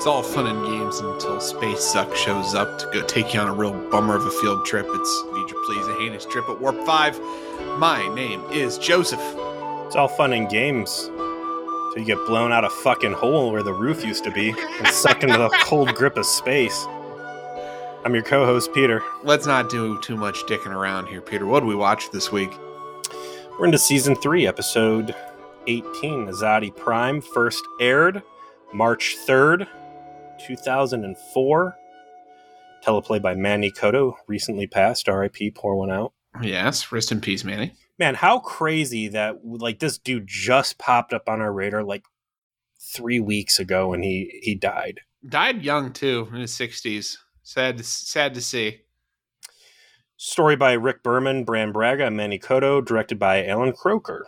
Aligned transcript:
It's 0.00 0.06
all 0.06 0.22
fun 0.22 0.46
and 0.46 0.64
games 0.64 0.98
until 1.00 1.38
Space 1.40 1.84
Suck 1.84 2.16
shows 2.16 2.54
up 2.54 2.78
to 2.78 2.86
go 2.90 3.04
take 3.04 3.34
you 3.34 3.40
on 3.40 3.48
a 3.48 3.52
real 3.52 3.74
bummer 3.90 4.16
of 4.16 4.24
a 4.24 4.30
field 4.30 4.64
trip. 4.64 4.86
It's 4.88 5.22
Feature 5.34 5.56
Please, 5.66 5.86
a 5.88 5.94
heinous 5.98 6.24
trip 6.24 6.48
at 6.48 6.58
Warp 6.58 6.86
5. 6.86 7.20
My 7.76 8.08
name 8.14 8.42
is 8.50 8.78
Joseph. 8.78 9.20
It's 9.20 9.96
all 9.96 10.08
fun 10.08 10.32
and 10.32 10.48
games. 10.48 10.90
So 10.90 11.92
you 11.96 12.06
get 12.06 12.16
blown 12.26 12.50
out 12.50 12.64
a 12.64 12.70
fucking 12.70 13.12
hole 13.12 13.52
where 13.52 13.62
the 13.62 13.74
roof 13.74 14.02
used 14.02 14.24
to 14.24 14.30
be 14.30 14.54
and 14.78 14.88
sucked 14.88 15.22
into 15.22 15.36
the 15.36 15.50
cold 15.64 15.94
grip 15.94 16.16
of 16.16 16.24
space. 16.24 16.86
I'm 18.02 18.14
your 18.14 18.24
co 18.24 18.46
host, 18.46 18.72
Peter. 18.72 19.02
Let's 19.22 19.44
not 19.44 19.68
do 19.68 20.00
too 20.00 20.16
much 20.16 20.46
dicking 20.46 20.74
around 20.74 21.08
here, 21.08 21.20
Peter. 21.20 21.44
What 21.44 21.60
did 21.60 21.66
we 21.66 21.74
watch 21.74 22.10
this 22.10 22.32
week? 22.32 22.52
We're 23.58 23.66
into 23.66 23.76
season 23.76 24.16
three, 24.16 24.46
episode 24.46 25.14
18. 25.66 26.28
Azati 26.28 26.74
Prime 26.74 27.20
first 27.20 27.62
aired 27.78 28.22
March 28.72 29.16
3rd, 29.26 29.66
2004. 30.46 31.76
Teleplay 32.84 33.20
by 33.20 33.34
Manny 33.34 33.70
Coto, 33.70 34.14
recently 34.26 34.66
passed. 34.66 35.06
RIP, 35.06 35.54
pour 35.54 35.76
one 35.76 35.90
out. 35.90 36.12
Yes, 36.42 36.92
rest 36.92 37.12
in 37.12 37.20
peace, 37.20 37.44
Manny. 37.44 37.72
Man, 37.98 38.14
how 38.14 38.38
crazy 38.38 39.08
that 39.08 39.44
like 39.44 39.78
this 39.78 39.98
dude 39.98 40.26
just 40.26 40.78
popped 40.78 41.12
up 41.12 41.28
on 41.28 41.40
our 41.40 41.52
radar 41.52 41.84
like 41.84 42.04
three 42.94 43.20
weeks 43.20 43.58
ago 43.58 43.92
and 43.92 44.02
he 44.02 44.40
he 44.42 44.54
died. 44.54 45.00
Died 45.28 45.62
young 45.62 45.92
too, 45.92 46.28
in 46.32 46.40
his 46.40 46.54
sixties. 46.54 47.18
Sad, 47.42 47.78
to, 47.78 47.84
sad 47.84 48.34
to 48.34 48.40
see. 48.40 48.82
Story 50.16 50.54
by 50.54 50.72
Rick 50.72 51.02
Berman, 51.02 51.44
Bran 51.44 51.72
Braga, 51.72 52.06
and 52.06 52.16
Manny 52.16 52.38
Coto, 52.38 52.84
directed 52.84 53.18
by 53.18 53.44
Allan 53.44 53.72
Kroeker. 53.72 54.20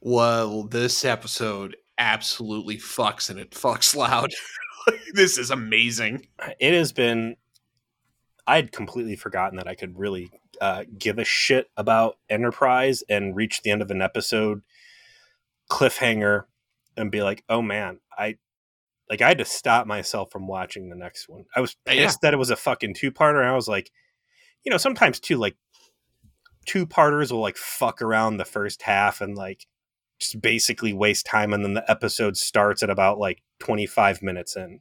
Well, 0.00 0.64
this 0.64 1.04
episode 1.04 1.76
absolutely 1.98 2.76
fucks 2.76 3.30
and 3.30 3.38
it 3.38 3.50
fucks 3.52 3.94
loud. 3.96 4.32
this 5.14 5.38
is 5.38 5.50
amazing. 5.50 6.26
It 6.58 6.74
has 6.74 6.92
been. 6.92 7.36
I 8.46 8.56
had 8.56 8.72
completely 8.72 9.16
forgotten 9.16 9.56
that 9.56 9.66
I 9.66 9.74
could 9.74 9.98
really 9.98 10.30
uh, 10.60 10.84
give 10.98 11.18
a 11.18 11.24
shit 11.24 11.70
about 11.78 12.18
Enterprise 12.28 13.02
and 13.08 13.34
reach 13.34 13.62
the 13.62 13.70
end 13.70 13.80
of 13.80 13.90
an 13.90 14.02
episode 14.02 14.60
cliffhanger 15.70 16.44
and 16.96 17.10
be 17.10 17.22
like, 17.22 17.42
oh 17.48 17.62
man, 17.62 18.00
I 18.16 18.36
like 19.08 19.22
I 19.22 19.28
had 19.28 19.38
to 19.38 19.44
stop 19.44 19.86
myself 19.86 20.30
from 20.30 20.46
watching 20.46 20.88
the 20.88 20.96
next 20.96 21.28
one. 21.28 21.44
I 21.56 21.60
was 21.60 21.76
pissed 21.86 22.18
Yeah. 22.22 22.28
that 22.28 22.34
it 22.34 22.38
was 22.38 22.50
a 22.50 22.56
fucking 22.56 22.94
two 22.94 23.10
parter. 23.10 23.44
I 23.44 23.54
was 23.54 23.68
like, 23.68 23.90
you 24.62 24.70
know, 24.70 24.76
sometimes 24.78 25.20
too, 25.20 25.36
like 25.36 25.56
two 26.66 26.86
parters 26.86 27.32
will 27.32 27.40
like 27.40 27.56
fuck 27.56 28.00
around 28.02 28.36
the 28.36 28.44
first 28.44 28.82
half 28.82 29.20
and 29.20 29.36
like 29.36 29.66
basically 30.40 30.92
waste 30.92 31.26
time, 31.26 31.52
and 31.52 31.64
then 31.64 31.74
the 31.74 31.90
episode 31.90 32.36
starts 32.36 32.82
at 32.82 32.90
about 32.90 33.18
like 33.18 33.42
twenty 33.58 33.86
five 33.86 34.22
minutes 34.22 34.56
in. 34.56 34.80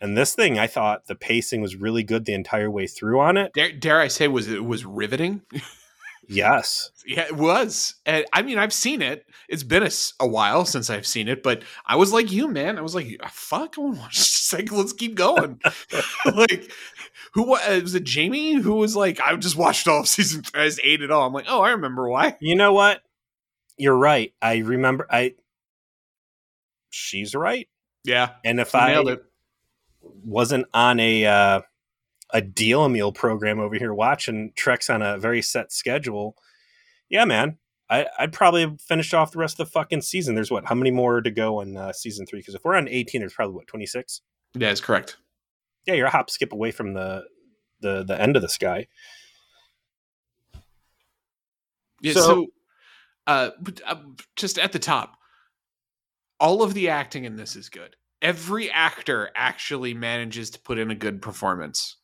And 0.00 0.16
this 0.16 0.34
thing, 0.34 0.58
I 0.58 0.66
thought 0.66 1.06
the 1.06 1.14
pacing 1.14 1.62
was 1.62 1.76
really 1.76 2.02
good 2.02 2.26
the 2.26 2.34
entire 2.34 2.70
way 2.70 2.86
through 2.86 3.20
on 3.20 3.36
it. 3.36 3.52
Dare, 3.54 3.72
dare 3.72 4.00
I 4.00 4.08
say, 4.08 4.28
was 4.28 4.48
it 4.48 4.64
was 4.64 4.84
riveting? 4.84 5.42
Yes. 6.28 6.90
Yeah, 7.08 7.22
it 7.22 7.36
was. 7.36 7.94
And, 8.04 8.24
I 8.32 8.42
mean, 8.42 8.58
I've 8.58 8.72
seen 8.72 9.00
it. 9.00 9.24
It's 9.48 9.62
been 9.62 9.88
a 10.18 10.26
while 10.26 10.64
since 10.64 10.90
I've 10.90 11.06
seen 11.06 11.28
it, 11.28 11.40
but 11.40 11.62
I 11.86 11.94
was 11.94 12.12
like 12.12 12.32
you, 12.32 12.48
man. 12.48 12.78
I 12.78 12.80
was 12.80 12.96
like, 12.96 13.16
"Ah, 13.22 13.30
fuck, 13.32 13.78
I 13.78 13.80
want 13.80 13.94
to 13.94 14.00
watch 14.00 14.16
this. 14.16 14.52
Like, 14.52 14.72
let's 14.72 14.92
keep 14.92 15.14
going. 15.14 15.60
like, 16.34 16.72
who 17.34 17.54
uh, 17.54 17.78
was 17.80 17.94
it? 17.94 18.02
Jamie 18.02 18.54
who 18.54 18.74
was 18.74 18.96
like, 18.96 19.20
I 19.20 19.36
just 19.36 19.54
watched 19.54 19.86
all 19.86 20.00
of 20.00 20.08
season 20.08 20.42
three. 20.42 20.62
I 20.62 20.64
just 20.66 20.80
ate 20.82 21.00
it 21.00 21.12
all. 21.12 21.28
I'm 21.28 21.32
like, 21.32 21.46
oh, 21.48 21.62
I 21.62 21.70
remember 21.70 22.08
why. 22.08 22.36
You 22.40 22.56
know 22.56 22.72
what? 22.72 23.02
You're 23.76 23.96
right. 23.96 24.32
I 24.40 24.58
remember. 24.58 25.06
I. 25.10 25.34
She's 26.90 27.34
right. 27.34 27.68
Yeah, 28.04 28.30
And 28.44 28.60
if 28.60 28.74
I 28.74 28.92
it. 29.00 29.24
wasn't 30.00 30.66
on 30.72 31.00
a 31.00 31.26
uh, 31.26 31.60
a 32.32 32.40
deal 32.40 32.88
meal 32.88 33.10
program 33.12 33.58
over 33.58 33.74
here 33.74 33.92
watching 33.92 34.52
Treks 34.56 34.88
on 34.88 35.02
a 35.02 35.18
very 35.18 35.42
set 35.42 35.72
schedule, 35.72 36.36
yeah, 37.10 37.24
man, 37.24 37.58
I, 37.90 38.06
I'd 38.18 38.32
probably 38.32 38.60
have 38.62 38.80
finished 38.80 39.12
off 39.12 39.32
the 39.32 39.38
rest 39.40 39.58
of 39.60 39.66
the 39.66 39.72
fucking 39.72 40.02
season. 40.02 40.36
There's 40.36 40.50
what? 40.52 40.66
How 40.66 40.74
many 40.76 40.92
more 40.92 41.20
to 41.20 41.30
go 41.30 41.60
in 41.60 41.76
uh, 41.76 41.92
season 41.92 42.26
three? 42.26 42.38
Because 42.38 42.54
if 42.54 42.64
we're 42.64 42.76
on 42.76 42.88
18, 42.88 43.20
there's 43.20 43.34
probably 43.34 43.56
what 43.56 43.66
26. 43.66 44.22
Yeah, 44.54 44.70
it's 44.70 44.80
correct. 44.80 45.16
Yeah, 45.84 45.94
you're 45.94 46.06
a 46.06 46.10
hop 46.10 46.30
skip 46.30 46.52
away 46.52 46.70
from 46.70 46.94
the 46.94 47.24
the 47.80 48.04
the 48.04 48.20
end 48.20 48.36
of 48.36 48.42
the 48.42 48.48
sky. 48.48 48.86
Yeah, 52.00 52.12
So- 52.14 52.20
so, 52.20 52.46
uh, 53.26 53.50
uh, 53.86 53.96
just 54.36 54.58
at 54.58 54.72
the 54.72 54.78
top, 54.78 55.16
all 56.40 56.62
of 56.62 56.74
the 56.74 56.88
acting 56.88 57.24
in 57.24 57.36
this 57.36 57.56
is 57.56 57.68
good. 57.68 57.96
Every 58.22 58.70
actor 58.70 59.30
actually 59.36 59.94
manages 59.94 60.50
to 60.50 60.60
put 60.60 60.78
in 60.78 60.90
a 60.90 60.94
good 60.94 61.20
performance, 61.20 61.96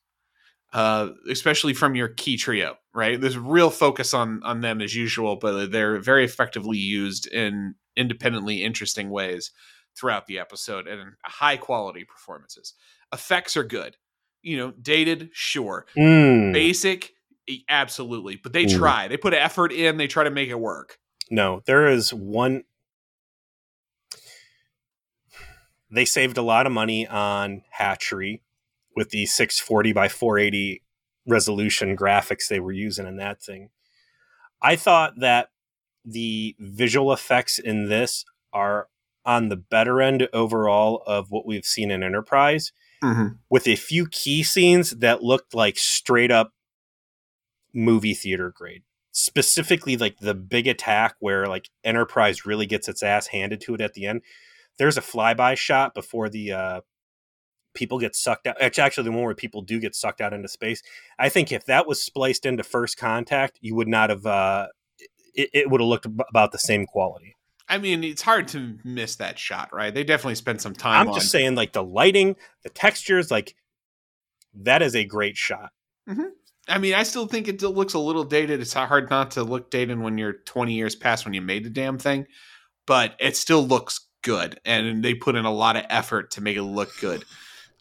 uh, 0.73 1.11
especially 1.31 1.75
from 1.75 1.95
your 1.95 2.09
key 2.09 2.37
trio. 2.37 2.77
Right, 2.95 3.19
there's 3.21 3.39
real 3.39 3.71
focus 3.71 4.13
on 4.13 4.43
on 4.43 4.61
them 4.61 4.81
as 4.83 4.95
usual, 4.95 5.37
but 5.37 5.73
they're 5.73 5.99
very 5.99 6.25
effectively 6.25 6.77
used 6.79 7.27
in 7.27 7.75
independently 7.97 8.63
interesting 8.63 9.11
ways 9.11 9.51
throughout 9.99 10.27
the 10.27 10.39
episode 10.39 10.87
and 10.87 11.13
high 11.25 11.57
quality 11.57 12.05
performances. 12.05 12.75
Effects 13.13 13.57
are 13.57 13.65
good. 13.65 13.97
You 14.43 14.57
know, 14.57 14.71
dated, 14.73 15.31
sure 15.33 15.87
Mm, 15.97 16.53
basic 16.53 17.13
absolutely 17.69 18.37
but 18.37 18.53
they 18.53 18.65
Mm. 18.65 18.71
try 18.79 19.09
they 19.09 19.17
put 19.17 19.35
effort 19.35 19.73
in 19.73 19.97
they 19.97 20.07
try 20.07 20.23
to 20.25 20.31
make 20.31 20.49
it 20.49 20.59
work 20.59 20.99
no, 21.33 21.63
there 21.65 21.89
is 21.89 22.13
one. 22.13 22.65
They 25.91 26.05
saved 26.05 26.37
a 26.37 26.43
lot 26.43 26.67
of 26.67 26.73
money 26.73 27.07
on 27.07 27.63
hatchery 27.71 28.43
with 28.95 29.11
the 29.11 29.25
640 29.25 29.95
by 29.95 30.09
480 30.09 30.83
resolution 31.27 31.97
graphics 31.97 32.49
they 32.49 32.61
were 32.61 32.73
using 32.73 33.07
in 33.07 33.17
that 33.17 33.43
thing. 33.43 33.71
I 34.61 34.77
thought 34.77 35.15
that 35.21 35.49
the 36.05 36.55
visual 36.59 37.15
effects 37.15 37.59
in 37.59 37.89
this 37.89 38.27
are 38.53 38.89
on 39.25 39.49
the 39.49 39.57
better 39.57 40.03
end 40.03 40.29
overall 40.35 41.03
of 41.07 41.31
what 41.31 41.47
we've 41.47 41.65
seen 41.65 41.91
in 41.91 42.03
Enterprise, 42.03 42.73
mm-hmm. 43.03 43.37
with 43.49 43.67
a 43.67 43.77
few 43.77 44.07
key 44.07 44.43
scenes 44.43 44.91
that 44.91 45.23
looked 45.23 45.55
like 45.55 45.79
straight 45.79 46.31
up 46.31 46.53
movie 47.73 48.15
theater 48.15 48.53
grade. 48.55 48.83
Specifically, 49.13 49.97
like 49.97 50.19
the 50.19 50.35
big 50.35 50.67
attack 50.67 51.17
where 51.21 51.47
like 51.47 51.69
Enterprise 51.85 52.47
really 52.47 52.67
gets 52.67 52.89
its 52.89 53.03
ass 53.03 53.27
handed 53.29 53.61
to 53.63 53.75
it 53.75 53.81
at 53.81 53.95
the 53.95 54.07
end. 54.07 54.23
There's 54.79 54.97
a 54.97 55.03
flyby 55.03 55.57
shot 55.57 55.95
before 55.95 56.29
the 56.31 56.53
uh, 56.53 56.81
people 57.75 57.99
get 57.99 58.17
sucked 58.17 58.47
out. 58.47 58.57
It's 58.61 58.79
actually 58.79 59.05
the 59.05 59.13
one 59.13 59.25
where 59.25 59.35
people 59.35 59.61
do 59.63 59.79
get 59.81 59.95
sucked 59.95 60.21
out 60.23 60.33
into 60.33 60.49
space. 60.49 60.83
I 61.19 61.29
think 61.29 61.53
if 61.53 61.67
that 61.67 61.87
was 61.87 62.03
spliced 62.03 62.47
into 62.47 62.63
First 62.63 62.97
Contact, 62.97 63.59
you 63.61 63.75
would 63.75 63.89
not 63.89 64.11
have. 64.11 64.25
Uh, 64.25 64.69
it, 65.35 65.51
it 65.53 65.71
would 65.71 65.81
have 65.81 65.89
looked 65.89 66.07
ab- 66.07 66.23
about 66.29 66.53
the 66.53 66.59
same 66.59 66.85
quality. 66.87 67.35
i 67.69 67.79
mean 67.79 68.05
it's 68.05 68.21
hard 68.21 68.49
to 68.49 68.79
miss 68.85 69.17
that 69.17 69.39
shot 69.39 69.73
right 69.73 69.95
they 69.95 70.05
definitely 70.05 70.35
spent 70.35 70.61
some 70.61 70.75
time 70.75 71.01
I'm 71.03 71.09
on 71.09 71.15
just 71.15 71.31
saying, 71.31 71.55
like 71.55 71.73
the 71.73 71.83
lighting, 71.83 72.37
the 72.63 72.69
textures, 72.69 73.31
like 73.31 73.55
that 74.55 74.83
is 74.83 74.95
a 74.95 75.05
great 75.05 75.37
shot. 75.37 75.71
I 76.73 76.79
mean 76.79 76.95
i 76.95 77.03
still 77.03 77.27
think 77.27 77.49
it 77.49 77.63
looks 77.63 77.95
a 77.95 77.99
little 77.99 78.25
dated 78.25 78.61
it's 78.61 78.73
hard 78.73 79.11
not 79.11 79.33
to 79.33 79.43
look 79.45 79.71
dated 79.71 79.99
when 79.99 80.19
you're 80.19 80.35
20 80.45 80.73
years 80.73 80.95
past 80.97 81.25
when 81.25 81.35
you 81.35 81.41
made 81.41 81.65
the 81.65 81.71
damn 81.71 81.99
thing 81.99 82.27
but 82.87 83.15
it 83.21 83.37
still 83.37 83.67
looks 83.67 84.09
good 84.23 84.61
and 84.65 85.05
they 85.05 85.15
put 85.15 85.37
in 85.37 85.45
a 85.45 85.53
lot 85.53 85.77
of 85.77 85.85
effort 85.89 86.31
to 86.31 86.41
make 86.41 86.57
it 86.57 86.63
look 86.63 86.91
good 87.01 87.25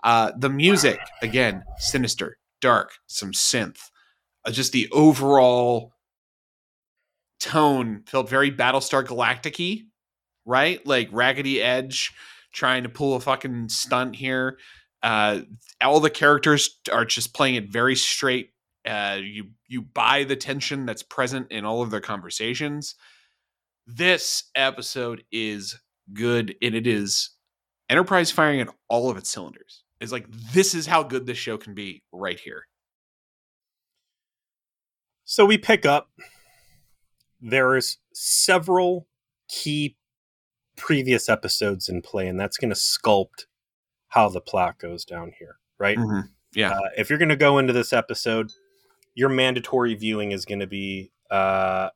uh 0.04 0.32
the 0.38 0.50
music 0.50 1.00
again 1.22 1.64
sinister 1.78 2.38
dark 2.60 2.92
some 3.08 3.32
synth 3.32 3.90
uh, 4.46 4.52
just 4.52 4.72
the 4.72 4.90
overall 4.92 5.94
tone 7.40 8.04
felt 8.06 8.30
very 8.30 8.52
Battlestar 8.52 9.06
Galactic-y, 9.06 9.82
right? 10.46 10.86
Like 10.86 11.10
Raggedy 11.12 11.62
Edge 11.62 12.12
trying 12.54 12.84
to 12.84 12.90
pull 12.90 13.16
a 13.16 13.20
fucking 13.20 13.70
stunt 13.70 14.16
here. 14.16 14.58
Uh, 15.04 15.42
all 15.82 16.00
the 16.00 16.10
characters 16.10 16.80
are 16.92 17.06
just 17.06 17.34
playing 17.34 17.56
it 17.56 17.72
very 17.72 17.96
straight. 17.96 18.51
Uh, 18.86 19.20
you 19.22 19.50
you 19.68 19.82
buy 19.82 20.24
the 20.24 20.36
tension 20.36 20.86
that's 20.86 21.04
present 21.04 21.52
in 21.52 21.66
all 21.66 21.82
of 21.82 21.92
their 21.92 22.02
conversations. 22.02 22.96
This 23.86 24.46
episode 24.56 25.24
is 25.32 25.80
good, 26.14 26.56
and 26.62 26.76
it 26.76 26.88
is 26.88 27.32
Enterprise 27.92 28.32
firing 28.32 28.62
at 28.62 28.70
all 28.88 29.10
of 29.10 29.18
its 29.18 29.30
cylinders. 29.30 29.84
It's 30.00 30.14
like 30.14 30.26
this 30.32 30.74
is 30.74 30.88
how 30.88 31.04
good 31.04 31.26
this 31.26 31.38
show 31.38 31.58
can 31.58 31.74
be 31.74 32.04
right 32.14 32.40
here. 32.40 32.64
So 35.26 35.46
we 35.46 35.58
pick 35.58 35.86
up. 35.86 36.08
There's 37.42 37.98
several 38.14 39.08
key 39.50 39.98
previous 40.78 41.28
episodes 41.28 41.90
in 41.90 42.02
play, 42.02 42.30
and 42.30 42.40
that's 42.40 42.58
going 42.58 42.74
to 42.74 42.80
sculpt 42.80 43.46
how 44.08 44.30
the 44.30 44.40
plot 44.40 44.80
goes 44.80 45.04
down 45.04 45.34
here, 45.38 45.58
right? 45.78 45.98
Yeah. 46.54 46.72
Uh, 46.72 46.90
if 46.98 47.10
you're 47.10 47.20
going 47.20 47.28
to 47.28 47.36
go 47.36 47.58
into 47.58 47.74
this 47.74 47.92
episode, 47.92 48.54
your 49.16 49.30
mandatory 49.30 49.94
viewing 49.96 50.32
is 50.32 50.46
going 50.46 50.60
to 50.60 50.68
be 50.68 51.12
uh, 51.30 51.90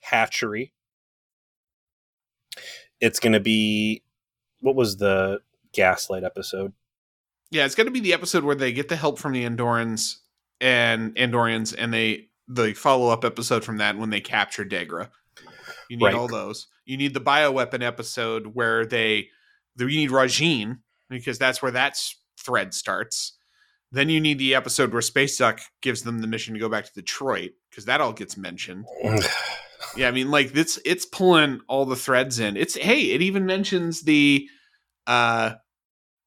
Hatchery. 0.00 0.72
It's 3.00 3.20
going 3.20 3.32
to 3.32 3.40
be 3.40 4.02
what 4.60 4.74
was 4.74 4.96
the 4.96 5.40
gaslight 5.72 6.24
episode? 6.24 6.72
Yeah, 7.50 7.64
it's 7.64 7.74
going 7.74 7.86
to 7.86 7.92
be 7.92 8.00
the 8.00 8.12
episode 8.12 8.44
where 8.44 8.54
they 8.56 8.72
get 8.72 8.88
the 8.88 8.96
help 8.96 9.18
from 9.18 9.32
the 9.32 9.44
Andorans 9.44 10.16
and 10.60 11.14
Andorians, 11.14 11.74
and 11.76 11.92
they 11.94 12.28
the 12.48 12.74
follow 12.74 13.08
up 13.10 13.24
episode 13.24 13.64
from 13.64 13.78
that 13.78 13.96
when 13.96 14.10
they 14.10 14.20
capture 14.20 14.64
Degra. 14.64 15.10
You 15.88 15.96
need 15.96 16.04
Right. 16.04 16.14
all 16.14 16.28
those. 16.28 16.66
You 16.84 16.96
need 16.96 17.14
the 17.14 17.20
bioweapon 17.20 17.82
episode 17.82 18.48
where 18.54 18.84
they 18.84 19.28
you 19.78 19.86
need 19.86 20.10
Rajiin 20.10 20.78
because 21.08 21.38
that's 21.38 21.62
where 21.62 21.70
that 21.72 21.96
thread 22.38 22.74
starts. 22.74 23.37
Then 23.90 24.10
you 24.10 24.20
need 24.20 24.38
the 24.38 24.54
episode 24.54 24.92
where 24.92 25.00
Space 25.00 25.38
Duck 25.38 25.60
gives 25.80 26.02
them 26.02 26.20
the 26.20 26.26
mission 26.26 26.54
to 26.54 26.60
go 26.60 26.68
back 26.68 26.84
to 26.84 26.92
Detroit 26.92 27.52
because 27.70 27.86
that 27.86 28.00
all 28.00 28.12
gets 28.12 28.36
mentioned. 28.36 28.84
Yeah, 29.96 30.08
I 30.08 30.10
mean, 30.10 30.30
like 30.30 30.54
it's 30.54 30.78
it's 30.84 31.06
pulling 31.06 31.60
all 31.68 31.86
the 31.86 31.96
threads 31.96 32.38
in. 32.38 32.56
It's 32.56 32.76
hey, 32.76 33.12
it 33.12 33.22
even 33.22 33.46
mentions 33.46 34.02
the 34.02 34.48
uh 35.06 35.54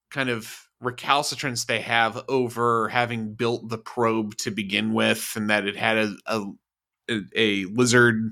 kind 0.09 0.29
of 0.29 0.67
recalcitrance 0.79 1.65
they 1.65 1.81
have 1.81 2.23
over 2.27 2.89
having 2.89 3.35
built 3.35 3.69
the 3.69 3.77
probe 3.77 4.35
to 4.37 4.49
begin 4.51 4.93
with, 4.93 5.33
and 5.35 5.49
that 5.49 5.67
it 5.67 5.75
had 5.77 5.97
a 5.97 6.15
a, 6.27 7.21
a, 7.35 7.65
lizard 7.65 8.31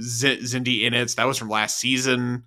Z- 0.00 0.38
Xindi 0.42 0.82
in 0.82 0.94
it. 0.94 1.10
So 1.10 1.16
That 1.16 1.26
was 1.26 1.38
from 1.38 1.50
last 1.50 1.78
season. 1.78 2.44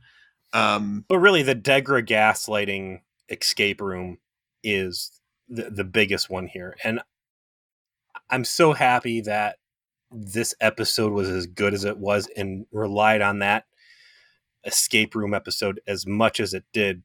Um, 0.54 1.04
But 1.10 1.20
really, 1.20 1.44
the 1.44 1.56
Degra 1.56 2.06
gaslighting 2.06 3.02
escape 3.30 3.82
room 3.82 4.20
is 4.64 5.12
the, 5.48 5.70
the 5.70 5.84
biggest 5.84 6.30
one 6.30 6.48
here. 6.48 6.76
And 6.84 7.02
I'm 8.30 8.44
so 8.44 8.74
happy 8.74 9.22
that 9.22 9.58
this 10.12 10.54
episode 10.62 11.14
was 11.14 11.30
as 11.30 11.48
good 11.48 11.74
as 11.74 11.84
it 11.84 11.98
was 11.98 12.28
and 12.36 12.66
relied 12.72 13.22
on 13.22 13.40
that 13.40 13.66
escape 14.66 15.16
room 15.16 15.34
episode 15.34 15.80
as 15.88 16.06
much 16.06 16.40
as 16.40 16.54
it 16.54 16.66
did 16.74 17.04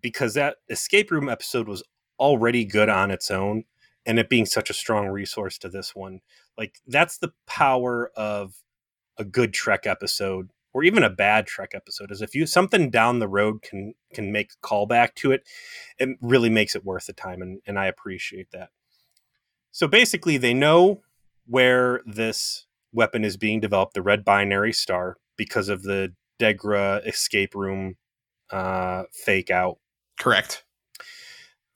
because 0.00 0.34
that 0.34 0.56
escape 0.68 1.10
room 1.10 1.28
episode 1.28 1.68
was 1.68 1.82
already 2.18 2.64
good 2.64 2.88
on 2.88 3.10
its 3.10 3.30
own 3.30 3.64
and 4.06 4.18
it 4.18 4.28
being 4.28 4.46
such 4.46 4.70
a 4.70 4.74
strong 4.74 5.08
resource 5.08 5.58
to 5.58 5.68
this 5.68 5.94
one 5.94 6.20
like 6.56 6.76
that's 6.86 7.18
the 7.18 7.32
power 7.46 8.10
of 8.16 8.54
a 9.18 9.24
good 9.24 9.52
trek 9.52 9.86
episode 9.86 10.50
or 10.74 10.82
even 10.82 11.04
a 11.04 11.08
bad 11.08 11.46
trek 11.46 11.70
episode 11.72 12.10
is 12.10 12.20
if 12.20 12.34
you 12.34 12.44
something 12.44 12.90
down 12.90 13.20
the 13.20 13.28
road 13.28 13.62
can 13.62 13.94
can 14.12 14.30
make 14.30 14.50
a 14.52 14.66
callback 14.66 15.14
to 15.14 15.32
it 15.32 15.46
it 15.98 16.10
really 16.20 16.50
makes 16.50 16.74
it 16.74 16.84
worth 16.84 17.06
the 17.06 17.12
time 17.12 17.40
and, 17.40 17.60
and 17.66 17.78
i 17.78 17.86
appreciate 17.86 18.50
that. 18.52 18.68
So 19.70 19.88
basically 19.88 20.36
they 20.36 20.52
know 20.52 21.02
where 21.46 22.02
this 22.04 22.66
weapon 22.92 23.24
is 23.24 23.36
being 23.36 23.60
developed 23.60 23.94
the 23.94 24.02
red 24.02 24.24
binary 24.24 24.72
star 24.72 25.16
because 25.36 25.68
of 25.68 25.82
the 25.82 26.12
degra 26.40 27.06
escape 27.06 27.54
room 27.54 27.96
uh 28.50 29.04
fake 29.12 29.50
out. 29.50 29.78
Correct. 30.18 30.64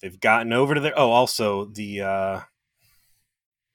they've 0.02 0.20
gotten 0.20 0.52
over 0.52 0.74
to 0.74 0.80
there 0.80 0.98
oh 0.98 1.10
also 1.10 1.64
the 1.64 2.02
uh 2.02 2.40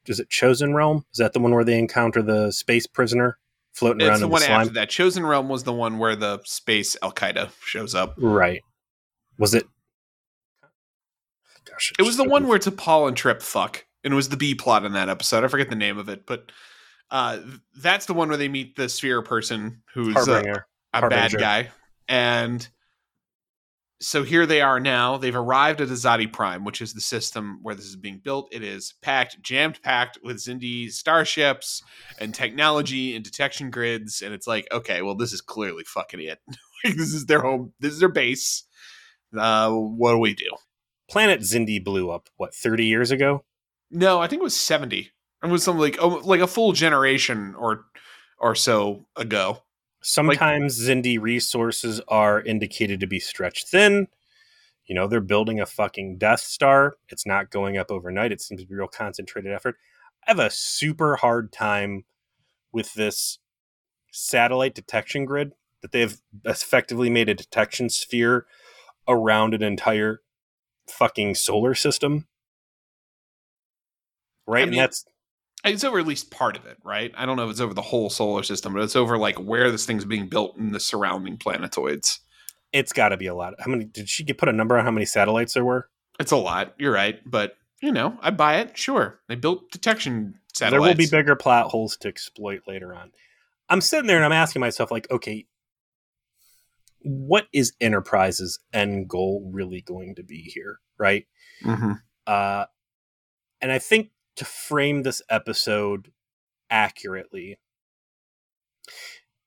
is 0.05 0.19
it 0.19 0.29
chosen 0.29 0.73
realm? 0.73 1.05
Is 1.13 1.19
that 1.19 1.31
the 1.31 1.39
one 1.39 1.53
where 1.53 1.63
they 1.63 1.79
encounter 1.79 2.21
the 2.21 2.51
space 2.51 2.85
prisoner 2.85 3.37
floating 3.73 4.01
It's 4.01 4.09
around 4.09 4.21
the 4.21 4.27
one 4.27 4.41
the 4.41 4.49
after 4.49 4.73
that. 4.73 4.89
Chosen 4.89 5.25
Realm 5.25 5.49
was 5.49 5.63
the 5.63 5.73
one 5.73 5.97
where 5.97 6.15
the 6.15 6.39
space 6.45 6.95
Al 7.01 7.11
Qaeda 7.11 7.51
shows 7.63 7.93
up. 7.93 8.15
Right. 8.17 8.61
Was 9.37 9.53
it? 9.53 9.65
Gosh, 11.69 11.93
It 11.99 12.03
was 12.03 12.17
the 12.17 12.23
one 12.23 12.47
where 12.47 12.55
it's 12.55 12.67
a 12.67 12.71
T'Pol 12.71 13.07
and 13.07 13.17
Trip 13.17 13.41
fuck, 13.41 13.85
and 14.03 14.13
it 14.13 14.15
was 14.15 14.29
the 14.29 14.37
B 14.37 14.53
plot 14.55 14.85
in 14.85 14.93
that 14.93 15.09
episode. 15.09 15.43
I 15.43 15.47
forget 15.47 15.69
the 15.69 15.75
name 15.75 15.97
of 15.97 16.07
it, 16.09 16.25
but 16.25 16.51
uh, 17.09 17.39
that's 17.75 18.05
the 18.05 18.13
one 18.13 18.27
where 18.27 18.37
they 18.37 18.47
meet 18.47 18.75
the 18.75 18.89
sphere 18.89 19.21
person 19.21 19.81
who's 19.93 20.27
a, 20.27 20.63
a 20.93 21.09
bad 21.09 21.33
guy, 21.33 21.71
and 22.07 22.67
so 24.03 24.23
here 24.23 24.45
they 24.45 24.61
are 24.61 24.79
now. 24.79 25.17
They've 25.17 25.35
arrived 25.35 25.79
at 25.79 25.87
Azati 25.87 26.31
Prime, 26.31 26.63
which 26.63 26.81
is 26.81 26.93
the 26.93 27.01
system 27.01 27.59
where 27.61 27.73
this 27.73 27.85
is 27.85 27.95
being 27.95 28.19
built. 28.23 28.49
It 28.51 28.63
is 28.63 28.95
packed, 29.01 29.41
jammed 29.41 29.81
packed 29.81 30.19
with 30.23 30.37
Xindi 30.37 30.91
starships 30.91 31.81
and 32.19 32.35
technology 32.35 33.15
and 33.15 33.23
detection 33.23 33.71
grids, 33.71 34.21
and 34.21 34.33
it's 34.33 34.47
like, 34.47 34.67
okay, 34.71 35.01
well, 35.01 35.15
this 35.15 35.31
is 35.33 35.41
clearly 35.41 35.83
fucking 35.85 36.21
it. 36.21 36.39
This 36.83 37.13
is 37.13 37.27
their 37.27 37.39
home. 37.39 37.71
This 37.79 37.93
is 37.93 38.01
their 38.01 38.09
base. 38.09 38.65
Uh, 39.33 39.71
what 39.71 40.11
do 40.11 40.17
we 40.17 40.33
do? 40.33 40.49
Planet 41.09 41.39
Xindi 41.39 41.81
blew 41.81 42.11
up 42.11 42.27
what 42.35 42.53
thirty 42.53 42.87
years 42.87 43.09
ago. 43.09 43.45
No, 43.89 44.19
I 44.19 44.27
think 44.27 44.41
it 44.41 44.43
was 44.43 44.59
seventy. 44.59 45.11
It 45.41 45.47
was 45.47 45.63
something 45.63 45.79
like 45.79 45.95
oh, 46.01 46.19
like 46.25 46.41
a 46.41 46.47
full 46.47 46.73
generation 46.73 47.55
or 47.57 47.85
or 48.37 48.53
so 48.53 49.05
ago. 49.15 49.63
Sometimes 50.03 50.79
Xindi 50.79 51.19
resources 51.19 52.01
are 52.09 52.41
indicated 52.41 52.99
to 52.99 53.07
be 53.07 53.19
stretched 53.19 53.69
thin. 53.69 54.07
You 54.85 54.95
know, 54.95 55.07
they're 55.07 55.21
building 55.21 55.61
a 55.61 55.65
fucking 55.65 56.17
Death 56.17 56.41
Star. 56.41 56.97
It's 57.07 57.25
not 57.25 57.49
going 57.49 57.77
up 57.77 57.89
overnight. 57.89 58.33
It 58.33 58.41
seems 58.41 58.61
to 58.61 58.67
be 58.67 58.73
a 58.73 58.77
real 58.77 58.87
concentrated 58.87 59.53
effort. 59.53 59.77
I 60.27 60.31
have 60.31 60.39
a 60.39 60.49
super 60.49 61.15
hard 61.15 61.53
time 61.53 62.03
with 62.73 62.93
this 62.95 63.39
satellite 64.11 64.75
detection 64.75 65.23
grid 65.23 65.53
that 65.81 65.93
they've 65.93 66.19
effectively 66.43 67.09
made 67.09 67.29
a 67.29 67.33
detection 67.33 67.89
sphere 67.89 68.45
around 69.07 69.53
an 69.53 69.63
entire 69.63 70.21
fucking 70.87 71.35
solar 71.35 71.75
system. 71.75 72.27
Right? 74.45 74.63
I 74.63 74.67
and 74.67 74.77
that's 74.77 75.05
It's 75.63 75.83
over 75.83 75.99
at 75.99 76.05
least 76.07 76.29
part 76.29 76.57
of 76.57 76.65
it, 76.65 76.77
right? 76.83 77.11
I 77.15 77.25
don't 77.25 77.37
know 77.37 77.45
if 77.45 77.51
it's 77.51 77.61
over 77.61 77.73
the 77.73 77.81
whole 77.81 78.09
solar 78.09 78.43
system, 78.43 78.73
but 78.73 78.81
it's 78.83 78.95
over 78.95 79.17
like 79.17 79.37
where 79.37 79.71
this 79.71 79.85
thing's 79.85 80.03
being 80.05 80.27
built 80.27 80.57
in 80.57 80.71
the 80.73 80.79
surrounding 80.79 81.37
planetoids. 81.37 82.19
it's 82.73 82.91
got 82.91 83.09
to 83.09 83.17
be 83.17 83.27
a 83.27 83.35
lot. 83.35 83.53
How 83.59 83.69
many 83.71 83.85
did 83.85 84.09
she 84.09 84.23
get 84.23 84.37
put 84.37 84.49
a 84.49 84.53
number 84.53 84.77
on 84.77 84.83
how 84.83 84.91
many 84.91 85.05
satellites 85.05 85.53
there 85.53 85.63
were? 85.63 85.89
It's 86.19 86.31
a 86.31 86.37
lot. 86.37 86.73
You're 86.77 86.91
right, 86.91 87.19
but 87.25 87.55
you 87.81 87.91
know, 87.91 88.17
I 88.21 88.31
buy 88.31 88.57
it. 88.59 88.77
Sure, 88.77 89.19
they 89.27 89.35
built 89.35 89.71
detection 89.71 90.35
satellites. 90.53 90.71
There 90.81 90.89
will 90.89 90.95
be 90.97 91.07
bigger 91.09 91.35
plot 91.35 91.69
holes 91.71 91.97
to 91.97 92.07
exploit 92.07 92.61
later 92.67 92.93
on. 92.93 93.11
I'm 93.69 93.81
sitting 93.81 94.07
there 94.07 94.17
and 94.17 94.25
I'm 94.25 94.31
asking 94.31 94.59
myself, 94.59 94.91
like, 94.91 95.09
okay, 95.11 95.45
what 96.99 97.47
is 97.53 97.73
Enterprise's 97.81 98.59
end 98.71 99.09
goal 99.09 99.49
really 99.53 99.81
going 99.81 100.15
to 100.15 100.23
be 100.23 100.41
here, 100.53 100.79
right? 100.97 101.25
Mhm. 101.63 102.01
Uh, 102.25 102.65
and 103.61 103.71
I 103.71 103.79
think 103.79 104.11
to 104.35 104.45
frame 104.45 105.03
this 105.03 105.21
episode 105.29 106.11
accurately, 106.69 107.57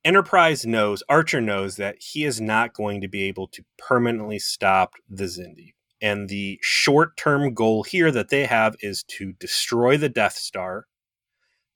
Enterprise 0.04 0.64
knows, 0.64 1.02
Archer 1.08 1.40
knows 1.40 1.76
that 1.76 1.96
he 2.00 2.24
is 2.24 2.40
not 2.40 2.72
going 2.72 3.00
to 3.00 3.08
be 3.08 3.24
able 3.24 3.48
to 3.48 3.64
permanently 3.76 4.38
stop 4.38 4.94
the 5.08 5.24
Xindi. 5.24 5.74
And 6.00 6.28
the 6.28 6.60
short 6.62 7.16
term 7.16 7.54
goal 7.54 7.82
here 7.82 8.12
that 8.12 8.28
they 8.28 8.44
have 8.44 8.76
is 8.80 9.02
to 9.18 9.32
destroy 9.32 9.96
the 9.96 10.08
Death 10.08 10.34
Star 10.34 10.86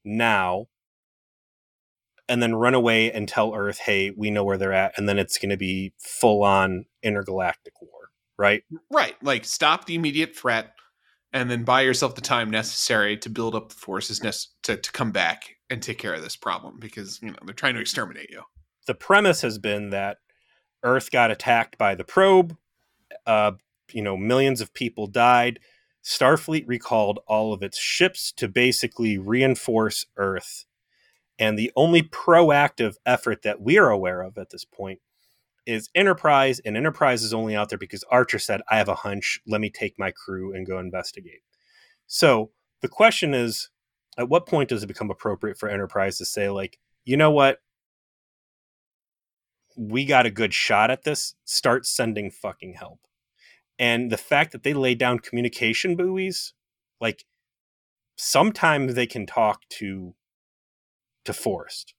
now 0.05 0.67
and 2.29 2.41
then 2.41 2.55
run 2.55 2.75
away 2.75 3.11
and 3.11 3.29
tell 3.29 3.53
Earth, 3.53 3.79
hey, 3.79 4.13
we 4.17 4.31
know 4.31 4.45
where 4.45 4.57
they're 4.57 4.73
at. 4.73 4.97
And 4.97 5.09
then 5.09 5.19
it's 5.19 5.37
going 5.37 5.51
to 5.51 5.57
be 5.57 5.93
full 5.99 6.45
on 6.45 6.85
intergalactic 7.03 7.73
war, 7.83 8.11
right? 8.39 8.63
Right, 8.93 9.17
like 9.21 9.45
stop 9.45 9.87
the 9.87 9.97
immediate 9.97 10.37
threat, 10.37 10.75
and 11.33 11.51
then 11.51 11.65
buy 11.65 11.83
yourself 11.83 12.15
the 12.15 12.21
time 12.21 12.51
necessary 12.51 13.17
to 13.19 13.31
build 13.31 13.55
up 13.55 13.69
the 13.71 13.75
forces 13.75 14.23
nec- 14.23 14.35
to 14.63 14.77
to 14.77 14.93
come 14.93 15.13
back 15.13 15.57
and 15.69 15.83
take 15.83 15.99
care 15.99 16.15
of 16.15 16.23
this 16.23 16.37
problem 16.37 16.79
because 16.81 17.21
you 17.23 17.31
know 17.31 17.37
they're 17.45 17.55
trying 17.55 17.75
to 17.75 17.81
exterminate 17.81 18.31
you. 18.31 18.43
the 18.87 18.95
premise 18.95 19.43
has 19.43 19.59
been 19.59 19.91
that 19.91 20.19
Earth 20.83 21.11
got 21.11 21.31
attacked 21.31 21.79
by 21.79 21.95
the 21.95 22.05
probe. 22.05 22.57
Uh, 23.27 23.53
you 23.93 24.03
know, 24.03 24.17
millions 24.17 24.61
of 24.61 24.73
people 24.75 25.07
died. 25.07 25.61
Starfleet 26.03 26.65
recalled 26.67 27.21
all 27.27 27.53
of 27.53 27.63
its 27.63 27.79
ships 27.79 28.33
to 28.33 28.49
basically 28.49 29.19
reinforce 29.19 30.07
Earth. 30.17 30.65
And 31.39 31.59
the 31.59 31.73
only 31.77 32.03
proactive 32.03 32.97
effort 33.05 33.43
that 33.43 33.61
we 33.61 33.79
are 33.79 33.91
aware 33.91 34.23
of 34.23 34.39
at 34.39 34.51
this 34.51 34.65
point 34.65 35.01
is 35.67 35.89
Enterprise, 35.95 36.61
and 36.65 36.77
Enterprise 36.77 37.23
is 37.23 37.35
only 37.35 37.55
out 37.55 37.69
there 37.69 37.79
because 37.79 38.05
Archer 38.11 38.39
said, 38.39 38.61
I 38.71 38.77
have 38.77 38.89
a 38.89 38.95
hunch. 38.95 39.41
Let 39.47 39.61
me 39.61 39.71
take 39.71 39.99
my 39.99 40.11
crew 40.11 40.55
and 40.55 40.67
go 40.67 40.79
investigate. 40.79 41.43
So 42.07 42.51
the 42.83 42.89
question 42.89 43.35
is 43.35 43.71
at 44.19 44.29
what 44.29 44.47
point 44.47 44.69
does 44.69 44.83
it 44.83 44.89
become 44.89 45.11
appropriate 45.11 45.59
for 45.59 45.69
Enterprise 45.69 46.19
to 46.19 46.25
say, 46.25 46.49
like, 46.49 46.79
you 47.05 47.17
know 47.17 47.31
what? 47.31 47.59
we 49.81 50.05
got 50.05 50.27
a 50.27 50.31
good 50.31 50.53
shot 50.53 50.91
at 50.91 51.05
this, 51.05 51.35
start 51.45 51.87
sending 51.87 52.31
fucking 52.31 52.75
help. 52.75 53.01
And 53.79 54.11
the 54.13 54.19
fact 54.19 54.53
that 54.53 54.63
they 54.63 54.75
lay 54.75 54.95
down 54.95 55.21
communication 55.21 55.97
buoys, 55.97 56.53
like 57.01 57.25
sometimes 58.17 58.95
they 58.95 59.07
can 59.07 59.25
talk 59.27 59.63
to 59.79 60.15
to 61.25 61.33
Forrest. 61.33 61.95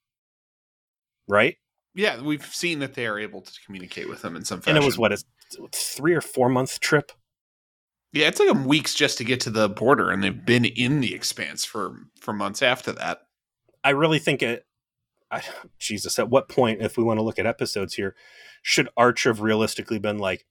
Right? 1.28 1.58
Yeah, 1.94 2.22
we've 2.22 2.46
seen 2.46 2.80
that 2.80 2.94
they 2.94 3.06
are 3.06 3.20
able 3.20 3.42
to 3.42 3.52
communicate 3.66 4.08
with 4.08 4.22
them 4.22 4.36
in 4.36 4.46
some 4.46 4.62
fashion. 4.62 4.78
And 4.78 4.84
it 4.84 4.86
was 4.86 4.98
what 4.98 5.12
a 5.12 5.18
three 5.74 6.14
or 6.14 6.22
four 6.22 6.50
month 6.50 6.80
trip. 6.80 7.12
Yeah, 8.14 8.28
it 8.28 8.36
took 8.36 8.48
them 8.48 8.66
weeks 8.66 8.94
just 8.94 9.18
to 9.20 9.24
get 9.24 9.40
to 9.42 9.50
the 9.50 9.70
border, 9.70 10.10
and 10.10 10.24
they've 10.24 10.46
been 10.46 10.66
in 10.66 11.02
the 11.02 11.14
expanse 11.14 11.66
for 11.66 11.96
for 12.20 12.34
months 12.34 12.62
after 12.62 12.92
that. 12.94 13.22
I 13.84 13.92
really 13.92 14.20
think 14.20 14.42
it 14.42 14.66
I, 15.32 15.44
Jesus, 15.80 16.20
at 16.20 16.30
what 16.30 16.50
point, 16.50 16.82
if 16.82 16.98
we 16.98 17.04
want 17.04 17.18
to 17.18 17.24
look 17.24 17.40
at 17.40 17.46
episodes 17.46 17.94
here, 17.94 18.16
should 18.62 18.90
Archer 18.98 19.30
have 19.30 19.42
realistically 19.42 19.98
been 19.98 20.20
like, 20.20 20.46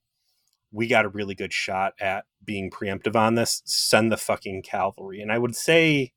we 0.73 0.87
got 0.87 1.05
a 1.05 1.11
really 1.11 1.35
good 1.35 1.53
shot 1.53 1.93
at 2.01 2.25
being 2.43 2.71
preemptive 2.71 3.15
on 3.15 3.35
this. 3.35 3.63
Send 3.67 4.11
the 4.11 4.17
fucking 4.17 4.63
cavalry. 4.63 5.21
And 5.21 5.31
I 5.31 5.39
would 5.39 5.55
say, 5.55 6.13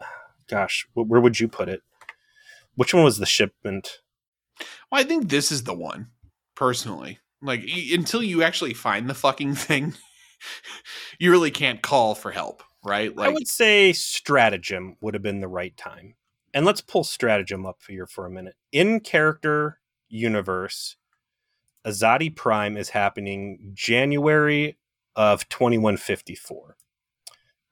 gosh, 0.48 0.86
where 0.94 1.20
would 1.20 1.40
you 1.40 1.48
put 1.48 1.68
it? 1.68 1.82
Which 2.74 2.94
one 2.94 3.04
was 3.04 3.18
the 3.18 3.26
shipment? 3.26 4.00
Well, 4.90 5.00
I 5.00 5.04
think 5.04 5.28
this 5.28 5.52
is 5.52 5.64
the 5.64 5.74
one, 5.74 6.08
personally. 6.54 7.18
Like, 7.42 7.64
until 7.92 8.22
you 8.22 8.42
actually 8.42 8.74
find 8.74 9.08
the 9.08 9.14
fucking 9.14 9.54
thing, 9.54 9.94
you 11.18 11.30
really 11.30 11.50
can't 11.50 11.82
call 11.82 12.14
for 12.14 12.30
help, 12.30 12.62
right? 12.84 13.14
Like, 13.14 13.28
I 13.28 13.32
would 13.32 13.48
say 13.48 13.92
stratagem 13.92 14.96
would 15.00 15.14
have 15.14 15.22
been 15.22 15.40
the 15.40 15.48
right 15.48 15.76
time. 15.76 16.14
And 16.52 16.66
let's 16.66 16.80
pull 16.80 17.04
stratagem 17.04 17.64
up 17.64 17.78
here 17.88 18.06
for 18.06 18.26
a 18.26 18.30
minute. 18.30 18.56
In 18.72 19.00
character 19.00 19.78
universe, 20.08 20.96
Azati 21.86 22.34
Prime 22.34 22.76
is 22.76 22.90
happening 22.90 23.72
January 23.72 24.76
of 25.16 25.48
2154. 25.48 26.76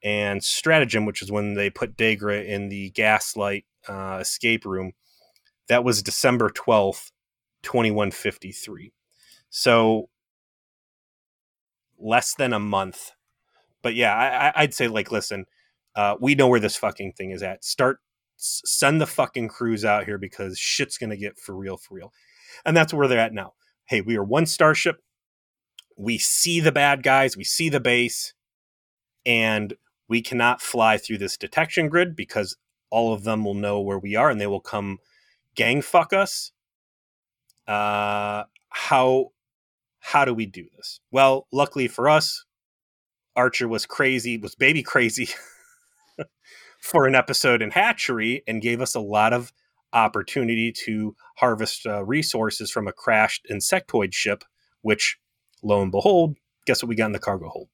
And 0.01 0.41
Stratagem, 0.43 1.05
which 1.05 1.21
is 1.21 1.31
when 1.31 1.55
they 1.55 1.69
put 1.69 1.97
Degra 1.97 2.45
in 2.45 2.69
the 2.69 2.89
gaslight 2.91 3.65
uh, 3.87 4.17
escape 4.21 4.65
room, 4.65 4.93
that 5.67 5.83
was 5.83 6.03
December 6.03 6.49
12th, 6.49 7.11
2153. 7.63 8.91
So 9.49 10.09
less 11.97 12.33
than 12.35 12.53
a 12.53 12.59
month. 12.59 13.11
But 13.81 13.95
yeah, 13.95 14.51
I, 14.55 14.63
would 14.63 14.73
say, 14.73 14.87
like, 14.87 15.11
listen, 15.11 15.45
uh, 15.95 16.15
we 16.19 16.35
know 16.35 16.47
where 16.47 16.59
this 16.59 16.75
fucking 16.75 17.13
thing 17.13 17.31
is 17.31 17.41
at. 17.41 17.63
Start, 17.63 17.99
send 18.35 18.99
the 18.99 19.07
fucking 19.07 19.47
crews 19.47 19.85
out 19.85 20.05
here 20.05 20.17
because 20.17 20.59
shit's 20.59 20.97
going 20.97 21.09
to 21.11 21.17
get 21.17 21.37
for 21.37 21.55
real, 21.55 21.77
for 21.77 21.95
real. 21.95 22.11
And 22.65 22.75
that's 22.75 22.93
where 22.93 23.07
they're 23.07 23.19
at 23.19 23.33
now 23.33 23.53
hey, 23.89 24.01
we 24.01 24.15
are 24.15 24.23
one 24.23 24.45
starship. 24.45 25.01
We 25.97 26.19
see 26.19 26.59
the 26.59 26.71
bad 26.71 27.01
guys, 27.01 27.35
we 27.35 27.43
see 27.43 27.69
the 27.69 27.79
base, 27.79 28.33
and 29.25 29.73
we 30.07 30.21
cannot 30.21 30.61
fly 30.61 30.97
through 30.97 31.17
this 31.17 31.37
detection 31.37 31.89
grid 31.89 32.15
because 32.15 32.55
all 32.89 33.13
of 33.13 33.23
them 33.23 33.43
will 33.43 33.53
know 33.53 33.79
where 33.79 33.99
we 33.99 34.15
are 34.15 34.29
and 34.29 34.39
they 34.39 34.47
will 34.47 34.59
come 34.59 34.99
gang 35.55 35.81
fuck 35.81 36.13
us. 36.13 36.51
Uh, 37.67 38.43
how 38.69 39.31
how 39.99 40.25
do 40.25 40.33
we 40.33 40.45
do 40.45 40.65
this? 40.75 40.99
Well, 41.11 41.47
luckily 41.51 41.87
for 41.87 42.09
us, 42.09 42.45
Archer 43.35 43.67
was 43.67 43.85
crazy, 43.85 44.37
was 44.37 44.55
baby 44.55 44.81
crazy 44.81 45.29
for 46.81 47.05
an 47.05 47.15
episode 47.15 47.61
in 47.61 47.71
Hatchery 47.71 48.43
and 48.47 48.61
gave 48.61 48.81
us 48.81 48.95
a 48.95 48.99
lot 48.99 49.33
of 49.33 49.51
opportunity 49.93 50.71
to 50.71 51.15
harvest 51.37 51.85
uh, 51.85 52.03
resources 52.05 52.71
from 52.71 52.87
a 52.87 52.93
crashed 52.93 53.45
insectoid 53.51 54.13
ship, 54.13 54.43
which, 54.81 55.17
lo 55.63 55.81
and 55.81 55.91
behold, 55.91 56.37
guess 56.65 56.81
what 56.81 56.89
we 56.89 56.95
got 56.95 57.07
in 57.07 57.11
the 57.11 57.19
cargo 57.19 57.49
hold? 57.49 57.69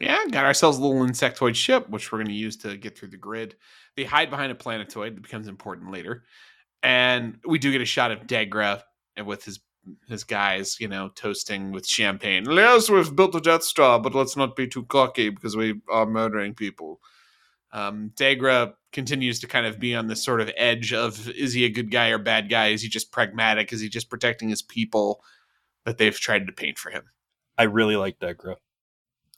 Yeah, 0.00 0.24
got 0.30 0.46
ourselves 0.46 0.78
a 0.78 0.82
little 0.82 1.06
insectoid 1.06 1.54
ship, 1.54 1.88
which 1.90 2.10
we're 2.10 2.18
going 2.18 2.28
to 2.28 2.32
use 2.32 2.56
to 2.58 2.76
get 2.76 2.96
through 2.96 3.08
the 3.08 3.18
grid. 3.18 3.56
They 3.96 4.04
hide 4.04 4.30
behind 4.30 4.50
a 4.50 4.54
planetoid 4.54 5.14
that 5.14 5.22
becomes 5.22 5.46
important 5.46 5.92
later. 5.92 6.24
And 6.82 7.38
we 7.46 7.58
do 7.58 7.70
get 7.70 7.82
a 7.82 7.86
shot 7.86 8.10
of 8.10 8.26
Degra 8.26 8.82
with 9.24 9.44
his 9.44 9.60
his 10.08 10.24
guys, 10.24 10.78
you 10.78 10.88
know, 10.88 11.08
toasting 11.14 11.72
with 11.72 11.86
champagne. 11.86 12.44
Yes, 12.50 12.90
we've 12.90 13.14
built 13.14 13.34
a 13.34 13.40
Death 13.40 13.62
Star, 13.62 13.98
but 13.98 14.14
let's 14.14 14.36
not 14.36 14.54
be 14.54 14.66
too 14.66 14.84
cocky 14.84 15.30
because 15.30 15.56
we 15.56 15.80
are 15.90 16.06
murdering 16.06 16.54
people. 16.54 17.00
Um, 17.72 18.12
Degra 18.14 18.74
continues 18.92 19.40
to 19.40 19.46
kind 19.46 19.66
of 19.66 19.78
be 19.78 19.94
on 19.94 20.06
this 20.06 20.24
sort 20.24 20.40
of 20.40 20.50
edge 20.56 20.92
of 20.92 21.28
is 21.30 21.52
he 21.54 21.64
a 21.64 21.70
good 21.70 21.90
guy 21.90 22.08
or 22.08 22.18
bad 22.18 22.50
guy? 22.50 22.68
Is 22.68 22.82
he 22.82 22.88
just 22.88 23.12
pragmatic? 23.12 23.72
Is 23.72 23.80
he 23.80 23.88
just 23.88 24.10
protecting 24.10 24.48
his 24.48 24.62
people 24.62 25.22
that 25.84 25.98
they've 25.98 26.18
tried 26.18 26.46
to 26.46 26.52
paint 26.52 26.78
for 26.78 26.90
him? 26.90 27.04
I 27.56 27.64
really 27.64 27.96
like 27.96 28.18
Degra. 28.18 28.56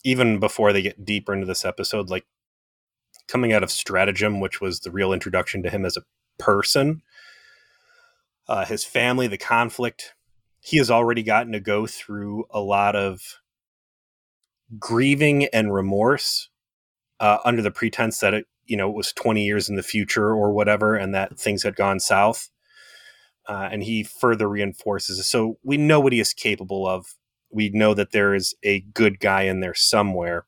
Even 0.04 0.40
before 0.40 0.72
they 0.72 0.82
get 0.82 1.04
deeper 1.04 1.32
into 1.32 1.46
this 1.46 1.64
episode, 1.64 2.10
like 2.10 2.26
coming 3.28 3.52
out 3.52 3.62
of 3.62 3.70
Stratagem, 3.70 4.40
which 4.40 4.60
was 4.60 4.80
the 4.80 4.90
real 4.90 5.12
introduction 5.12 5.62
to 5.62 5.70
him 5.70 5.84
as 5.84 5.96
a 5.96 6.02
person, 6.38 7.02
uh, 8.48 8.64
his 8.64 8.84
family, 8.84 9.26
the 9.26 9.38
conflict, 9.38 10.14
he 10.60 10.78
has 10.78 10.90
already 10.90 11.22
gotten 11.22 11.52
to 11.52 11.60
go 11.60 11.86
through 11.86 12.44
a 12.50 12.60
lot 12.60 12.94
of 12.96 13.40
grieving 14.78 15.46
and 15.46 15.74
remorse 15.74 16.48
uh, 17.20 17.38
under 17.44 17.62
the 17.62 17.70
pretense 17.70 18.20
that 18.20 18.34
it 18.34 18.46
you 18.64 18.76
know 18.76 18.88
it 18.88 18.96
was 18.96 19.12
20 19.12 19.44
years 19.44 19.68
in 19.68 19.76
the 19.76 19.82
future 19.82 20.30
or 20.30 20.52
whatever 20.52 20.94
and 20.94 21.14
that 21.14 21.38
things 21.38 21.62
had 21.62 21.76
gone 21.76 22.00
south 22.00 22.50
uh, 23.48 23.68
and 23.72 23.82
he 23.82 24.02
further 24.02 24.48
reinforces 24.48 25.18
it. 25.18 25.24
so 25.24 25.58
we 25.62 25.76
know 25.76 26.00
what 26.00 26.12
he 26.12 26.20
is 26.20 26.32
capable 26.32 26.86
of 26.86 27.14
we 27.52 27.70
know 27.70 27.94
that 27.94 28.12
there 28.12 28.34
is 28.34 28.54
a 28.62 28.80
good 28.94 29.20
guy 29.20 29.42
in 29.42 29.60
there 29.60 29.74
somewhere 29.74 30.46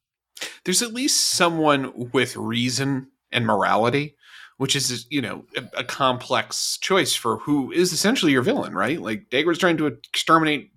there's 0.64 0.82
at 0.82 0.92
least 0.92 1.30
someone 1.30 2.10
with 2.12 2.36
reason 2.36 3.08
and 3.32 3.46
morality 3.46 4.16
which 4.56 4.76
is 4.76 5.06
you 5.10 5.20
know 5.20 5.44
a, 5.56 5.80
a 5.80 5.84
complex 5.84 6.78
choice 6.78 7.14
for 7.14 7.38
who 7.38 7.72
is 7.72 7.92
essentially 7.92 8.32
your 8.32 8.42
villain 8.42 8.74
right 8.74 9.00
like 9.00 9.30
Degra's 9.30 9.58
trying 9.58 9.76
to 9.76 9.86
exterminate 9.86 10.70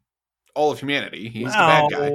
all 0.57 0.72
of 0.72 0.79
humanity. 0.79 1.29
He's 1.29 1.46
well, 1.46 1.88
the 1.88 1.96
bad 1.96 2.00
guy. 2.00 2.10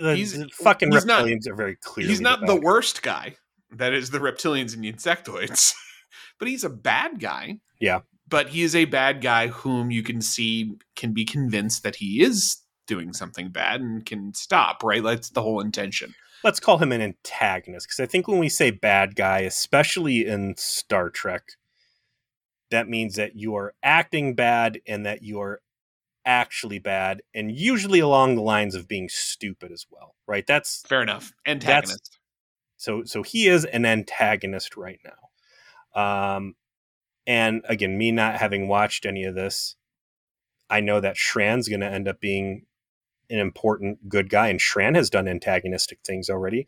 The, 0.00 0.16
he's 0.16 0.38
the 0.38 0.48
fucking 0.48 0.92
he's 0.92 1.04
reptilians 1.04 1.46
not, 1.46 1.52
are 1.52 1.56
very 1.56 1.76
clear. 1.76 2.06
He's 2.06 2.20
not 2.20 2.40
the, 2.40 2.46
the 2.46 2.60
worst 2.60 3.02
guy. 3.02 3.34
That 3.72 3.92
is 3.92 4.10
the 4.10 4.20
reptilians 4.20 4.74
and 4.74 4.84
the 4.84 4.92
insectoids. 4.92 5.74
but 6.38 6.48
he's 6.48 6.62
a 6.62 6.70
bad 6.70 7.18
guy. 7.18 7.58
Yeah. 7.80 8.00
But 8.28 8.48
he 8.48 8.62
is 8.62 8.76
a 8.76 8.84
bad 8.84 9.20
guy 9.20 9.48
whom 9.48 9.90
you 9.90 10.02
can 10.02 10.22
see 10.22 10.76
can 10.96 11.12
be 11.12 11.24
convinced 11.24 11.82
that 11.82 11.96
he 11.96 12.22
is 12.22 12.58
doing 12.86 13.12
something 13.12 13.50
bad 13.50 13.80
and 13.80 14.04
can 14.04 14.34
stop, 14.34 14.82
right? 14.82 15.02
That's 15.02 15.30
the 15.30 15.42
whole 15.42 15.60
intention. 15.60 16.14
Let's 16.42 16.60
call 16.60 16.78
him 16.78 16.92
an 16.92 17.00
antagonist 17.00 17.88
because 17.88 18.00
I 18.00 18.06
think 18.06 18.28
when 18.28 18.38
we 18.38 18.48
say 18.48 18.70
bad 18.70 19.16
guy, 19.16 19.40
especially 19.40 20.26
in 20.26 20.54
Star 20.58 21.08
Trek, 21.08 21.52
that 22.70 22.88
means 22.88 23.16
that 23.16 23.36
you 23.36 23.54
are 23.54 23.74
acting 23.82 24.34
bad 24.34 24.80
and 24.86 25.06
that 25.06 25.22
you 25.22 25.40
are 25.40 25.60
actually 26.26 26.78
bad 26.78 27.22
and 27.34 27.52
usually 27.52 28.00
along 28.00 28.34
the 28.34 28.42
lines 28.42 28.74
of 28.74 28.88
being 28.88 29.08
stupid 29.10 29.70
as 29.70 29.86
well 29.90 30.14
right 30.26 30.46
that's 30.46 30.82
fair 30.88 31.02
enough 31.02 31.32
antagonist 31.46 32.18
so 32.78 33.04
so 33.04 33.22
he 33.22 33.46
is 33.46 33.66
an 33.66 33.84
antagonist 33.84 34.74
right 34.74 35.00
now 35.04 36.34
um 36.34 36.54
and 37.26 37.62
again 37.68 37.98
me 37.98 38.10
not 38.10 38.36
having 38.36 38.68
watched 38.68 39.04
any 39.04 39.24
of 39.24 39.34
this 39.34 39.76
i 40.70 40.80
know 40.80 40.98
that 40.98 41.16
shran's 41.16 41.68
going 41.68 41.80
to 41.80 41.86
end 41.86 42.08
up 42.08 42.20
being 42.20 42.64
an 43.30 43.38
important 43.38 44.08
good 44.08 44.28
guy 44.28 44.48
and 44.48 44.60
shran 44.60 44.94
has 44.94 45.10
done 45.10 45.28
antagonistic 45.28 45.98
things 46.04 46.28
already 46.28 46.66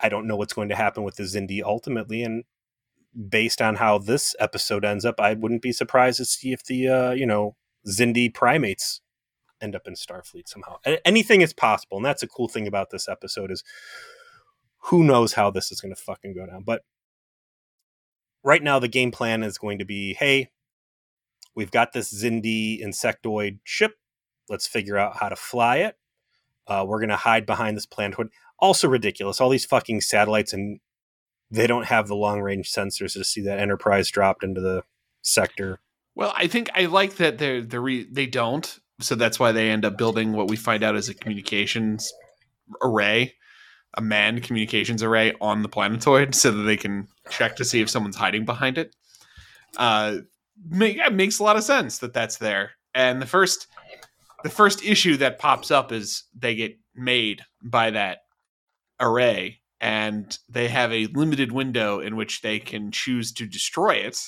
i 0.00 0.08
don't 0.08 0.26
know 0.26 0.36
what's 0.36 0.52
going 0.52 0.68
to 0.68 0.76
happen 0.76 1.02
with 1.02 1.16
the 1.16 1.24
xindi 1.24 1.62
ultimately 1.62 2.22
and 2.22 2.44
based 3.28 3.60
on 3.60 3.76
how 3.76 3.98
this 3.98 4.34
episode 4.38 4.84
ends 4.84 5.04
up 5.04 5.20
i 5.20 5.34
wouldn't 5.34 5.62
be 5.62 5.72
surprised 5.72 6.18
to 6.18 6.24
see 6.24 6.52
if 6.52 6.64
the 6.64 6.88
uh 6.88 7.10
you 7.12 7.26
know 7.26 7.56
Xindi 7.86 8.32
primates 8.32 9.00
end 9.60 9.74
up 9.74 9.86
in 9.86 9.94
Starfleet 9.94 10.48
somehow. 10.48 10.78
Anything 11.04 11.40
is 11.40 11.52
possible, 11.52 11.96
and 11.96 12.06
that's 12.06 12.22
a 12.22 12.28
cool 12.28 12.48
thing 12.48 12.66
about 12.66 12.90
this 12.90 13.08
episode 13.08 13.50
is 13.50 13.64
who 14.84 15.02
knows 15.02 15.32
how 15.32 15.50
this 15.50 15.72
is 15.72 15.80
going 15.80 15.94
to 15.94 16.00
fucking 16.00 16.34
go 16.34 16.46
down. 16.46 16.62
But 16.64 16.82
right 18.44 18.62
now, 18.62 18.78
the 18.78 18.88
game 18.88 19.10
plan 19.10 19.42
is 19.42 19.58
going 19.58 19.78
to 19.78 19.84
be, 19.84 20.14
hey, 20.14 20.50
we've 21.54 21.70
got 21.70 21.92
this 21.92 22.12
Xindi 22.12 22.82
insectoid 22.82 23.58
ship. 23.64 23.94
Let's 24.48 24.66
figure 24.66 24.96
out 24.96 25.16
how 25.18 25.28
to 25.28 25.36
fly 25.36 25.78
it. 25.78 25.96
Uh, 26.66 26.84
we're 26.86 27.00
going 27.00 27.08
to 27.08 27.16
hide 27.16 27.46
behind 27.46 27.76
this 27.76 27.86
planetoid. 27.86 28.28
Also 28.58 28.88
ridiculous. 28.88 29.40
All 29.40 29.48
these 29.48 29.64
fucking 29.64 30.00
satellites, 30.00 30.52
and 30.52 30.80
they 31.50 31.66
don't 31.66 31.86
have 31.86 32.08
the 32.08 32.16
long 32.16 32.40
range 32.40 32.70
sensors 32.70 33.14
to 33.14 33.24
see 33.24 33.40
that 33.42 33.58
Enterprise 33.58 34.10
dropped 34.10 34.44
into 34.44 34.60
the 34.60 34.82
sector. 35.22 35.80
Well, 36.14 36.32
I 36.36 36.48
think 36.48 36.68
I 36.74 36.86
like 36.86 37.16
that 37.16 37.38
they 37.38 37.60
they 37.60 37.78
re- 37.78 38.08
they 38.10 38.26
don't, 38.26 38.78
so 39.00 39.14
that's 39.14 39.38
why 39.38 39.52
they 39.52 39.70
end 39.70 39.84
up 39.84 39.96
building 39.96 40.32
what 40.32 40.48
we 40.48 40.56
find 40.56 40.82
out 40.82 40.96
is 40.96 41.08
a 41.08 41.14
communications 41.14 42.12
array, 42.82 43.34
a 43.96 44.02
manned 44.02 44.42
communications 44.42 45.02
array 45.02 45.34
on 45.40 45.62
the 45.62 45.68
planetoid, 45.68 46.34
so 46.34 46.50
that 46.50 46.64
they 46.64 46.76
can 46.76 47.06
check 47.30 47.54
to 47.56 47.64
see 47.64 47.80
if 47.80 47.88
someone's 47.88 48.16
hiding 48.16 48.44
behind 48.44 48.78
it. 48.78 48.96
Uh, 49.76 50.18
make, 50.68 50.96
yeah, 50.96 51.08
makes 51.08 51.38
a 51.38 51.44
lot 51.44 51.56
of 51.56 51.62
sense 51.62 51.98
that 51.98 52.12
that's 52.12 52.38
there. 52.38 52.72
And 52.94 53.22
the 53.22 53.26
first 53.26 53.67
the 54.42 54.50
first 54.50 54.84
issue 54.84 55.16
that 55.16 55.38
pops 55.38 55.70
up 55.70 55.92
is 55.92 56.24
they 56.36 56.54
get 56.54 56.78
made 56.94 57.42
by 57.62 57.90
that 57.90 58.18
array 59.00 59.60
and 59.80 60.38
they 60.48 60.68
have 60.68 60.92
a 60.92 61.06
limited 61.14 61.52
window 61.52 62.00
in 62.00 62.16
which 62.16 62.40
they 62.42 62.58
can 62.58 62.90
choose 62.90 63.32
to 63.32 63.46
destroy 63.46 63.94
it 63.94 64.18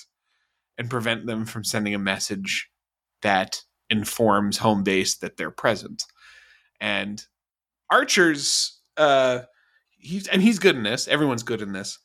and 0.78 0.90
prevent 0.90 1.26
them 1.26 1.44
from 1.44 1.64
sending 1.64 1.94
a 1.94 1.98
message 1.98 2.70
that 3.22 3.60
informs 3.88 4.58
home 4.58 4.82
base 4.84 5.16
that 5.18 5.36
they're 5.36 5.50
present. 5.50 6.04
And 6.80 7.24
Archer's 7.90 8.80
uh 8.96 9.40
he's 9.98 10.28
and 10.28 10.42
he's 10.42 10.58
good 10.58 10.76
in 10.76 10.84
this. 10.84 11.08
Everyone's 11.08 11.42
good 11.42 11.60
in 11.62 11.72
this. 11.72 11.98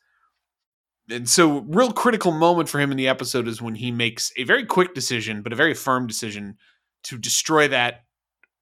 and 1.08 1.28
so 1.28 1.60
real 1.68 1.92
critical 1.92 2.32
moment 2.32 2.68
for 2.68 2.80
him 2.80 2.90
in 2.90 2.96
the 2.96 3.08
episode 3.08 3.46
is 3.46 3.62
when 3.62 3.76
he 3.76 3.92
makes 3.92 4.32
a 4.36 4.44
very 4.44 4.64
quick 4.66 4.94
decision 4.94 5.42
but 5.42 5.52
a 5.52 5.56
very 5.56 5.74
firm 5.74 6.06
decision 6.06 6.56
to 7.08 7.18
destroy 7.18 7.68
that 7.68 8.04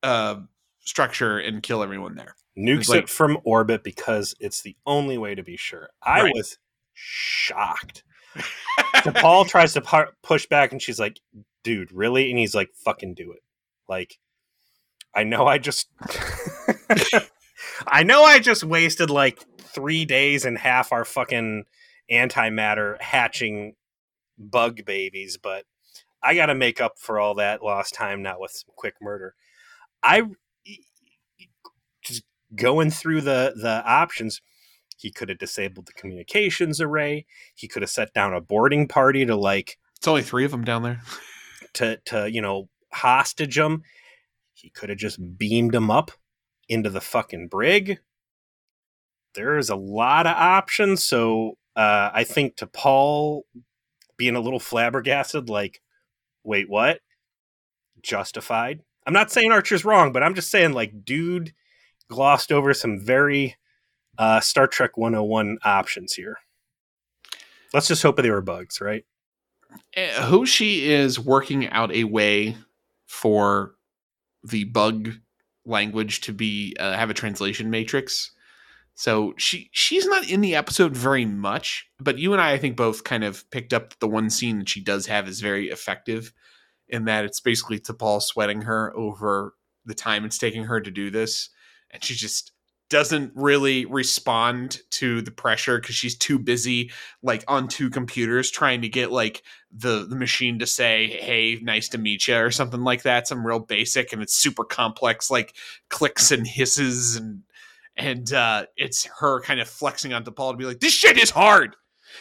uh, 0.02 0.36
structure 0.80 1.38
and 1.38 1.62
kill 1.62 1.82
everyone 1.82 2.14
there 2.14 2.34
Nukes 2.56 2.88
like- 2.88 3.04
it 3.04 3.08
from 3.08 3.38
orbit 3.44 3.82
because 3.84 4.34
it's 4.40 4.62
the 4.62 4.76
only 4.86 5.18
way 5.18 5.34
to 5.34 5.42
be 5.42 5.56
sure. 5.56 5.90
I 6.02 6.22
Right. 6.22 6.34
was 6.34 6.58
shocked. 6.92 8.04
T'Pol 8.96 9.46
tries 9.48 9.72
to 9.74 9.80
pu- 9.80 10.12
push 10.22 10.46
back, 10.46 10.70
and 10.72 10.80
she's 10.80 10.98
like, 11.00 11.18
"Dude, 11.64 11.90
really?" 11.92 12.30
And 12.30 12.38
he's 12.38 12.54
like, 12.54 12.70
"Fucking 12.84 13.14
do 13.14 13.32
it." 13.32 13.42
Like, 13.88 14.18
I 15.14 15.24
know 15.24 15.46
I 15.46 15.58
just, 15.58 15.88
I 17.86 18.02
know 18.02 18.22
I 18.24 18.38
just 18.38 18.64
wasted 18.64 19.10
like 19.10 19.40
three 19.58 20.04
days 20.04 20.44
and 20.44 20.56
half 20.58 20.92
our 20.92 21.04
fucking 21.04 21.64
antimatter 22.10 23.00
hatching 23.00 23.74
bug 24.38 24.84
babies, 24.84 25.36
but 25.42 25.64
I 26.25 26.35
got 26.35 26.47
to 26.47 26.54
make 26.54 26.81
up 26.81 26.99
for 26.99 27.21
all 27.21 27.35
that 27.35 27.62
lost 27.62 27.95
time 27.95 28.23
now 28.23 28.37
with 28.40 28.52
some 28.52 28.73
quick 28.76 28.95
murder. 29.00 29.35
I 30.02 30.23
just 32.02 32.25
going 32.54 32.90
through 32.90 33.23
the 33.23 33.54
the 33.57 33.85
options. 33.85 34.40
He 34.97 35.11
could 35.11 35.28
have 35.28 35.38
disabled 35.38 35.87
the 35.87 35.93
communications 35.93 36.81
array. 36.81 37.26
He 37.54 37.69
could 37.69 37.83
have 37.83 37.90
set 37.90 38.14
down 38.14 38.33
a 38.33 38.40
boarding 38.40 38.88
party 38.88 39.26
to 39.26 39.37
like 39.37 39.78
it's 39.97 40.09
only 40.09 40.23
three 40.23 40.45
of 40.45 40.50
them 40.50 40.64
down 40.64 40.83
there 40.83 41.02
to 41.75 41.99
to 42.07 42.31
you 42.31 42.40
know 42.40 42.69
hostage 42.93 43.57
them. 43.57 43.83
He 44.54 44.71
could 44.71 44.88
have 44.88 44.99
just 44.99 45.37
beamed 45.37 45.73
them 45.73 45.90
up 45.90 46.11
into 46.69 46.88
the 46.90 47.00
fucking 47.00 47.49
brig. 47.49 47.99
There's 49.35 49.69
a 49.69 49.76
lot 49.76 50.26
of 50.26 50.37
options, 50.37 51.02
so 51.02 51.59
uh, 51.76 52.11
I 52.14 52.25
think 52.25 52.57
T'Pol 52.57 53.43
being 54.16 54.37
a 54.37 54.40
little 54.40 54.61
flabbergasted, 54.61 55.49
like, 55.49 55.81
wait, 56.44 56.68
what? 56.68 57.00
Justified. 58.02 58.82
I'm 59.06 59.12
not 59.12 59.30
saying 59.30 59.52
Archer's 59.52 59.84
wrong, 59.84 60.12
but 60.12 60.22
I'm 60.22 60.34
just 60.34 60.50
saying, 60.50 60.72
like, 60.72 61.04
dude 61.04 61.52
glossed 62.08 62.52
over 62.52 62.72
some 62.74 63.00
very 63.00 63.56
uh, 64.18 64.40
Star 64.40 64.66
Trek 64.66 64.96
101 64.96 65.58
options 65.64 66.14
here. 66.14 66.38
Let's 67.72 67.88
just 67.88 68.02
hope 68.02 68.16
they 68.16 68.30
were 68.30 68.40
bugs, 68.40 68.80
right? 68.80 69.04
Uh, 69.96 70.22
Hoshi 70.22 70.90
is 70.90 71.18
working 71.18 71.68
out 71.70 71.92
a 71.92 72.04
way 72.04 72.56
for 73.06 73.74
the 74.44 74.64
bug 74.64 75.10
language 75.66 76.20
to 76.22 76.32
be 76.32 76.76
uh, 76.78 76.92
have 76.92 77.10
a 77.10 77.14
translation 77.14 77.70
matrix. 77.70 78.30
So 78.94 79.34
she 79.36 79.70
she's 79.72 80.06
not 80.06 80.28
in 80.28 80.40
the 80.40 80.54
episode 80.54 80.96
very 80.96 81.24
much, 81.24 81.86
but 81.98 82.18
you 82.18 82.32
and 82.32 82.40
I 82.40 82.52
I 82.52 82.58
think 82.58 82.76
both 82.76 83.04
kind 83.04 83.24
of 83.24 83.48
picked 83.50 83.72
up 83.72 83.98
the 83.98 84.08
one 84.08 84.30
scene 84.30 84.58
that 84.58 84.68
she 84.68 84.82
does 84.82 85.06
have 85.06 85.28
is 85.28 85.40
very 85.40 85.68
effective 85.68 86.32
in 86.88 87.06
that 87.06 87.24
it's 87.24 87.40
basically 87.40 87.80
T'Pol 87.80 88.22
sweating 88.22 88.62
her 88.62 88.96
over 88.96 89.54
the 89.84 89.94
time 89.94 90.24
it's 90.24 90.38
taking 90.38 90.64
her 90.64 90.80
to 90.80 90.90
do 90.90 91.10
this 91.10 91.50
and 91.90 92.02
she 92.02 92.14
just 92.14 92.52
doesn't 92.90 93.33
really 93.35 93.87
respond 93.87 94.78
to 94.90 95.22
the 95.22 95.30
pressure 95.30 95.80
because 95.80 95.94
she's 95.94 96.16
too 96.16 96.38
busy 96.38 96.92
like 97.22 97.42
on 97.48 97.66
two 97.66 97.88
computers 97.88 98.50
trying 98.50 98.83
to 98.83 98.88
get 98.88 99.11
like 99.11 99.42
the 99.72 100.07
the 100.09 100.14
machine 100.14 100.59
to 100.59 100.66
say 100.66 101.09
hey 101.09 101.59
nice 101.62 101.88
to 101.88 101.98
meet 101.98 102.28
you 102.28 102.37
or 102.37 102.50
something 102.50 102.83
like 102.83 103.02
that 103.02 103.26
some 103.26 103.46
real 103.46 103.59
basic 103.59 104.12
and 104.12 104.22
it's 104.22 104.35
super 104.37 104.64
complex 104.64 105.30
like 105.30 105.57
clicks 105.88 106.30
and 106.30 106.46
hisses 106.46 107.16
and 107.16 107.42
and 107.96 108.33
uh 108.33 108.66
it's 108.76 109.07
her 109.20 109.40
kind 109.42 109.61
of 109.61 109.68
flexing 109.68 110.12
onto 110.12 110.30
T'Pol 110.30 110.52
to 110.52 110.57
be 110.57 110.64
like 110.64 110.80
this 110.80 110.92
shit 110.92 111.18
is 111.18 111.30
hard. 111.30 111.76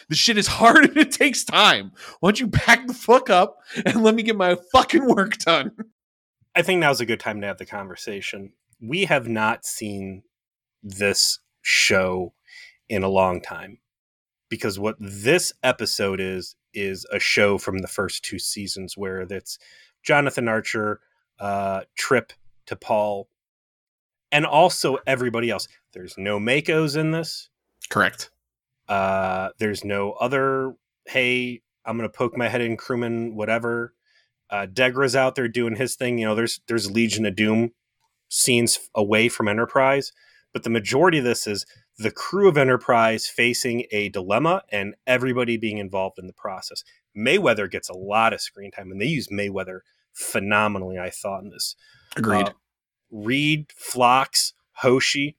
This 0.10 0.18
shit 0.20 0.38
is 0.38 0.48
hard 0.60 0.86
and 0.86 0.98
it 0.98 1.12
takes 1.12 1.44
time. 1.44 1.92
Why 2.20 2.30
don't 2.30 2.40
you 2.40 2.48
back 2.48 2.88
the 2.88 2.94
fuck 2.94 3.30
up 3.30 3.58
and 3.86 4.04
let 4.04 4.16
me 4.16 4.24
get 4.24 4.36
my 4.36 4.58
fucking 4.72 5.08
work 5.08 5.38
done? 5.38 5.72
I 6.56 6.62
think 6.62 6.80
now's 6.80 7.02
a 7.02 7.06
good 7.06 7.20
time 7.20 7.42
to 7.42 7.48
have 7.48 7.58
the 7.58 7.66
conversation. 7.66 8.54
We 8.80 9.06
have 9.06 9.28
not 9.28 9.66
seen 9.66 10.24
this 10.84 11.40
show 11.62 12.34
in 12.90 13.04
a 13.04 13.10
long 13.10 13.42
time 13.42 13.80
because 14.50 14.78
what 14.78 14.98
this 15.00 15.54
episode 15.64 16.20
is 16.20 16.56
is 16.74 17.06
a 17.12 17.20
show 17.20 17.58
from 17.58 17.80
the 17.80 17.88
first 17.88 18.24
two 18.24 18.38
seasons 18.40 18.98
where 18.98 19.26
that's 19.26 19.58
Jonathan 20.04 20.48
Archer, 20.48 21.00
uh, 21.40 21.82
Trip 21.96 22.34
T'Pol, 22.68 23.26
and 24.34 24.46
also 24.46 24.98
everybody 25.08 25.50
else. 25.50 25.68
There's 25.94 26.18
no 26.18 26.40
MACOs 26.40 26.98
in 26.98 27.12
this. 27.12 27.50
correct 27.90 28.32
Uh, 28.90 29.50
there's 29.60 29.86
no 29.86 30.12
other. 30.14 30.74
Hey, 31.06 31.62
I'm 31.86 31.96
gonna 31.96 32.10
poke 32.10 32.36
my 32.36 32.50
head 32.50 32.62
in 32.62 32.76
crewman, 32.76 33.36
whatever. 33.36 33.94
Uh, 34.50 34.66
Degra's 34.66 35.16
out 35.16 35.36
there 35.36 35.48
doing 35.48 35.76
his 35.76 35.96
thing. 35.96 36.18
You 36.18 36.26
know, 36.26 36.36
there's 36.36 36.60
there's 36.68 36.92
Legion 36.92 37.26
of 37.26 37.36
Doom 37.36 37.72
scenes 38.28 38.80
away 38.96 39.30
from 39.30 39.48
Enterprise, 39.48 40.12
but 40.52 40.64
the 40.64 40.70
majority 40.70 41.20
of 41.20 41.24
this 41.24 41.48
is 41.48 41.66
the 41.98 42.12
crew 42.12 42.50
of 42.50 42.58
Enterprise 42.58 43.28
facing 43.28 43.86
a 43.92 44.10
dilemma 44.10 44.64
and 44.72 44.96
everybody 45.06 45.56
being 45.58 45.78
involved 45.78 46.18
in 46.18 46.28
the 46.28 46.34
process. 46.34 46.84
Mayweather 47.16 47.70
gets 47.70 47.90
a 47.90 47.98
lot 47.98 48.34
of 48.34 48.42
screen 48.42 48.72
time, 48.72 48.92
and 48.92 49.00
they 49.00 49.06
use 49.06 49.28
Mayweather 49.28 49.80
phenomenally. 50.12 50.98
I 50.98 51.10
thought 51.10 51.44
in 51.44 51.52
this. 51.52 51.76
agreed 52.16 52.48
Uh, 52.48 52.54
Reed, 53.14 53.68
Phlox, 53.76 54.54
Hoshi, 54.78 55.38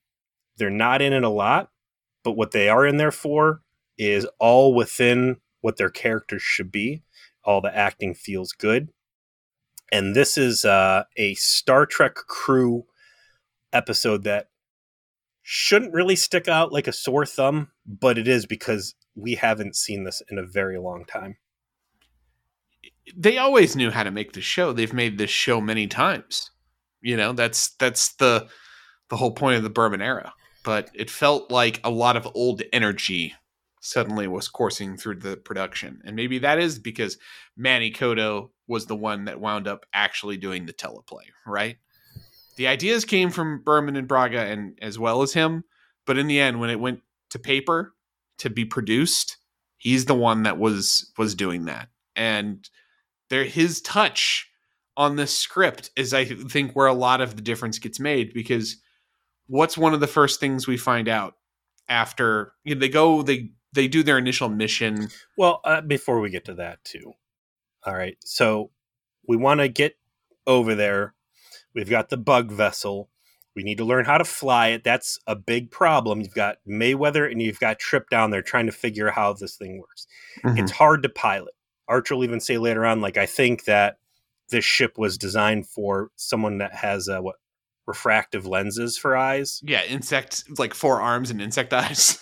they're 0.57 0.71
not 0.71 1.03
in 1.03 1.13
it 1.13 1.25
a 1.25 1.29
lot, 1.29 1.71
but 2.23 2.33
what 2.33 2.53
they 2.53 2.69
are 2.69 2.87
in 2.87 2.97
there 2.97 3.11
for 3.11 3.63
is 3.99 4.27
all 4.39 4.75
within 4.75 5.39
what 5.61 5.77
their 5.77 5.91
characters 5.91 6.43
should 6.43 6.71
be. 6.71 7.03
All 7.45 7.61
the 7.61 7.77
acting 7.77 8.15
feels 8.15 8.53
good. 8.53 8.91
And 9.93 10.15
this 10.15 10.39
is 10.39 10.65
uh, 10.65 11.05
a 11.17 11.35
Star 11.35 11.85
Trek 11.85 12.15
crew 12.15 12.87
episode 13.73 14.25
that 14.25 14.49
shouldn't 15.43 15.93
really 15.93 16.17
stick 16.17 16.49
out 16.49 16.73
like 16.73 16.87
a 16.87 16.93
sore 16.93 17.27
thumb, 17.27 17.71
but 17.87 18.17
it 18.17 18.29
is 18.29 18.47
because 18.47 18.95
we 19.15 19.35
haven't 19.35 19.77
seen 19.77 20.05
this 20.05 20.23
in 20.31 20.39
a 20.39 20.47
very 20.47 20.79
long 20.79 21.05
time. 21.05 21.37
they 23.17 23.39
always 23.39 23.77
knew 23.77 23.91
how 23.91 24.03
to 24.03 24.11
make 24.11 24.33
the 24.33 24.41
show. 24.41 24.73
They've 24.73 24.93
made 24.93 25.19
this 25.19 25.31
show 25.31 25.61
many 25.61 25.87
times. 25.87 26.51
You 27.05 27.19
know, 27.19 27.35
that's 27.35 27.75
that's 27.77 28.15
the 28.15 28.49
the 29.11 29.17
whole 29.17 29.33
point 29.33 29.59
of 29.59 29.63
the 29.63 29.71
Berman 29.71 30.01
era. 30.03 30.33
But 30.65 30.91
it 30.95 31.11
felt 31.11 31.51
like 31.51 31.79
a 31.85 31.91
lot 31.91 32.17
of 32.17 32.27
old 32.35 32.63
energy 32.73 33.35
suddenly 33.81 34.27
was 34.27 34.49
coursing 34.49 34.97
through 34.97 35.17
the 35.17 35.37
production. 35.37 36.01
And 36.07 36.17
maybe 36.17 36.39
that 36.39 36.59
is 36.59 36.79
because 36.79 37.19
Manny 37.55 37.93
Coto 37.93 38.49
was 38.67 38.87
the 38.87 38.97
one 38.97 39.27
that 39.27 39.41
wound 39.41 39.69
up 39.69 39.85
actually 39.93 40.39
doing 40.39 40.65
the 40.65 40.73
teleplay, 40.73 41.27
right? 41.47 41.77
The 42.57 42.67
ideas 42.67 43.05
came 43.05 43.29
from 43.29 43.63
Berman 43.63 43.97
and 43.97 44.09
Braga 44.09 44.41
and 44.41 44.79
as 44.81 44.99
well 44.99 45.21
as 45.21 45.35
him, 45.35 45.65
but 46.07 46.17
in 46.17 46.29
the 46.29 46.41
end 46.41 46.61
when 46.61 46.71
it 46.71 46.81
went 46.81 47.01
to 47.31 47.39
paper 47.39 47.95
to 48.39 48.49
be 48.49 48.65
produced, 48.65 49.37
he's 49.77 50.07
the 50.07 50.15
one 50.15 50.45
that 50.45 50.59
was 50.59 51.13
was 51.19 51.35
doing 51.35 51.67
that. 51.67 51.89
And 52.17 52.67
there 53.29 53.45
his 53.45 53.83
touch 53.83 54.49
on 54.97 55.17
the 55.17 55.27
script 55.27 55.91
is 55.97 56.15
I 56.15 56.25
think 56.25 56.73
where 56.73 56.87
a 56.87 56.95
lot 56.95 57.21
of 57.21 57.37
the 57.37 57.43
difference 57.43 57.79
gets 57.79 57.99
made 57.99 58.33
because 58.33 58.77
what's 59.47 59.77
one 59.77 59.95
of 59.95 60.01
the 60.01 60.07
first 60.07 60.41
things 60.41 60.67
we 60.67 60.77
find 60.77 61.09
out 61.09 61.35
after 61.89 62.53
you 62.65 62.75
know, 62.75 62.81
they 62.81 62.89
go 62.89 63.23
they 63.23 63.51
they 63.73 63.89
do 63.89 64.03
their 64.03 64.19
initial 64.19 64.49
mission 64.49 65.09
Well, 65.37 65.61
uh, 65.65 65.81
before 65.81 66.21
we 66.21 66.31
get 66.31 66.45
to 66.47 66.55
that, 66.55 66.85
too. 66.85 67.13
All 67.85 67.95
right. 67.95 68.17
So 68.25 68.71
we 69.27 69.37
want 69.37 69.61
to 69.61 69.69
get 69.69 69.97
over 70.47 70.75
there. 70.75 71.15
We've 71.75 71.91
got 71.91 72.09
the 72.09 72.17
bug 72.17 72.53
vessel. 72.53 73.11
We 73.57 73.63
need 73.63 73.79
to 73.79 73.85
learn 73.85 74.05
how 74.05 74.19
to 74.19 74.25
fly 74.25 74.69
it. 74.69 74.85
That's 74.85 75.19
a 75.27 75.37
big 75.37 75.71
problem. 75.71 76.21
You've 76.21 76.35
got 76.35 76.59
Mayweather 76.69 77.31
and 77.31 77.43
you've 77.43 77.61
got 77.61 77.79
Trip 77.79 78.09
down 78.11 78.31
there 78.31 78.43
trying 78.43 78.67
to 78.67 78.73
figure 78.73 79.09
out 79.09 79.15
how 79.15 79.33
this 79.33 79.57
thing 79.57 79.79
works. 79.79 80.07
It's 80.59 80.73
hard 80.73 81.03
to 81.03 81.09
pilot. 81.09 81.55
Archer 81.89 82.17
will 82.17 82.25
even 82.25 82.41
say 82.41 82.59
later 82.59 82.85
on, 82.87 83.01
like, 83.01 83.17
I 83.17 83.27
think 83.27 83.65
that 83.65 83.99
this 84.55 84.65
ship 84.65 84.93
was 84.97 85.19
designed 85.19 85.67
for 85.67 86.11
someone 86.15 86.59
that 86.59 86.73
has 86.75 87.09
uh, 87.09 87.19
what 87.19 87.35
refractive 87.87 88.47
lenses 88.47 88.97
for 88.97 89.17
eyes. 89.17 89.61
yeah 89.65 89.83
insect 89.85 90.45
like 90.59 90.73
four 90.73 91.01
arms 91.01 91.31
and 91.31 91.43
insect 91.43 91.73
eyes 91.85 92.19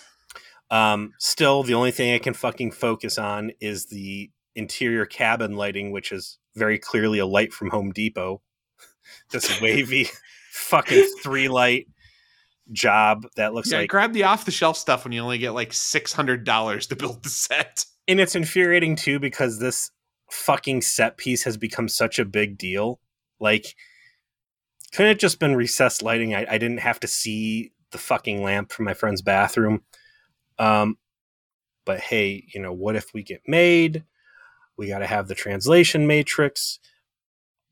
Um, 0.71 1.11
still, 1.19 1.61
the 1.61 1.75
only 1.75 1.91
thing 1.91 2.15
I 2.15 2.17
can 2.17 2.33
fucking 2.33 2.71
focus 2.71 3.19
on 3.19 3.51
is 3.61 3.85
the 3.87 4.31
interior 4.55 5.05
cabin 5.05 5.55
lighting, 5.55 5.91
which 5.91 6.11
is 6.11 6.39
very 6.55 6.79
clearly 6.79 7.19
a 7.19 7.27
light 7.27 7.53
from 7.53 7.69
Home 7.69 7.91
Depot. 7.91 8.41
this 9.31 9.61
wavy 9.61 10.07
fucking 10.51 11.05
three 11.21 11.47
light 11.47 11.85
job 12.71 13.27
that 13.35 13.53
looks 13.53 13.67
like. 13.67 13.73
yeah 13.73 13.79
like, 13.81 13.89
grab 13.89 14.13
the 14.13 14.23
off 14.23 14.45
the 14.45 14.51
shelf 14.51 14.75
stuff 14.77 15.03
when 15.03 15.11
you 15.13 15.21
only 15.21 15.37
get 15.37 15.51
like 15.51 15.71
$600 15.71 16.87
to 16.87 16.95
build 16.95 17.21
the 17.21 17.29
set 17.29 17.85
and 18.07 18.19
it's 18.19 18.35
infuriating 18.35 18.95
too 18.95 19.19
because 19.19 19.59
this 19.59 19.91
fucking 20.33 20.81
set 20.81 21.17
piece 21.17 21.43
has 21.43 21.57
become 21.57 21.87
such 21.87 22.19
a 22.19 22.25
big 22.25 22.57
deal. 22.57 22.99
Like, 23.39 23.75
couldn't 24.91 25.11
it 25.11 25.19
just 25.19 25.39
been 25.39 25.55
recessed 25.55 26.01
lighting? 26.01 26.33
I, 26.33 26.45
I 26.49 26.57
didn't 26.57 26.79
have 26.79 26.99
to 27.01 27.07
see 27.07 27.71
the 27.91 27.97
fucking 27.97 28.43
lamp 28.43 28.71
from 28.71 28.85
my 28.85 28.93
friend's 28.93 29.21
bathroom. 29.21 29.83
Um, 30.59 30.97
but 31.85 31.99
hey, 31.99 32.45
you 32.53 32.61
know, 32.61 32.73
what 32.73 32.95
if 32.95 33.13
we 33.13 33.23
get 33.23 33.41
made? 33.47 34.03
We 34.75 34.87
got 34.87 34.99
to 34.99 35.07
have 35.07 35.27
the 35.27 35.35
translation 35.35 36.07
matrix. 36.07 36.79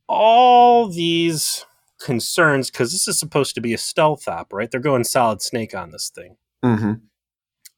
All 0.07 0.87
these 0.87 1.65
concerns, 1.99 2.69
because 2.69 2.91
this 2.91 3.07
is 3.07 3.17
supposed 3.17 3.55
to 3.55 3.61
be 3.61 3.73
a 3.73 3.77
stealth 3.77 4.27
op, 4.27 4.53
right? 4.53 4.69
They're 4.69 4.79
going 4.79 5.03
solid 5.03 5.41
snake 5.41 5.73
on 5.73 5.91
this 5.91 6.11
thing. 6.13 6.37
Mm-hmm. 6.63 6.93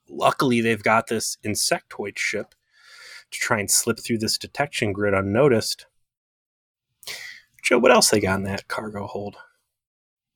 Luckily, 0.09 0.61
they've 0.61 0.83
got 0.83 1.07
this 1.07 1.37
insectoid 1.45 2.17
ship 2.17 2.53
to 3.33 3.39
try 3.39 3.59
and 3.59 3.69
slip 3.69 3.99
through 3.99 4.19
this 4.19 4.37
detection 4.37 4.93
grid 4.93 5.13
unnoticed. 5.13 5.85
Joe, 7.61 7.79
what 7.79 7.91
else 7.91 8.09
they 8.09 8.19
got 8.19 8.39
in 8.39 8.43
that 8.43 8.67
cargo 8.67 9.07
hold? 9.07 9.35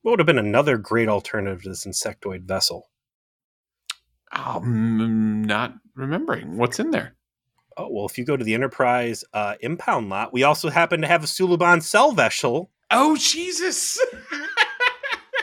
What 0.02 0.12
would 0.12 0.20
have 0.20 0.28
been 0.28 0.38
another 0.38 0.78
great 0.78 1.10
alternative 1.10 1.64
to 1.64 1.70
this 1.70 1.86
insectoid 1.86 2.44
vessel? 2.44 2.90
I'm 4.32 5.44
not 5.44 5.76
remembering 5.96 6.58
what's 6.58 6.80
in 6.80 6.92
there. 6.92 7.16
Oh 7.78 7.90
well, 7.92 8.06
if 8.06 8.18
you 8.18 8.26
go 8.26 8.38
to 8.38 8.44
the 8.44 8.54
Enterprise 8.54 9.24
uh, 9.34 9.56
impound 9.62 10.10
lot, 10.10 10.34
we 10.34 10.44
also 10.44 10.70
happen 10.70 11.02
to 11.02 11.08
have 11.08 11.24
a 11.24 11.28
Suliban 11.28 11.82
cell 11.82 12.12
vessel 12.12 12.72
Oh 12.90 13.18
Jesus! 13.18 14.00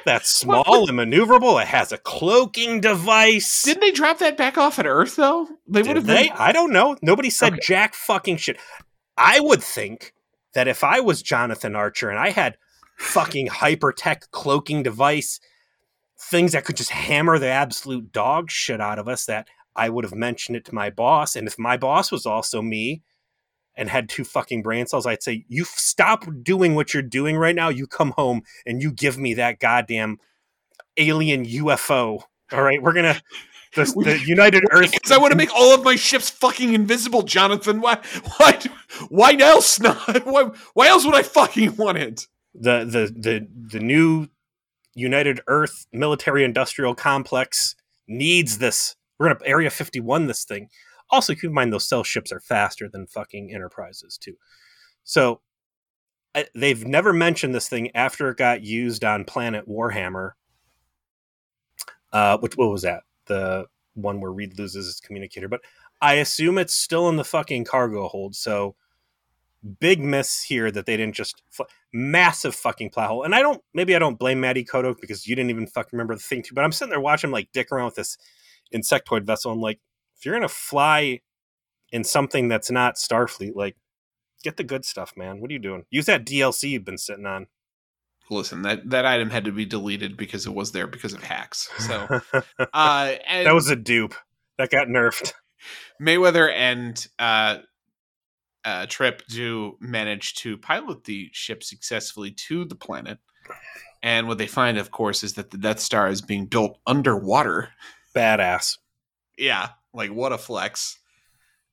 that's 0.05 0.29
small 0.29 0.89
and 0.89 0.99
maneuverable. 0.99 1.61
It 1.61 1.69
has 1.69 1.93
a 1.93 1.99
cloaking 1.99 2.81
device. 2.81 3.63
Didn't 3.63 3.81
they 3.81 3.91
drop 3.91 4.19
that 4.19 4.37
back 4.37 4.59
off 4.59 4.79
at 4.79 4.87
Earth 4.87 5.17
though? 5.17 5.49
They 5.67 5.83
would 5.83 5.97
have 5.97 6.07
they? 6.07 6.29
been. 6.29 6.37
I 6.37 6.53
don't 6.53 6.73
know. 6.73 6.97
Nobody 7.03 7.31
said 7.31 7.55
Okay. 7.55 7.63
jack 7.63 7.95
fucking 7.95 8.37
shit. 8.39 8.59
I 9.17 9.41
would 9.41 9.63
think 9.63 10.13
that 10.55 10.69
if 10.69 10.85
I 10.85 11.01
was 11.01 11.23
Jonathan 11.23 11.75
Archer 11.75 12.11
and 12.11 12.19
I 12.19 12.31
had 12.31 12.57
fucking 12.99 13.49
hypertech 13.49 14.31
cloaking 14.31 14.83
device, 14.83 15.41
things 16.19 16.53
that 16.53 16.65
could 16.65 16.77
just 16.77 16.91
hammer 16.91 17.39
the 17.39 17.49
absolute 17.49 18.13
dog 18.13 18.51
shit 18.51 18.81
out 18.81 18.99
of 18.99 19.09
us, 19.09 19.27
that 19.27 19.49
I 19.77 19.89
would 19.89 20.05
have 20.05 20.15
mentioned 20.15 20.57
it 20.57 20.65
to 20.67 20.75
my 20.75 20.91
boss. 20.91 21.35
And 21.37 21.49
if 21.49 21.59
my 21.59 21.77
boss 21.77 22.13
was 22.13 22.27
also 22.27 22.63
me 22.63 23.03
and 23.77 23.89
had 23.89 24.09
two 24.09 24.25
fucking 24.25 24.63
brain 24.63 24.87
cells, 24.87 25.07
I'd 25.07 25.23
say, 25.23 25.45
You 25.49 25.65
stop 25.65 26.27
doing 26.43 26.75
what 26.75 26.95
you're 26.95 27.03
doing 27.03 27.37
right 27.37 27.55
now. 27.55 27.69
You 27.69 27.87
come 27.87 28.13
home 28.13 28.43
and 28.67 28.83
you 28.83 28.93
give 28.93 29.19
me 29.19 29.35
that 29.35 29.59
goddamn 29.59 30.19
alien 30.97 31.45
UFO. 31.45 32.23
All 32.53 32.63
right, 32.63 32.83
we're 32.83 32.93
gonna 32.93 33.21
the, 33.75 33.85
the 34.05 34.21
United 34.25 34.65
Earth 34.71 34.93
Because 34.93 35.11
I 35.11 35.19
want 35.19 35.33
to 35.33 35.37
make 35.37 35.53
all 35.55 35.75
of 35.75 35.83
my 35.83 35.97
ships 35.97 36.31
fucking 36.31 36.75
invisible, 36.75 37.23
Jonathan. 37.23 37.81
Why? 37.81 37.99
Why? 38.37 38.61
Why 39.09 39.37
else 39.39 39.81
not? 39.81 39.99
Why? 40.27 40.51
Why 40.75 40.89
else 40.89 41.05
would 41.05 41.15
I 41.15 41.23
fucking 41.23 41.77
want 41.77 41.99
it? 41.99 42.27
the 42.55 42.85
the 42.85 43.13
the 43.19 43.47
the 43.73 43.81
new 43.81 44.29
United 44.95 45.41
Earth 45.49 45.87
military 45.93 46.45
industrial 46.45 46.95
complex 46.95 47.75
needs 48.07 48.59
this. 48.59 48.95
We're 49.19 49.29
gonna 49.29 49.41
Area 49.45 49.71
51 49.71 50.27
this 50.27 50.45
thing. 50.45 50.69
Also, 51.15 51.33
keep 51.33 51.45
in 51.45 51.53
mind 51.53 51.73
those 51.73 51.87
cell 51.87 52.03
ships 52.03 52.33
are 52.33 52.41
faster 52.41 52.89
than 52.89 53.07
fucking 53.07 53.55
Enterprises 53.55 54.19
too. 54.19 54.35
So 55.05 55.43
I, 56.35 56.47
they've 56.57 56.85
never 56.85 57.13
mentioned 57.13 57.55
this 57.55 57.69
thing 57.69 57.95
after 57.95 58.29
it 58.31 58.37
got 58.37 58.65
used 58.65 59.05
on 59.05 59.25
Planet 59.25 59.69
Warhammer. 59.69 60.33
Uh, 62.13 62.39
which 62.39 62.57
what 62.57 62.69
was 62.69 62.83
that? 62.83 63.05
The 63.27 63.67
one 63.95 64.21
where 64.21 64.33
Reed 64.33 64.59
loses 64.59 64.87
his 64.87 64.99
communicator, 64.99 65.47
but 65.47 65.61
I 66.03 66.15
assume 66.15 66.59
it's 66.59 66.75
still 66.75 67.09
in 67.09 67.15
the 67.15 67.23
fucking 67.23 67.65
cargo 67.65 68.09
hold. 68.09 68.35
So 68.35 68.75
big 69.79 70.01
miss 70.01 70.43
here 70.43 70.73
that 70.73 70.85
they 70.85 70.97
didn't 70.97 71.15
just 71.15 71.45
fu- 71.49 71.65
massive 71.93 72.57
fucking 72.57 72.91
plot 72.91 73.09
hole. 73.09 73.23
And 73.23 73.37
I 73.37 73.41
don't 73.41 73.63
maybe 73.73 73.95
I 73.95 74.01
don't 74.01 74.19
blame 74.19 74.41
Maddie 74.41 74.65
Coto 74.65 75.01
because 75.01 75.29
you 75.29 75.37
didn't 75.37 75.51
even 75.51 75.69
fucking 75.69 75.91
remember 75.93 76.17
the 76.17 76.23
thing 76.23 76.43
too. 76.43 76.57
But 76.57 76.65
I'm 76.65 76.73
sitting 76.73 76.91
there 76.91 77.01
watching 77.01 77.29
him 77.29 77.33
like 77.33 77.53
dick 77.53 77.71
around 77.71 77.85
with 77.85 77.95
this 77.95 78.19
insectoid 78.75 79.25
vessel. 79.25 79.53
I'm 79.53 79.61
like, 79.61 79.79
if 80.25 80.27
you're 80.27 80.35
gonna 80.37 80.49
fly 80.49 81.21
in 81.93 82.03
something 82.03 82.49
that's 82.49 82.71
not 82.71 82.95
Starfleet, 82.95 83.55
like 83.55 83.77
get 84.43 84.57
the 84.57 84.65
good 84.65 84.87
stuff, 84.87 85.13
man. 85.19 85.39
What 85.39 85.51
are 85.51 85.53
you 85.53 85.59
doing? 85.59 85.85
Use 85.91 86.07
that 86.07 86.25
DLC 86.25 86.71
you've 86.71 86.85
been 86.85 86.97
sitting 86.97 87.27
on. 87.27 87.47
Listen, 88.31 88.63
that 88.63 88.89
that 88.89 89.05
item 89.05 89.29
had 89.29 89.45
to 89.45 89.53
be 89.53 89.67
deleted 89.67 90.17
because 90.17 90.47
it 90.47 90.55
was 90.55 90.73
there 90.73 90.87
because 90.87 91.13
of 91.13 91.23
hacks. 91.23 91.69
So, 91.79 92.09
uh, 92.73 93.13
and 93.29 93.47
that 93.47 93.53
was 93.55 93.69
a 93.69 93.77
dupe. 93.77 94.15
That 94.57 94.71
got 94.71 94.89
nerfed. 94.89 95.35
Mayweather 96.01 96.51
and 96.51 97.07
uh, 97.19 97.59
uh, 98.65 98.87
Trip 98.87 99.23
do 99.29 99.77
manage 99.79 100.37
to 100.37 100.57
pilot 100.57 101.05
the 101.05 101.29
ship 101.33 101.63
successfully 101.63 102.31
to 102.49 102.65
the 102.65 102.77
planet. 102.77 103.19
And 104.03 104.27
what 104.27 104.39
they 104.39 104.47
find, 104.47 104.79
of 104.79 104.91
course, 104.91 105.23
is 105.23 105.35
that 105.35 105.51
the 105.51 105.59
Death 105.59 105.81
Star 105.81 106.09
is 106.09 106.23
being 106.23 106.47
built 106.47 106.79
underwater. 106.87 107.69
Badass. 108.17 108.79
Yeah, 109.37 109.69
like 109.95 110.11
what 110.11 110.33
a 110.33 110.39
flex. 110.39 110.99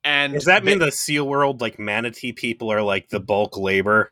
And 0.04 0.34
Does 0.34 0.46
that 0.46 0.64
mean 0.64 0.80
the 0.80 0.92
Seal 0.92 1.28
World 1.28 1.62
like 1.62 1.78
manatee 1.78 2.34
people 2.34 2.72
are 2.72 2.82
like 2.82 3.10
the 3.10 3.20
bulk 3.20 3.58
labor? 3.58 4.12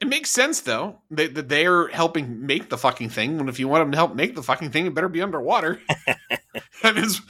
it 0.00 0.08
makes 0.08 0.30
sense 0.30 0.60
though 0.60 1.00
they, 1.10 1.26
that 1.26 1.48
they're 1.48 1.88
helping 1.88 2.46
make 2.46 2.68
the 2.68 2.78
fucking 2.78 3.10
thing? 3.10 3.40
And 3.40 3.48
if 3.48 3.58
you 3.58 3.68
want 3.68 3.82
them 3.82 3.92
to 3.92 3.96
help 3.96 4.14
make 4.14 4.34
the 4.34 4.42
fucking 4.42 4.70
thing, 4.70 4.86
it 4.86 4.94
better 4.94 5.08
be 5.08 5.22
underwater. 5.22 5.80
and 6.82 6.98
it's, 6.98 7.20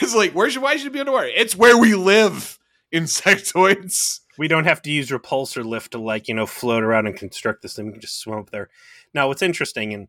it's 0.00 0.14
like, 0.14 0.32
where 0.32 0.50
should 0.50 0.62
why 0.62 0.76
should 0.76 0.88
it 0.88 0.92
be 0.92 1.00
underwater? 1.00 1.28
It's 1.34 1.56
where 1.56 1.76
we 1.76 1.94
live, 1.94 2.58
insectoids. 2.92 4.20
we 4.38 4.48
don't 4.48 4.64
have 4.64 4.82
to 4.82 4.90
use 4.90 5.10
repulsor 5.10 5.64
lift 5.64 5.92
to 5.92 5.98
like 5.98 6.28
you 6.28 6.34
know 6.34 6.46
float 6.46 6.82
around 6.82 7.06
and 7.06 7.16
construct 7.16 7.62
this 7.62 7.76
thing. 7.76 7.86
We 7.86 7.92
can 7.92 8.00
just 8.00 8.20
swim 8.20 8.38
up 8.38 8.50
there. 8.50 8.70
Now, 9.14 9.28
what's 9.28 9.42
interesting, 9.42 9.92
and 9.92 10.08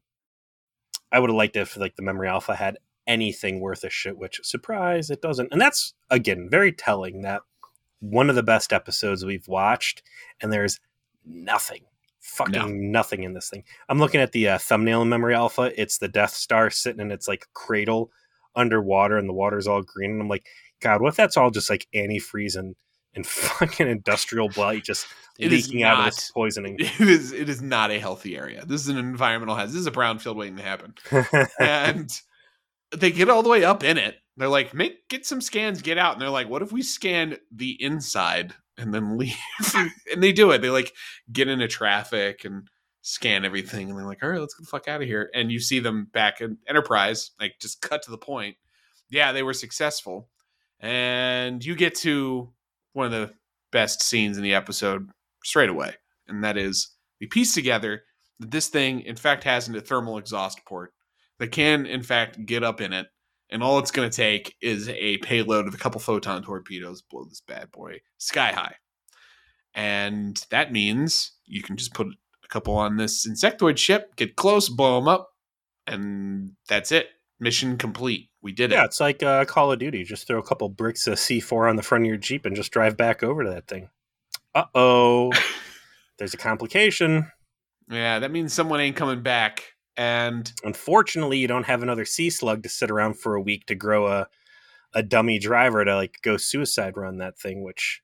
I 1.11 1.19
would 1.19 1.29
have 1.29 1.37
liked 1.37 1.55
it 1.55 1.61
if 1.61 1.77
like 1.77 1.95
the 1.95 2.03
memory 2.03 2.27
alpha 2.27 2.55
had 2.55 2.77
anything 3.07 3.59
worth 3.59 3.83
a 3.83 3.89
shit. 3.89 4.17
Which 4.17 4.39
surprise, 4.43 5.09
it 5.09 5.21
doesn't. 5.21 5.49
And 5.51 5.59
that's 5.61 5.93
again 6.09 6.47
very 6.49 6.71
telling 6.71 7.21
that 7.21 7.41
one 7.99 8.29
of 8.29 8.35
the 8.35 8.43
best 8.43 8.71
episodes 8.71 9.25
we've 9.25 9.47
watched, 9.47 10.03
and 10.41 10.53
there's 10.53 10.79
nothing, 11.25 11.83
fucking 12.19 12.53
No. 12.53 12.67
nothing 12.67 13.23
in 13.23 13.33
this 13.33 13.49
thing. 13.49 13.63
I'm 13.89 13.99
looking 13.99 14.21
at 14.21 14.31
the 14.31 14.47
uh, 14.47 14.57
thumbnail 14.57 15.01
in 15.01 15.09
memory 15.09 15.35
alpha. 15.35 15.71
It's 15.79 15.97
the 15.97 16.07
Death 16.07 16.33
Star 16.33 16.69
sitting 16.69 17.01
in 17.01 17.11
its 17.11 17.27
like 17.27 17.47
cradle 17.53 18.11
underwater, 18.55 19.17
and 19.17 19.27
the 19.27 19.33
water's 19.33 19.67
all 19.67 19.81
green. 19.81 20.11
And 20.11 20.21
I'm 20.21 20.29
like, 20.29 20.45
God, 20.81 21.01
what 21.01 21.09
if 21.09 21.15
that's 21.15 21.35
all 21.37 21.51
just 21.51 21.69
like 21.69 21.87
antifreeze 21.93 22.55
and 22.55 22.75
and 23.15 23.25
fucking 23.27 23.87
industrial 23.87 24.49
blight 24.49 24.83
just 24.85 25.07
It 25.39 25.51
leaking 25.51 25.83
out 25.83 25.93
of 25.93 26.05
not. 26.05 26.11
this 26.13 26.31
poisoning. 26.31 26.77
It 26.79 27.01
is 27.01 27.31
it 27.33 27.49
is 27.49 27.61
not 27.61 27.91
a 27.91 27.99
healthy 27.99 28.37
area. 28.37 28.63
This 28.65 28.81
is 28.81 28.87
an 28.87 28.97
environmental 28.97 29.55
hazard. 29.55 29.73
This 29.73 29.81
is 29.81 29.87
a 29.87 29.91
brownfield 29.91 30.35
waiting 30.35 30.57
to 30.57 30.63
happen. 30.63 30.93
and 31.59 32.09
they 32.95 33.11
get 33.11 33.29
all 33.29 33.43
the 33.43 33.49
way 33.49 33.63
up 33.63 33.83
in 33.83 33.97
it. 33.97 34.15
They're 34.37 34.47
like, 34.47 34.73
make 34.73 35.07
get 35.09 35.25
some 35.25 35.41
scans, 35.41 35.81
get 35.81 35.97
out. 35.97 36.13
And 36.13 36.21
they're 36.21 36.29
like, 36.29 36.49
what 36.49 36.61
if 36.61 36.71
we 36.71 36.81
scan 36.81 37.37
the 37.51 37.81
inside 37.83 38.55
and 38.77 38.93
then 38.93 39.17
leave? 39.17 39.35
and 40.11 40.23
they 40.23 40.31
do 40.31 40.51
it. 40.51 40.61
They 40.61 40.69
like 40.69 40.93
get 41.31 41.47
into 41.47 41.67
traffic 41.67 42.45
and 42.45 42.67
scan 43.01 43.45
everything. 43.45 43.89
And 43.89 43.97
they're 43.97 44.05
like, 44.05 44.23
all 44.23 44.29
right, 44.29 44.39
let's 44.39 44.53
get 44.53 44.65
the 44.65 44.69
fuck 44.69 44.87
out 44.87 45.01
of 45.01 45.07
here. 45.07 45.29
And 45.33 45.51
you 45.51 45.59
see 45.59 45.79
them 45.79 46.07
back 46.13 46.41
in 46.41 46.57
Enterprise, 46.67 47.31
like 47.39 47.55
just 47.59 47.81
cut 47.81 48.01
to 48.03 48.11
the 48.11 48.17
point. 48.17 48.55
Yeah, 49.09 49.31
they 49.31 49.43
were 49.43 49.53
successful. 49.53 50.29
And 50.79 51.63
you 51.63 51.75
get 51.75 51.95
to 51.95 52.53
one 52.93 53.07
of 53.07 53.11
the 53.11 53.33
best 53.71 54.01
scenes 54.01 54.37
in 54.37 54.43
the 54.43 54.53
episode 54.53 55.09
straight 55.43 55.69
away. 55.69 55.95
And 56.27 56.43
that 56.43 56.57
is 56.57 56.95
we 57.19 57.27
piece 57.27 57.53
together 57.53 58.03
that 58.39 58.51
this 58.51 58.67
thing, 58.67 59.01
in 59.01 59.15
fact, 59.15 59.43
has 59.43 59.67
a 59.67 59.81
thermal 59.81 60.17
exhaust 60.17 60.63
port 60.65 60.93
that 61.39 61.51
can, 61.51 61.85
in 61.85 62.03
fact, 62.03 62.45
get 62.45 62.63
up 62.63 62.81
in 62.81 62.93
it. 62.93 63.07
And 63.49 63.63
all 63.63 63.79
it's 63.79 63.91
going 63.91 64.09
to 64.09 64.15
take 64.15 64.55
is 64.61 64.89
a 64.89 65.17
payload 65.17 65.67
of 65.67 65.73
a 65.73 65.77
couple 65.77 65.99
photon 65.99 66.43
torpedoes, 66.43 67.01
blow 67.01 67.25
this 67.25 67.41
bad 67.41 67.71
boy 67.71 68.01
sky 68.19 68.51
high. 68.51 68.75
And 69.73 70.45
that 70.51 70.71
means 70.71 71.31
you 71.45 71.63
can 71.63 71.75
just 71.75 71.93
put 71.93 72.07
a 72.07 72.47
couple 72.47 72.75
on 72.75 72.97
this 72.97 73.27
insectoid 73.27 73.77
ship, 73.77 74.15
get 74.15 74.35
close, 74.35 74.69
blow 74.69 74.99
them 74.99 75.07
up, 75.07 75.29
and 75.87 76.51
that's 76.67 76.91
it. 76.91 77.07
Mission 77.39 77.77
complete. 77.77 78.29
We 78.41 78.51
did 78.51 78.71
yeah, 78.71 78.77
it. 78.77 78.79
Yeah, 78.79 78.85
it's 78.85 78.99
like 78.99 79.23
uh, 79.23 79.45
Call 79.45 79.71
of 79.71 79.79
Duty. 79.79 80.03
Just 80.03 80.27
throw 80.27 80.39
a 80.39 80.43
couple 80.43 80.69
bricks 80.69 81.07
of 81.07 81.15
C4 81.15 81.69
on 81.69 81.75
the 81.75 81.83
front 81.83 82.03
of 82.03 82.07
your 82.07 82.17
Jeep 82.17 82.45
and 82.45 82.55
just 82.55 82.71
drive 82.71 82.97
back 82.97 83.23
over 83.23 83.43
to 83.43 83.49
that 83.49 83.67
thing. 83.67 83.89
Uh 84.53 84.65
oh. 84.75 85.31
There's 86.19 86.33
a 86.33 86.37
complication. 86.37 87.31
Yeah, 87.89 88.19
that 88.19 88.31
means 88.31 88.53
someone 88.53 88.79
ain't 88.79 88.95
coming 88.95 89.23
back. 89.23 89.73
And 89.99 90.51
Unfortunately, 90.63 91.37
you 91.37 91.47
don't 91.47 91.65
have 91.65 91.83
another 91.83 92.05
sea 92.05 92.29
slug 92.29 92.63
to 92.63 92.69
sit 92.69 92.89
around 92.89 93.19
for 93.19 93.35
a 93.35 93.41
week 93.41 93.65
to 93.67 93.75
grow 93.75 94.07
a 94.07 94.27
a 94.95 95.03
dummy 95.03 95.37
driver 95.37 95.85
to 95.85 95.95
like 95.95 96.17
go 96.23 96.37
suicide 96.37 96.97
run 96.97 97.17
that 97.17 97.37
thing. 97.37 97.63
Which, 97.63 98.01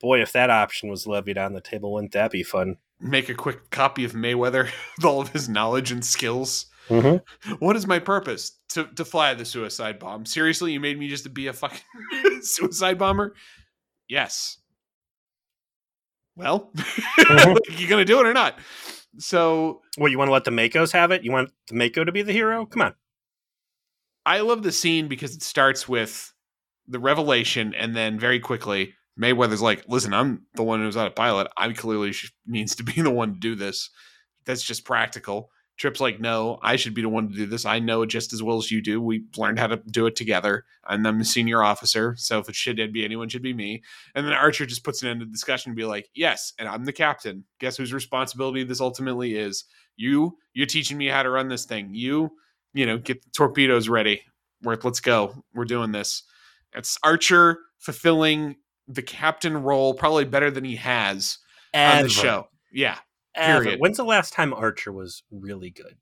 boy, 0.00 0.22
if 0.22 0.32
that 0.32 0.50
option 0.50 0.88
was 0.88 1.06
levied 1.06 1.38
on 1.38 1.54
the 1.54 1.60
table, 1.60 1.92
wouldn't 1.92 2.12
that 2.12 2.30
be 2.30 2.44
fun? 2.44 2.76
make 3.00 3.28
a 3.28 3.34
quick 3.34 3.70
copy 3.70 4.04
of 4.04 4.12
Mayweather 4.12 4.64
with 4.96 5.04
all 5.04 5.20
of 5.20 5.30
his 5.30 5.48
knowledge 5.48 5.90
and 5.90 6.04
skills. 6.04 6.66
Mm-hmm. 6.88 7.54
What 7.54 7.76
is 7.76 7.86
my 7.86 7.98
purpose? 7.98 8.52
To 8.70 8.84
to 8.96 9.04
fly 9.04 9.34
the 9.34 9.44
suicide 9.44 9.98
bomb. 9.98 10.26
Seriously, 10.26 10.72
you 10.72 10.80
made 10.80 10.98
me 10.98 11.08
just 11.08 11.24
to 11.24 11.30
be 11.30 11.46
a 11.46 11.52
fucking 11.52 11.80
suicide 12.42 12.98
bomber? 12.98 13.34
Yes. 14.08 14.58
Well, 16.36 16.72
you 17.76 17.86
gonna 17.88 18.04
do 18.04 18.20
it 18.20 18.26
or 18.26 18.32
not? 18.32 18.58
So 19.18 19.82
What 19.96 20.10
you 20.10 20.18
want 20.18 20.28
to 20.28 20.32
let 20.32 20.44
the 20.44 20.50
MACOs 20.50 20.92
have 20.92 21.10
it? 21.10 21.24
You 21.24 21.32
want 21.32 21.50
the 21.68 21.74
MACO 21.74 22.04
to 22.04 22.12
be 22.12 22.22
the 22.22 22.32
hero? 22.32 22.64
Come 22.66 22.82
on. 22.82 22.94
I 24.24 24.40
love 24.40 24.62
the 24.62 24.72
scene 24.72 25.08
because 25.08 25.34
it 25.34 25.42
starts 25.42 25.88
with 25.88 26.32
the 26.86 26.98
revelation, 26.98 27.74
and 27.74 27.96
then 27.96 28.18
very 28.18 28.38
quickly 28.38 28.94
Mayweather's 29.18 29.62
like, 29.62 29.84
"Listen, 29.88 30.14
I'm 30.14 30.46
the 30.54 30.62
one 30.62 30.80
who's 30.80 30.96
out 30.96 31.06
of 31.06 31.14
pilot. 31.14 31.48
I 31.56 31.72
clearly 31.72 32.12
sh- 32.12 32.32
needs 32.46 32.74
to 32.76 32.82
be 32.84 33.00
the 33.00 33.10
one 33.10 33.34
to 33.34 33.40
do 33.40 33.54
this. 33.54 33.90
That's 34.44 34.62
just 34.62 34.84
practical." 34.84 35.50
Trip's 35.80 35.98
like, 35.98 36.20
"No, 36.20 36.58
I 36.62 36.76
should 36.76 36.92
be 36.92 37.00
the 37.00 37.08
one 37.08 37.30
to 37.30 37.34
do 37.34 37.46
this. 37.46 37.64
I 37.64 37.78
know 37.78 38.02
it 38.02 38.08
just 38.08 38.34
as 38.34 38.42
well 38.42 38.58
as 38.58 38.70
you 38.70 38.82
do. 38.82 39.00
We 39.00 39.24
learned 39.38 39.58
how 39.58 39.66
to 39.68 39.78
do 39.78 40.04
it 40.04 40.14
together, 40.14 40.66
and 40.86 41.08
I'm 41.08 41.18
the 41.18 41.24
senior 41.24 41.62
officer. 41.62 42.14
So 42.18 42.38
if 42.38 42.50
it 42.50 42.54
should 42.54 42.76
be 42.92 43.02
anyone, 43.02 43.30
should 43.30 43.40
be 43.40 43.54
me." 43.54 43.82
And 44.14 44.26
then 44.26 44.34
Archer 44.34 44.66
just 44.66 44.84
puts 44.84 45.02
an 45.02 45.08
end 45.08 45.20
to 45.20 45.26
the 45.26 45.32
discussion 45.32 45.70
and 45.70 45.76
be 45.76 45.86
like, 45.86 46.10
"Yes, 46.14 46.52
and 46.58 46.68
I'm 46.68 46.84
the 46.84 46.92
captain. 46.92 47.44
Guess 47.60 47.78
whose 47.78 47.94
responsibility 47.94 48.62
this 48.62 48.82
ultimately 48.82 49.36
is? 49.36 49.64
You. 49.96 50.36
You're 50.52 50.66
teaching 50.66 50.98
me 50.98 51.06
how 51.06 51.22
to 51.22 51.30
run 51.30 51.48
this 51.48 51.64
thing. 51.64 51.94
You, 51.94 52.30
you 52.74 52.84
know, 52.84 52.98
get 52.98 53.22
the 53.22 53.30
torpedoes 53.30 53.88
ready. 53.88 54.20
We're, 54.62 54.76
let's 54.84 55.00
go. 55.00 55.42
We're 55.54 55.64
doing 55.64 55.92
this." 55.92 56.24
It's 56.74 56.98
Archer 57.02 57.58
fulfilling 57.78 58.56
the 58.86 59.02
captain 59.02 59.56
role 59.56 59.94
probably 59.94 60.26
better 60.26 60.50
than 60.50 60.64
he 60.64 60.76
has 60.76 61.38
Ever. 61.72 61.96
on 61.96 62.02
the 62.02 62.10
show. 62.10 62.48
Yeah. 62.70 62.98
Ever. 63.34 63.62
period. 63.62 63.80
When's 63.80 63.96
the 63.96 64.04
last 64.04 64.32
time 64.32 64.52
Archer 64.52 64.92
was 64.92 65.22
really 65.30 65.70
good? 65.70 65.96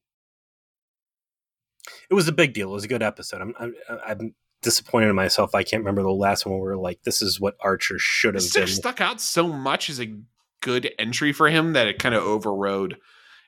It 2.11 2.15
was 2.15 2.29
a 2.29 2.33
big 2.33 2.53
deal. 2.53 2.71
It 2.71 2.75
was 2.75 2.85
a 2.85 2.89
good 2.89 3.03
episode. 3.03 3.41
I'm 3.41 3.55
I'm, 3.59 3.75
uh, 3.89 3.99
I'm 4.07 4.35
disappointed 4.63 5.09
in 5.09 5.17
myself. 5.17 5.55
I 5.55 5.63
can't 5.63 5.83
remember 5.83 6.03
the 6.03 6.11
last 6.11 6.45
one 6.45 6.59
where 6.59 6.71
we 6.71 6.73
are 6.73 6.83
like, 6.83 7.03
this 7.03 7.23
is 7.23 7.41
what 7.41 7.57
Archer 7.61 7.99
should 7.99 8.35
have 8.35 8.45
been. 8.53 8.67
stuck 8.67 9.01
out 9.01 9.21
so 9.21 9.47
much 9.49 9.89
as 9.89 10.01
a 10.01 10.15
good 10.61 10.91
entry 10.99 11.33
for 11.33 11.49
him 11.49 11.75
that 11.75 11.87
it 11.87 11.99
kind 11.99 12.15
of 12.15 12.23
overrode 12.23 12.97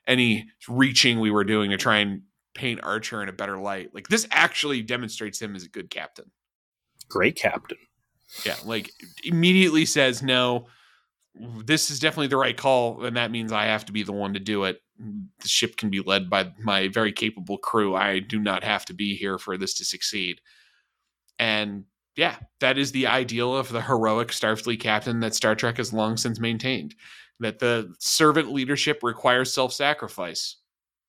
any 0.07 0.47
reaching 0.67 1.19
we 1.19 1.31
were 1.31 1.43
doing 1.43 1.71
to 1.71 1.77
try 1.77 1.97
and 1.97 2.21
paint 2.53 2.79
Archer 2.83 3.21
in 3.21 3.29
a 3.29 3.33
better 3.33 3.57
light. 3.57 3.93
Like 3.93 4.07
this 4.07 4.27
actually 4.31 4.81
demonstrates 4.81 5.41
him 5.41 5.55
as 5.55 5.63
a 5.63 5.69
good 5.69 5.89
captain. 5.89 6.31
Great 7.09 7.35
captain. 7.35 7.77
Yeah, 8.45 8.55
like 8.63 8.91
immediately 9.23 9.85
says 9.85 10.23
no. 10.23 10.67
This 11.35 11.89
is 11.89 11.99
definitely 11.99 12.27
the 12.27 12.37
right 12.37 12.57
call, 12.57 13.05
and 13.05 13.15
that 13.17 13.31
means 13.31 13.51
I 13.51 13.65
have 13.65 13.85
to 13.85 13.93
be 13.93 14.03
the 14.03 14.11
one 14.11 14.33
to 14.33 14.39
do 14.39 14.65
it. 14.65 14.81
The 14.99 15.47
ship 15.47 15.77
can 15.77 15.89
be 15.89 16.01
led 16.01 16.29
by 16.29 16.51
my 16.59 16.89
very 16.89 17.11
capable 17.11 17.57
crew. 17.57 17.95
I 17.95 18.19
do 18.19 18.39
not 18.39 18.63
have 18.63 18.85
to 18.85 18.93
be 18.93 19.15
here 19.15 19.37
for 19.37 19.57
this 19.57 19.73
to 19.75 19.85
succeed. 19.85 20.41
And 21.39 21.85
yeah, 22.15 22.35
that 22.59 22.77
is 22.77 22.91
the 22.91 23.07
ideal 23.07 23.55
of 23.55 23.69
the 23.69 23.81
heroic 23.81 24.27
Starfleet 24.27 24.81
captain 24.81 25.21
that 25.21 25.33
Star 25.33 25.55
Trek 25.55 25.77
has 25.77 25.93
long 25.93 26.17
since 26.17 26.39
maintained. 26.39 26.93
That 27.39 27.57
the 27.57 27.95
servant 27.97 28.51
leadership 28.51 28.99
requires 29.01 29.51
self-sacrifice. 29.51 30.57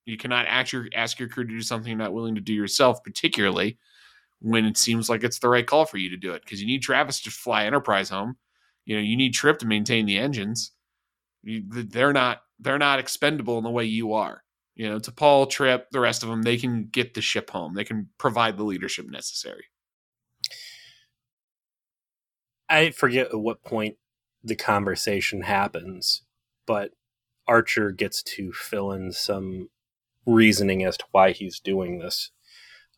You 0.07 0.17
cannot 0.17 0.47
ask 0.47 0.73
your 0.73 0.87
ask 0.95 1.19
your 1.19 1.29
crew 1.29 1.45
to 1.45 1.53
do 1.53 1.61
something 1.61 1.91
you're 1.91 1.99
not 1.99 2.15
willing 2.15 2.37
to 2.37 2.41
do 2.41 2.55
yourself, 2.55 3.05
particularly 3.05 3.79
when 4.41 4.65
it 4.65 4.79
seems 4.79 5.11
like 5.11 5.25
it's 5.25 5.41
the 5.41 5.49
right 5.49 5.67
call 5.67 5.85
for 5.85 5.99
you 5.99 6.09
to 6.09 6.17
do 6.17 6.33
it. 6.33 6.43
Because 6.43 6.61
you 6.61 6.67
need 6.67 6.81
Travis 6.81 7.21
to 7.23 7.31
fly 7.31 7.67
Enterprise 7.67 8.09
home. 8.09 8.37
You 8.85 8.97
know, 8.97 9.03
you 9.03 9.17
need 9.17 9.35
Trip 9.35 9.59
to 9.61 9.67
maintain 9.67 10.07
the 10.07 10.19
engines. 10.19 10.73
You, 11.43 11.63
they're 11.67 12.13
not 12.13 12.43
they're 12.59 12.79
not 12.79 12.99
expendable 12.99 13.59
in 13.59 13.65
the 13.65 13.71
way 13.71 13.85
you 13.85 14.13
are. 14.13 14.45
You 14.75 14.89
know, 14.89 14.99
T'Pol, 14.99 15.51
Trip, 15.51 15.91
the 15.91 16.01
rest 16.01 16.23
of 16.23 16.29
them, 16.29 16.43
they 16.43 16.57
can 16.57 16.89
get 16.91 17.15
the 17.15 17.21
ship 17.21 17.51
home. 17.51 17.75
They 17.75 17.85
can 17.85 18.09
provide 18.19 18.57
the 18.57 18.65
leadership 18.65 19.07
necessary. 19.09 19.65
I 22.69 22.91
forget 22.91 23.27
at 23.27 23.39
what 23.39 23.63
point 23.63 23.97
the 24.43 24.57
conversation 24.57 25.43
happens, 25.43 26.23
but 26.67 26.93
Archer 27.47 27.91
gets 27.91 28.23
to 28.23 28.53
fill 28.53 28.93
in 28.93 29.13
some 29.13 29.69
reasoning 30.25 30.85
as 30.85 30.97
to 30.97 31.05
why 31.11 31.33
he's 31.33 31.61
doing 31.61 31.99
this. 31.99 32.31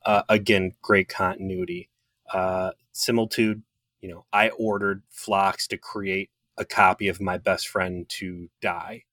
Uh, 0.07 0.23
again, 0.29 0.75
great 0.81 1.09
continuity. 1.09 1.91
Uh, 2.33 2.73
similitude, 2.93 3.63
you 4.05 4.11
know, 4.11 4.27
I 4.35 4.51
ordered 4.51 5.03
Phlox 5.09 5.67
to 5.69 5.79
create 5.79 6.29
a 6.59 6.67
copy 6.67 7.09
of 7.09 7.23
my 7.23 7.39
best 7.39 7.69
friend 7.69 8.07
to 8.11 8.51
die. 8.61 9.05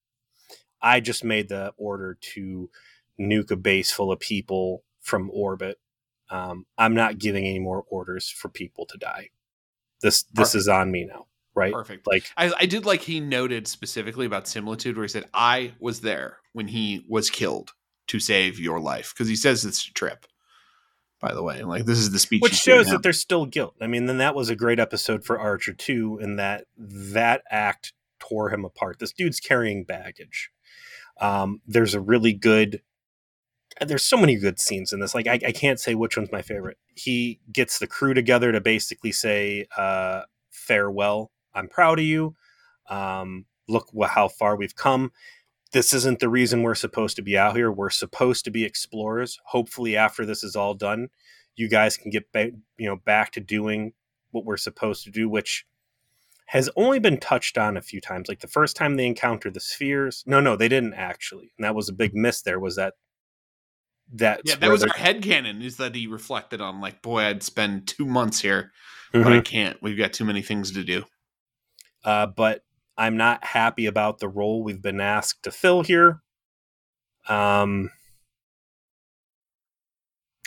I 0.82 1.00
just 1.00 1.24
made 1.24 1.48
the 1.48 1.74
order 1.78 2.18
to 2.34 2.70
nuke 3.18 3.52
a 3.52 3.56
base 3.56 3.90
full 3.90 4.12
of 4.12 4.20
people 4.20 4.84
from 5.00 5.32
orbit. 5.34 5.80
Um, 6.30 6.66
I'm 6.78 6.94
not 6.94 7.20
giving 7.20 7.46
any 7.46 7.60
more 7.60 7.86
orders 7.88 8.30
for 8.30 8.50
people 8.50 8.86
to 8.88 8.98
die. 8.98 9.30
This 10.02 10.24
this 10.24 10.50
Perfect. 10.50 10.56
is 10.56 10.68
on 10.68 10.92
me 10.92 11.06
now, 11.06 11.28
right? 11.56 11.72
Perfect. 11.72 12.06
Like 12.06 12.30
I, 12.36 12.52
I 12.60 12.66
did 12.66 12.86
like 12.86 13.00
he 13.00 13.22
noted 13.22 13.70
specifically 13.70 14.26
about 14.26 14.46
similitude, 14.46 14.98
where 14.98 15.06
he 15.06 15.10
said, 15.10 15.30
"I 15.34 15.72
was 15.80 16.02
there 16.02 16.40
when 16.52 16.68
he 16.68 17.06
was 17.08 17.30
killed 17.30 17.72
to 18.08 18.20
save 18.20 18.60
your 18.60 18.82
life," 18.82 19.14
because 19.14 19.30
he 19.30 19.38
says 19.38 19.64
it's 19.64 19.88
a 19.88 19.94
trip. 19.94 20.26
By 21.22 21.36
the 21.36 21.44
way, 21.44 21.62
like 21.62 21.86
this 21.86 22.00
is 22.00 22.10
the 22.10 22.18
speech, 22.18 22.42
which 22.42 22.56
shows 22.56 22.88
that 22.88 23.04
there's 23.04 23.20
still 23.20 23.46
guilt. 23.46 23.76
I 23.80 23.86
mean, 23.86 24.08
then 24.08 24.18
that 24.18 24.34
was 24.34 24.50
a 24.50 24.56
great 24.56 24.80
episode 24.80 25.24
for 25.24 25.40
Archer 25.40 25.72
too, 25.72 26.18
in 26.20 26.36
that 26.38 26.66
that 26.78 27.44
act 27.52 27.94
tore 28.20 28.50
him 28.50 28.66
apart. 28.66 28.98
This 28.98 29.14
dude's 29.14 29.40
carrying 29.40 29.84
baggage. 29.84 30.50
Um, 31.20 31.62
there's 31.68 31.94
a 31.94 32.02
really 32.02 32.34
good. 32.34 32.82
There's 33.80 34.04
so 34.04 34.18
many 34.18 34.36
good 34.36 34.60
scenes 34.60 34.92
in 34.92 35.00
this. 35.00 35.14
Like 35.14 35.28
I, 35.28 35.34
I 35.34 35.52
can't 35.52 35.80
say 35.80 35.94
which 35.94 36.18
one's 36.18 36.32
my 36.32 36.42
favorite. 36.42 36.78
He 36.96 37.40
gets 37.54 37.78
the 37.78 37.88
crew 37.88 38.16
together 38.16 38.52
to 38.52 38.60
basically 38.60 39.12
say 39.12 39.68
uh, 39.78 40.22
farewell. 40.50 41.32
I'm 41.54 41.68
proud 41.68 42.00
of 42.00 42.06
you. 42.06 42.36
Um, 42.90 43.46
look 43.68 43.90
how 44.08 44.28
far 44.28 44.56
we've 44.56 44.76
come. 44.76 45.12
This 45.72 45.94
isn't 45.94 46.20
the 46.20 46.30
reason 46.30 46.64
we're 46.64 46.76
supposed 46.76 47.16
to 47.16 47.22
be 47.22 47.38
out 47.38 47.56
here. 47.56 47.72
We're 47.72 47.90
supposed 47.90 48.44
to 48.46 48.52
be 48.52 48.64
explorers. 48.66 49.40
Hopefully, 49.46 49.96
after 49.96 50.26
this 50.26 50.44
is 50.44 50.56
all 50.56 50.74
done, 50.74 51.10
you 51.56 51.70
guys 51.70 51.98
can 51.98 52.12
get 52.12 52.32
back, 52.32 52.52
you 52.78 52.88
know, 52.88 52.98
back 52.98 53.32
to 53.34 53.40
doing 53.40 53.94
what 54.32 54.46
we're 54.46 54.58
supposed 54.58 55.04
to 55.06 55.12
do, 55.12 55.30
which 55.30 55.66
has 56.48 56.70
only 56.76 57.00
been 57.00 57.18
touched 57.18 57.58
on 57.58 57.78
a 57.78 57.82
few 57.82 58.02
times. 58.02 58.28
Like 58.28 58.42
the 58.42 58.48
first 58.48 58.76
time 58.76 58.96
they 58.96 59.06
encountered 59.08 59.54
the 59.54 59.62
spheres. 59.62 60.24
No, 60.26 60.42
no, 60.42 60.58
they 60.58 60.68
didn't 60.68 60.94
actually, 60.96 61.54
and 61.58 61.64
that 61.64 61.76
was 61.76 61.88
a 61.88 61.94
big 61.94 62.14
miss. 62.14 62.42
There 62.42 62.60
was 62.60 62.76
that. 62.76 62.96
That 64.14 64.42
yeah, 64.44 64.56
that 64.58 64.70
was 64.70 64.84
our 64.84 64.90
headcanon 64.90 65.64
is 65.64 65.78
that 65.78 65.96
he 65.96 66.06
reflected 66.06 66.60
on 66.60 66.82
like, 66.82 67.02
boy, 67.02 67.22
I'd 67.22 67.44
spend 67.44 67.88
two 67.88 68.06
months 68.06 68.42
here, 68.42 68.74
but 69.14 69.32
I 69.32 69.40
can't. 69.40 69.82
We've 69.82 69.98
got 69.98 70.12
too 70.12 70.26
many 70.26 70.42
things 70.42 70.72
to 70.74 70.84
do. 70.84 71.06
uh, 72.04 72.26
but 72.28 72.64
I'm 72.98 73.18
not 73.18 73.44
happy 73.44 73.86
about 73.86 74.20
the 74.20 74.30
role 74.30 74.64
we've 74.64 74.82
been 74.82 75.02
asked 75.02 75.44
to 75.44 75.52
fill 75.52 75.82
here. 75.82 76.22
Um, 77.28 77.92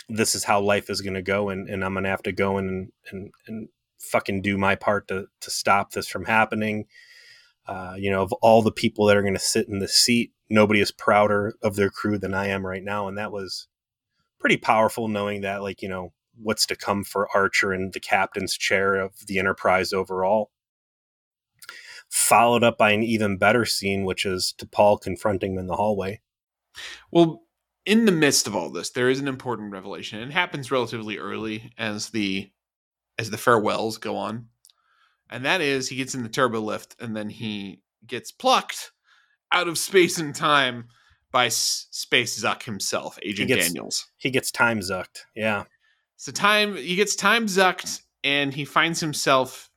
this 0.07 0.35
is 0.35 0.43
how 0.43 0.61
life 0.61 0.89
is 0.89 1.01
going 1.01 1.15
to 1.15 1.21
go, 1.21 1.49
and, 1.49 1.67
and 1.67 1.83
I'm 1.83 1.93
going 1.93 2.03
to 2.03 2.09
have 2.09 2.23
to 2.23 2.31
go 2.31 2.57
and, 2.57 2.91
and 3.11 3.31
and 3.47 3.69
fucking 3.99 4.41
do 4.41 4.57
my 4.57 4.75
part 4.75 5.07
to 5.07 5.25
to 5.41 5.51
stop 5.51 5.91
this 5.91 6.07
from 6.07 6.25
happening. 6.25 6.85
Uh, 7.67 7.95
you 7.97 8.11
know, 8.11 8.21
of 8.21 8.31
all 8.33 8.61
the 8.61 8.71
people 8.71 9.05
that 9.05 9.17
are 9.17 9.23
going 9.23 9.33
to 9.33 9.39
sit 9.39 9.67
in 9.67 9.79
the 9.79 9.87
seat, 9.87 10.31
nobody 10.49 10.79
is 10.79 10.91
prouder 10.91 11.55
of 11.63 11.75
their 11.75 11.89
crew 11.89 12.19
than 12.19 12.33
I 12.33 12.47
am 12.47 12.65
right 12.65 12.83
now, 12.83 13.07
and 13.07 13.17
that 13.17 13.31
was 13.31 13.67
pretty 14.39 14.57
powerful 14.57 15.07
knowing 15.07 15.41
that, 15.41 15.63
like, 15.63 15.81
you 15.81 15.89
know, 15.89 16.13
what's 16.39 16.67
to 16.67 16.75
come 16.75 17.03
for 17.03 17.27
Archer 17.35 17.71
and 17.71 17.91
the 17.93 17.99
captain's 17.99 18.55
chair 18.55 18.95
of 18.95 19.13
the 19.25 19.39
Enterprise 19.39 19.93
overall 19.93 20.51
followed 22.09 22.63
up 22.63 22.77
by 22.77 22.91
an 22.91 23.03
even 23.03 23.37
better 23.37 23.65
scene, 23.65 24.03
which 24.05 24.25
is 24.25 24.53
T'Pol 24.57 25.01
confronting 25.01 25.53
him 25.53 25.59
in 25.59 25.67
the 25.67 25.75
hallway. 25.75 26.21
Well, 27.11 27.43
in 27.85 28.05
the 28.05 28.11
midst 28.11 28.47
of 28.47 28.55
all 28.55 28.69
this, 28.69 28.89
there 28.91 29.09
is 29.09 29.19
an 29.19 29.27
important 29.27 29.71
revelation. 29.71 30.19
It 30.19 30.31
happens 30.31 30.71
relatively 30.71 31.17
early 31.17 31.71
as 31.77 32.09
the 32.09 32.51
as 33.17 33.29
the 33.29 33.37
farewells 33.37 33.97
go 33.97 34.17
on, 34.17 34.47
and 35.29 35.45
that 35.45 35.61
is 35.61 35.87
he 35.87 35.95
gets 35.95 36.15
in 36.15 36.23
the 36.23 36.29
turbo 36.29 36.59
lift 36.59 36.95
and 36.99 37.15
then 37.15 37.29
he 37.29 37.81
gets 38.05 38.31
plucked 38.31 38.91
out 39.51 39.67
of 39.67 39.77
space 39.77 40.17
and 40.17 40.35
time 40.35 40.85
by 41.31 41.45
S- 41.47 41.87
Space 41.91 42.41
Zuck 42.41 42.63
himself, 42.63 43.17
Agent 43.23 43.47
gets- 43.47 43.67
Daniels. 43.67 44.07
He 44.17 44.31
gets 44.31 44.51
time 44.51 44.79
zucked. 44.79 45.21
Yeah. 45.35 45.63
So 46.17 46.31
time 46.31 46.75
he 46.75 46.95
gets 46.95 47.15
time 47.15 47.45
zucked 47.45 48.01
and 48.23 48.53
he 48.53 48.65
finds 48.65 48.99
himself 48.99 49.69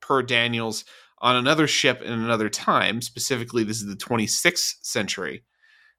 per 0.00 0.22
Daniels 0.22 0.84
on 1.22 1.36
another 1.36 1.66
ship 1.66 2.02
in 2.02 2.12
another 2.12 2.50
time. 2.50 3.00
Specifically, 3.00 3.64
this 3.64 3.80
is 3.80 3.86
the 3.86 3.96
26th 3.96 4.74
century. 4.82 5.44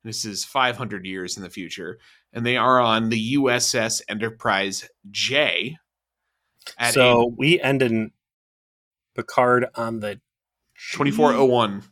This 0.03 0.25
is 0.25 0.43
500 0.43 1.05
years 1.05 1.37
in 1.37 1.43
the 1.43 1.49
future, 1.49 1.97
and 2.33 2.45
they 2.45 2.57
are 2.57 2.79
on 2.79 3.09
the 3.09 3.35
USS 3.35 4.01
Enterprise 4.09 4.87
J. 5.09 5.77
So 6.91 7.33
we 7.37 7.59
end 7.61 7.81
in 7.81 8.11
Picard 9.15 9.65
on 9.75 10.01
the 10.01 10.19
2401. 10.91 11.83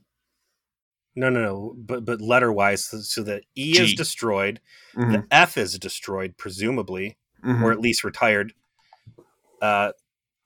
No, 1.16 1.30
no, 1.30 1.42
no. 1.42 1.76
But 1.78 2.06
but 2.06 2.22
letter 2.22 2.52
wise, 2.52 2.86
so, 2.86 3.00
so 3.00 3.24
the 3.24 3.42
E 3.58 3.80
is 3.80 3.92
G. 3.92 3.96
destroyed, 3.96 4.60
Mhm, 4.96 5.12
the 5.12 5.28
F 5.32 5.58
is 5.58 5.78
destroyed, 5.80 6.36
presumably, 6.38 7.18
mhm. 7.46 7.62
or 7.62 7.72
at 7.72 7.80
least 7.80 8.04
retired. 8.04 8.54
Uh, 9.62 9.92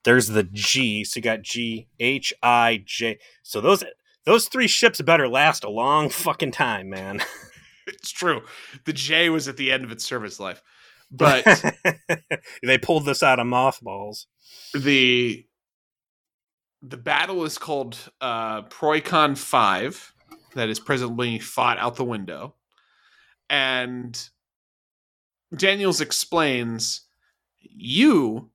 there's 0.05 0.27
the 0.27 0.43
G. 0.43 1.03
So 1.03 1.17
you 1.17 1.21
got 1.21 1.41
G 1.41 1.87
H 1.99 2.33
I 2.41 2.83
J. 2.85 3.19
So 3.43 3.59
those 3.59 3.83
those 4.25 4.47
three 4.47 4.67
ships 4.67 5.01
better 5.01 5.27
last 5.27 5.63
a 5.63 5.69
long 5.69 6.09
fucking 6.09 6.51
time, 6.51 6.89
man. 6.89 7.21
It's 7.87 8.09
true. 8.09 8.41
The 8.85 8.93
J 8.93 9.29
was 9.29 9.47
at 9.47 9.57
the 9.57 9.71
end 9.71 9.83
of 9.83 9.91
its 9.91 10.03
service 10.03 10.39
life. 10.39 10.63
But 11.11 11.45
they 12.63 12.79
pulled 12.79 13.05
this 13.05 13.21
out 13.21 13.37
of 13.37 13.45
mothballs. 13.45 14.25
the 14.73 15.45
the 16.81 16.97
battle 16.97 17.43
is 17.43 17.59
called 17.59 17.95
uh 18.21 18.63
Procyon 18.63 19.35
5 19.35 20.13
that 20.55 20.69
is 20.69 20.79
presently 20.79 21.37
fought 21.37 21.77
out 21.77 21.95
the 21.95 22.03
window. 22.03 22.55
And 23.51 24.19
Daniels 25.55 26.01
explains 26.01 27.01
you 27.59 28.49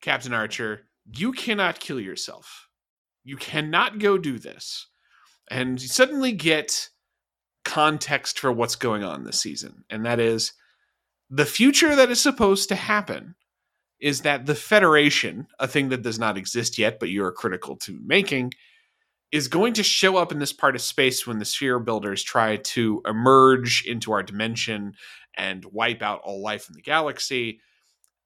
Captain 0.00 0.32
Archer, 0.32 0.82
you 1.04 1.32
cannot 1.32 1.80
kill 1.80 2.00
yourself. 2.00 2.68
You 3.24 3.36
cannot 3.36 3.98
go 3.98 4.18
do 4.18 4.38
this. 4.38 4.86
And 5.50 5.80
you 5.80 5.88
suddenly 5.88 6.32
get 6.32 6.88
context 7.64 8.38
for 8.38 8.52
what's 8.52 8.76
going 8.76 9.04
on 9.04 9.24
this 9.24 9.40
season. 9.40 9.84
And 9.90 10.04
that 10.06 10.20
is 10.20 10.52
the 11.30 11.46
future 11.46 11.94
that 11.94 12.10
is 12.10 12.20
supposed 12.20 12.68
to 12.70 12.74
happen 12.74 13.34
is 14.00 14.22
that 14.22 14.46
the 14.46 14.54
Federation, 14.54 15.46
a 15.58 15.66
thing 15.66 15.88
that 15.88 16.02
does 16.02 16.18
not 16.18 16.38
exist 16.38 16.78
yet, 16.78 17.00
but 17.00 17.08
you're 17.08 17.32
critical 17.32 17.76
to 17.76 17.98
making, 18.04 18.52
is 19.32 19.48
going 19.48 19.74
to 19.74 19.82
show 19.82 20.16
up 20.16 20.32
in 20.32 20.38
this 20.38 20.52
part 20.52 20.74
of 20.74 20.80
space 20.80 21.26
when 21.26 21.38
the 21.38 21.44
sphere 21.44 21.78
builders 21.78 22.22
try 22.22 22.56
to 22.56 23.02
emerge 23.06 23.84
into 23.86 24.12
our 24.12 24.22
dimension 24.22 24.94
and 25.36 25.64
wipe 25.66 26.00
out 26.00 26.20
all 26.24 26.42
life 26.42 26.68
in 26.68 26.74
the 26.74 26.80
galaxy. 26.80 27.60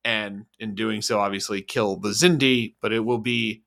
And 0.04 0.46
in 0.58 0.74
doing 0.74 1.00
so, 1.02 1.20
obviously 1.20 1.62
kill 1.62 1.96
the 1.96 2.10
Xindi, 2.10 2.74
but 2.80 2.92
it 2.92 3.04
will 3.04 3.18
be 3.18 3.62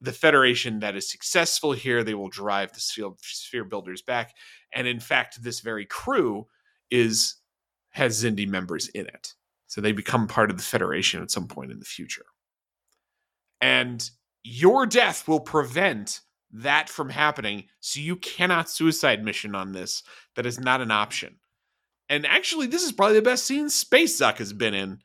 the 0.00 0.12
Federation 0.12 0.80
that 0.80 0.96
is 0.96 1.10
successful 1.10 1.72
here. 1.72 2.02
They 2.02 2.14
will 2.14 2.28
drive 2.28 2.72
the 2.72 2.80
sphere, 2.80 3.64
builders 3.64 4.02
back. 4.02 4.34
And 4.72 4.86
in 4.86 5.00
fact, 5.00 5.42
this 5.42 5.60
very 5.60 5.84
crew 5.84 6.46
is 6.90 7.36
has 7.90 8.22
Xindi 8.22 8.46
members 8.46 8.88
in 8.88 9.06
it. 9.06 9.34
So 9.66 9.80
they 9.80 9.92
become 9.92 10.28
part 10.28 10.50
of 10.50 10.56
the 10.56 10.62
Federation 10.62 11.22
at 11.22 11.30
some 11.30 11.48
point 11.48 11.72
in 11.72 11.78
the 11.78 11.84
future. 11.84 12.26
And 13.60 14.08
your 14.44 14.86
death 14.86 15.26
will 15.26 15.40
prevent 15.40 16.20
that 16.52 16.88
from 16.88 17.10
happening. 17.10 17.64
So 17.80 18.00
you 18.00 18.16
cannot 18.16 18.70
suicide 18.70 19.24
mission 19.24 19.54
on 19.54 19.72
this. 19.72 20.02
That 20.36 20.46
is 20.46 20.60
not 20.60 20.80
an 20.80 20.90
option. 20.90 21.36
And 22.08 22.24
actually, 22.24 22.66
this 22.66 22.84
is 22.84 22.92
probably 22.92 23.16
the 23.16 23.22
best 23.22 23.44
scene 23.44 23.68
Space 23.68 24.20
Zucc 24.20 24.38
has 24.38 24.52
been 24.52 24.74
in 24.74 25.00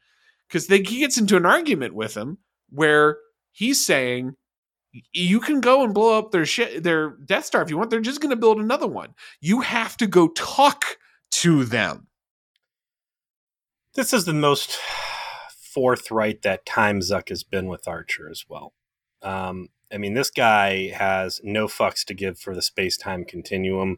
because 0.52 0.68
he 0.68 1.00
gets 1.00 1.18
into 1.18 1.38
an 1.38 1.46
argument 1.46 1.96
with 1.96 2.16
him 2.16 2.40
where 2.70 3.18
he's 3.52 3.84
saying, 3.86 4.36
you 5.14 5.40
can 5.40 5.62
go 5.62 5.84
and 5.84 5.94
blow 5.94 6.18
up 6.18 6.32
their 6.32 6.46
shit, 6.46 6.84
their 6.84 7.12
Death 7.12 7.46
Star 7.46 7.62
if 7.62 7.70
you 7.70 7.78
want. 7.78 7.90
They're 7.90 8.02
just 8.02 8.20
going 8.20 8.32
to 8.32 8.36
build 8.36 8.60
another 8.60 8.88
one. 8.88 9.14
You 9.40 9.62
have 9.62 9.96
to 9.98 10.08
go 10.08 10.28
talk 10.30 10.84
to 11.32 11.64
them. 11.64 12.08
This 13.96 14.12
is 14.12 14.26
the 14.26 14.34
most 14.34 14.78
forthright 15.74 16.42
that 16.42 16.66
Time 16.66 17.00
Zucc 17.00 17.30
has 17.30 17.44
been 17.44 17.68
with 17.68 17.88
Archer 17.88 18.30
as 18.30 18.44
well. 18.50 18.74
Um, 19.22 19.70
I 19.94 19.98
mean, 19.98 20.14
this 20.14 20.32
guy 20.32 20.90
has 20.90 21.42
no 21.44 21.68
fucks 21.68 22.06
to 22.06 22.14
give 22.14 22.40
for 22.40 22.56
the 22.56 22.62
space 22.62 22.98
time 22.98 23.26
continuum, 23.26 23.98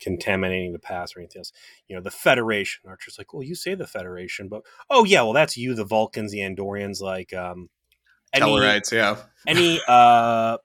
contaminating 0.00 0.72
the 0.72 0.78
past 0.78 1.16
or 1.16 1.20
anything 1.20 1.40
else. 1.40 1.52
You 1.88 1.96
know, 1.96 2.02
the 2.02 2.10
Federation. 2.10 2.88
Archer's 2.88 3.18
like, 3.18 3.32
well, 3.32 3.42
you 3.42 3.54
say 3.54 3.74
the 3.74 3.86
Federation, 3.86 4.48
but 4.48 4.62
oh 4.88 5.04
yeah, 5.04 5.22
well 5.22 5.32
that's 5.32 5.56
you, 5.56 5.74
the 5.74 5.84
Vulcans, 5.84 6.32
the 6.32 6.40
Andorians, 6.40 7.00
like 7.00 7.32
um, 7.32 7.68
any, 8.32 8.46
Tellarites, 8.46 8.92
yeah. 8.92 9.16
any 9.46 9.80
uh, 9.88 10.58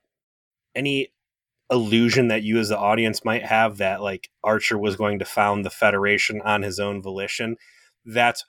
any 0.74 1.12
illusion 1.70 2.28
that 2.28 2.42
you 2.42 2.58
as 2.58 2.68
the 2.68 2.78
audience 2.78 3.24
might 3.24 3.44
have 3.44 3.78
that 3.78 4.00
like 4.00 4.30
Archer 4.44 4.78
was 4.78 4.94
going 4.96 5.18
to 5.18 5.24
found 5.24 5.64
the 5.64 5.70
Federation 5.70 6.40
on 6.42 6.62
his 6.62 6.78
own 6.78 7.02
volition. 7.02 7.56
That's 8.04 8.44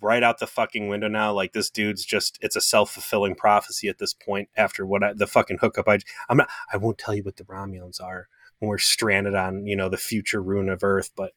right 0.00 0.22
out 0.22 0.38
the 0.38 0.46
fucking 0.46 0.88
window 0.88 1.08
now. 1.08 1.32
Like 1.32 1.52
this 1.52 1.70
dude's 1.70 2.04
just 2.04 2.38
it's 2.40 2.56
a 2.56 2.60
self 2.60 2.90
fulfilling 2.92 3.34
prophecy 3.34 3.88
at 3.88 3.98
this 3.98 4.14
point. 4.14 4.48
After 4.56 4.86
what 4.86 5.02
I, 5.02 5.12
the 5.12 5.26
fucking 5.26 5.58
hookup, 5.60 5.88
I 5.88 5.98
I'm 6.28 6.36
not 6.36 6.48
I 6.72 6.76
won't 6.76 6.98
tell 6.98 7.14
you 7.14 7.22
what 7.22 7.36
the 7.36 7.44
Romulans 7.44 8.00
are 8.00 8.28
when 8.58 8.68
we're 8.68 8.78
stranded 8.78 9.34
on 9.34 9.66
you 9.66 9.76
know 9.76 9.88
the 9.88 9.96
future 9.96 10.42
ruin 10.42 10.68
of 10.68 10.84
Earth, 10.84 11.10
but 11.16 11.32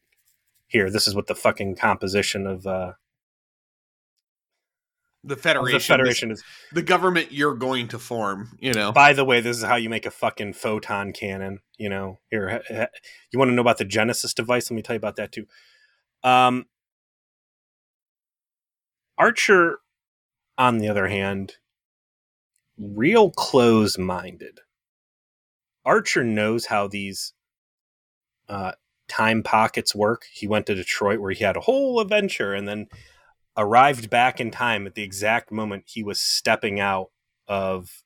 here 0.68 0.90
this 0.90 1.08
is 1.08 1.16
what 1.16 1.28
the 1.28 1.36
fucking 1.36 1.76
composition 1.76 2.46
of 2.48 2.66
uh 2.68 2.94
The 5.24 5.36
Federation, 5.36 5.78
the 5.78 5.84
Federation 5.84 6.32
is. 6.32 6.44
the 6.72 6.84
government 6.84 7.32
you're 7.32 7.56
going 7.56 7.88
to 7.90 8.00
form. 8.00 8.58
You 8.60 8.74
know, 8.74 8.92
By 8.92 9.14
the 9.14 9.26
way, 9.26 9.42
this 9.42 9.58
is 9.58 9.64
how 9.64 9.76
you 9.76 9.90
make 9.90 10.06
a 10.06 10.12
fucking 10.12 10.54
photon 10.54 11.14
cannon. 11.14 11.60
You 11.78 11.90
know, 11.90 12.20
here 12.30 12.62
you 13.32 13.40
want 13.40 13.50
to 13.50 13.56
know 13.56 13.62
about 13.62 13.80
the 13.80 13.86
Genesis 13.86 14.34
device? 14.34 14.70
Let 14.70 14.76
me 14.76 14.84
tell 14.84 14.94
you 14.94 15.00
about 15.00 15.16
that 15.16 15.32
too. 15.32 15.48
Um, 16.24 16.66
Archer, 19.18 19.80
on 20.58 20.78
the 20.78 20.88
other 20.88 21.08
hand, 21.08 21.56
real 22.78 23.32
close 23.32 23.98
minded. 23.98 24.60
Archer 25.86 26.24
knows 26.24 26.66
how 26.68 26.88
these 26.88 27.34
uh, 28.50 28.74
time 29.08 29.44
pockets 29.44 29.94
work. 29.96 30.26
He 30.32 30.48
went 30.48 30.66
to 30.66 30.76
Detroit 30.76 31.20
where 31.20 31.32
he 31.32 31.44
had 31.44 31.58
a 31.58 31.62
whole 31.62 32.00
adventure 32.00 32.54
and 32.54 32.68
then 32.68 32.88
arrived 33.58 34.10
back 34.10 34.40
in 34.42 34.52
time 34.52 34.86
at 34.86 34.96
the 34.96 35.04
exact 35.04 35.52
moment 35.52 35.84
he 35.88 36.04
was 36.04 36.20
stepping 36.20 36.80
out 36.80 37.12
of 37.48 38.04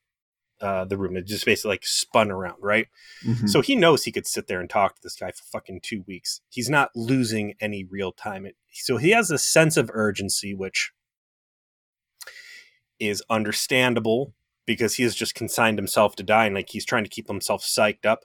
uh, 0.60 0.84
the 0.84 0.98
room. 0.98 1.16
It 1.16 1.26
just 1.26 1.46
basically 1.46 1.70
like 1.70 1.86
spun 1.86 2.30
around, 2.30 2.58
right? 2.60 2.86
Mhm. 3.24 3.48
So 3.48 3.62
he 3.62 3.74
knows 3.74 4.04
he 4.04 4.12
could 4.12 4.26
sit 4.26 4.46
there 4.46 4.60
and 4.60 4.68
talk 4.68 4.94
to 4.94 5.00
this 5.02 5.16
guy 5.16 5.30
for 5.30 5.42
fucking 5.44 5.80
two 5.82 6.04
weeks. 6.06 6.42
He's 6.50 6.68
not 6.68 6.90
losing 6.94 7.54
any 7.60 7.84
real 7.84 8.12
time. 8.12 8.44
It, 8.44 8.56
so 8.70 8.98
he 8.98 9.10
has 9.10 9.30
a 9.30 9.38
sense 9.38 9.78
of 9.78 9.90
urgency, 9.92 10.54
which 10.54 10.92
is 13.00 13.22
understandable 13.30 14.34
because 14.66 14.94
he 14.94 15.02
has 15.02 15.14
just 15.14 15.34
consigned 15.34 15.78
himself 15.78 16.14
to 16.16 16.22
die 16.22 16.46
and 16.46 16.54
like 16.54 16.70
he's 16.70 16.84
trying 16.84 17.02
to 17.04 17.10
keep 17.10 17.26
himself 17.26 17.64
psyched 17.64 18.06
up. 18.06 18.24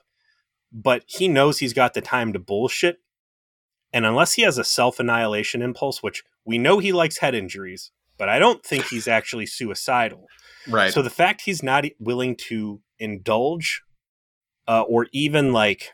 But 0.72 1.02
he 1.06 1.26
knows 1.26 1.58
he's 1.58 1.72
got 1.72 1.94
the 1.94 2.00
time 2.00 2.32
to 2.32 2.38
bullshit. 2.38 2.98
And 3.92 4.04
unless 4.04 4.34
he 4.34 4.42
has 4.42 4.58
a 4.58 4.64
self 4.64 5.00
annihilation 5.00 5.62
impulse, 5.62 6.02
which 6.02 6.22
we 6.44 6.58
know 6.58 6.78
he 6.78 6.92
likes 6.92 7.18
head 7.18 7.34
injuries, 7.34 7.90
but 8.18 8.28
I 8.28 8.38
don't 8.38 8.64
think 8.64 8.86
he's 8.86 9.08
actually 9.08 9.46
suicidal. 9.46 10.26
right? 10.68 10.92
So 10.92 11.02
the 11.02 11.10
fact 11.10 11.42
he's 11.42 11.62
not 11.62 11.84
willing 11.98 12.36
to 12.48 12.80
indulge 12.98 13.82
uh, 14.68 14.82
or 14.82 15.06
even 15.12 15.52
like 15.52 15.92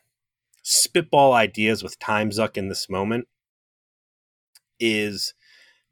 spitball 0.63 1.33
ideas 1.33 1.83
with 1.83 1.99
Time 1.99 2.31
Zucc 2.31 2.57
in 2.57 2.69
this 2.69 2.89
moment 2.89 3.27
is 4.79 5.35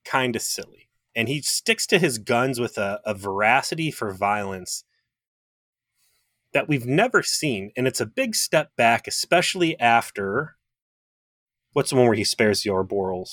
kind 0.04 0.36
of 0.36 0.42
silly. 0.42 0.89
And 1.14 1.28
he 1.28 1.42
sticks 1.42 1.86
to 1.88 1.98
his 1.98 2.18
guns 2.18 2.60
with 2.60 2.78
a, 2.78 3.00
a 3.04 3.14
veracity 3.14 3.90
for 3.90 4.12
violence 4.12 4.84
that 6.52 6.68
we've 6.68 6.86
never 6.86 7.22
seen. 7.22 7.72
And 7.76 7.86
it's 7.88 8.00
a 8.00 8.06
big 8.06 8.34
step 8.34 8.70
back, 8.76 9.06
especially 9.08 9.78
after 9.80 10.56
what's 11.72 11.90
the 11.90 11.96
one 11.96 12.06
where 12.06 12.14
he 12.16 12.24
spares 12.24 12.62
the 12.62 12.70
Ouroborals? 12.70 13.30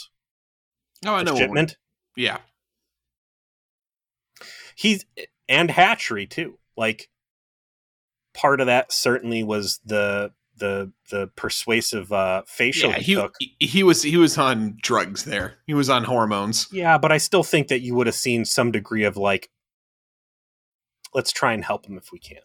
oh, 1.05 1.13
I 1.15 1.23
know. 1.23 1.33
one- 1.49 1.55
Yeah, 2.15 2.39
he's 4.75 5.05
and 5.47 5.71
hatchery 5.71 6.25
too 6.28 6.57
like 6.75 7.09
part 8.34 8.59
of 8.61 8.67
that 8.67 8.91
certainly 8.91 9.43
was 9.43 9.80
the 9.86 10.32
the 10.58 10.91
the 11.10 11.28
persuasive 11.36 12.12
uh 12.12 12.41
facial 12.47 12.91
yeah. 12.91 12.97
he, 12.99 13.14
He, 13.39 13.55
he 13.68 13.84
was 13.84 14.03
he 14.03 14.18
was 14.18 14.38
on 14.38 14.78
drugs 14.82 15.24
there. 15.26 15.55
He 15.66 15.74
was 15.74 15.89
on 15.89 16.03
hormones. 16.03 16.68
yeah 16.72 16.97
but 16.97 17.12
i 17.12 17.18
still 17.18 17.43
think 17.43 17.68
that 17.68 17.82
you 17.82 17.95
would 17.95 18.08
have 18.08 18.16
seen 18.16 18.45
some 18.45 18.72
degree 18.72 19.03
of 19.03 19.18
like 19.18 19.49
let's 21.14 21.32
try 21.32 21.53
and 21.53 21.64
help 21.64 21.86
him 21.86 21.97
if 21.97 22.12
we 22.12 22.20
can 22.20 22.38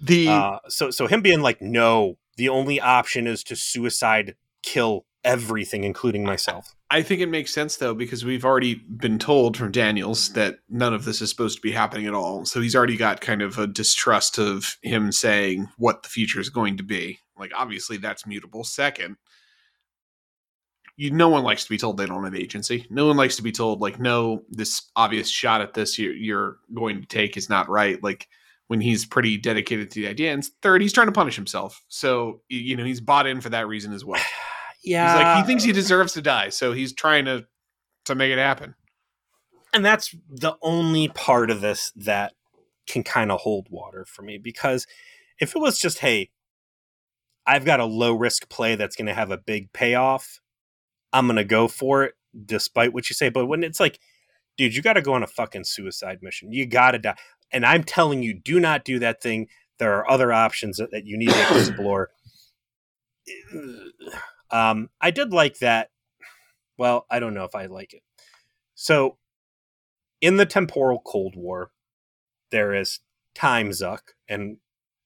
The 0.00 0.28
uh 0.28 0.58
so 0.68 0.90
so 0.90 1.06
him 1.06 1.22
being 1.22 1.42
like 1.42 1.60
no 1.62 2.18
the 2.36 2.48
only 2.48 2.80
option 2.80 3.26
is 3.26 3.44
to 3.44 3.56
suicide 3.56 4.36
kill 4.62 5.04
everything 5.24 5.84
including 5.84 6.24
myself 6.24 6.74
I 6.92 7.00
think 7.00 7.22
it 7.22 7.30
makes 7.30 7.54
sense 7.54 7.78
though 7.78 7.94
because 7.94 8.22
we've 8.22 8.44
already 8.44 8.74
been 8.74 9.18
told 9.18 9.56
from 9.56 9.72
Daniels 9.72 10.28
that 10.34 10.58
none 10.68 10.92
of 10.92 11.06
this 11.06 11.22
is 11.22 11.30
supposed 11.30 11.56
to 11.56 11.62
be 11.62 11.72
happening 11.72 12.06
at 12.06 12.12
all. 12.12 12.44
So 12.44 12.60
he's 12.60 12.76
already 12.76 12.98
got 12.98 13.22
kind 13.22 13.40
of 13.40 13.58
a 13.58 13.66
distrust 13.66 14.38
of 14.38 14.76
him 14.82 15.10
saying 15.10 15.68
what 15.78 16.02
the 16.02 16.10
future 16.10 16.38
is 16.38 16.50
going 16.50 16.76
to 16.76 16.82
be. 16.82 17.20
Like 17.34 17.50
obviously 17.56 17.96
that's 17.96 18.26
mutable. 18.26 18.62
Second, 18.62 19.16
you 20.98 21.10
no 21.12 21.30
one 21.30 21.44
likes 21.44 21.64
to 21.64 21.70
be 21.70 21.78
told 21.78 21.96
they 21.96 22.04
don't 22.04 22.24
have 22.24 22.34
agency. 22.34 22.86
No 22.90 23.06
one 23.06 23.16
likes 23.16 23.36
to 23.36 23.42
be 23.42 23.52
told 23.52 23.80
like 23.80 23.98
no 23.98 24.42
this 24.50 24.90
obvious 24.94 25.30
shot 25.30 25.62
at 25.62 25.72
this 25.72 25.98
you're, 25.98 26.12
you're 26.12 26.58
going 26.74 27.00
to 27.00 27.06
take 27.06 27.38
is 27.38 27.48
not 27.48 27.70
right. 27.70 28.02
Like 28.02 28.28
when 28.66 28.82
he's 28.82 29.06
pretty 29.06 29.38
dedicated 29.38 29.90
to 29.92 30.02
the 30.02 30.08
idea. 30.08 30.34
And 30.34 30.44
third, 30.60 30.82
he's 30.82 30.92
trying 30.92 31.08
to 31.08 31.12
punish 31.12 31.36
himself. 31.36 31.82
So 31.88 32.42
you 32.50 32.76
know 32.76 32.84
he's 32.84 33.00
bought 33.00 33.26
in 33.26 33.40
for 33.40 33.48
that 33.48 33.66
reason 33.66 33.94
as 33.94 34.04
well. 34.04 34.20
yeah 34.84 35.12
He's 35.16 35.22
like 35.24 35.36
he 35.38 35.46
thinks 35.46 35.64
he 35.64 35.72
deserves 35.72 36.12
to 36.14 36.22
die, 36.22 36.48
so 36.50 36.72
he's 36.72 36.92
trying 36.92 37.24
to 37.26 37.46
to 38.04 38.14
make 38.14 38.30
it 38.32 38.38
happen. 38.38 38.74
and 39.74 39.84
that's 39.84 40.14
the 40.28 40.56
only 40.62 41.08
part 41.08 41.50
of 41.50 41.60
this 41.60 41.92
that 41.96 42.32
can 42.86 43.02
kind 43.02 43.30
of 43.30 43.40
hold 43.40 43.68
water 43.70 44.04
for 44.04 44.22
me 44.22 44.38
because 44.38 44.86
if 45.40 45.54
it 45.54 45.58
was 45.60 45.78
just 45.78 45.98
hey 46.00 46.30
i've 47.46 47.64
got 47.64 47.78
a 47.80 47.84
low 47.84 48.12
risk 48.12 48.48
play 48.48 48.74
that's 48.74 48.96
going 48.96 49.06
to 49.06 49.14
have 49.14 49.30
a 49.30 49.38
big 49.38 49.72
payoff 49.72 50.40
i'm 51.12 51.26
going 51.26 51.36
to 51.36 51.44
go 51.44 51.68
for 51.68 52.02
it 52.04 52.14
despite 52.46 52.92
what 52.94 53.10
you 53.10 53.14
say. 53.14 53.28
But 53.28 53.44
when 53.44 53.62
it's 53.62 53.78
like, 53.78 53.98
dude, 54.56 54.74
you 54.74 54.80
got 54.80 54.94
to 54.94 55.02
go 55.02 55.12
on 55.12 55.22
a 55.22 55.26
fucking 55.26 55.64
suicide 55.64 56.20
mission. 56.22 56.50
You 56.50 56.64
got 56.64 56.92
to 56.92 56.98
die. 56.98 57.16
And 57.52 57.66
I'm 57.66 57.84
telling 57.84 58.22
you, 58.22 58.32
do 58.32 58.58
not 58.58 58.86
do 58.86 58.98
that 59.00 59.22
thing. 59.22 59.48
There 59.78 59.92
are 59.96 60.10
other 60.10 60.32
options 60.32 60.78
that, 60.78 60.90
that 60.92 61.04
you 61.06 61.18
need 61.18 61.28
to 61.28 61.58
explore. 61.58 62.08
Um, 64.52 64.90
I 65.00 65.10
did 65.10 65.32
like 65.32 65.58
that. 65.58 65.90
Well, 66.76 67.06
I 67.10 67.18
don't 67.18 67.34
know 67.34 67.44
if 67.44 67.54
I 67.54 67.66
like 67.66 67.94
it. 67.94 68.02
So, 68.74 69.16
in 70.20 70.36
the 70.36 70.46
temporal 70.46 71.00
Cold 71.04 71.34
War, 71.36 71.70
there 72.50 72.74
is 72.74 73.00
Time 73.34 73.70
Zucc 73.70 74.00
and 74.28 74.58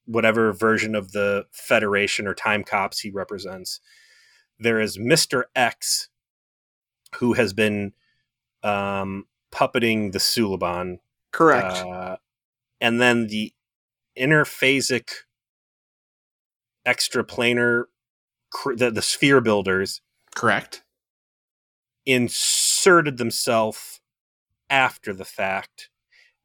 whatever 0.05 0.53
version 0.53 0.94
of 0.94 1.12
the 1.12 1.47
Federation 1.53 2.26
or 2.26 2.34
Time 2.34 2.64
Cops 2.64 3.01
he 3.01 3.11
represents. 3.11 3.80
There 4.59 4.80
is 4.80 4.99
Mister 4.99 5.47
X, 5.55 6.09
who 7.16 7.34
has 7.34 7.53
been 7.53 7.92
um, 8.62 9.26
puppeting 9.53 10.12
the 10.12 10.18
Suliban. 10.18 10.99
Correct. 11.30 11.76
Uh, 11.76 12.16
and 12.80 13.01
then 13.01 13.26
the 13.28 13.53
interphasic 14.18 15.09
extraplanar, 16.86 17.84
the, 18.64 18.90
the 18.90 19.02
sphere 19.02 19.40
builders. 19.40 20.00
Correct. 20.34 20.82
Inserted 22.04 23.18
themselves 23.18 24.00
after 24.70 25.12
the 25.12 25.24
fact. 25.24 25.90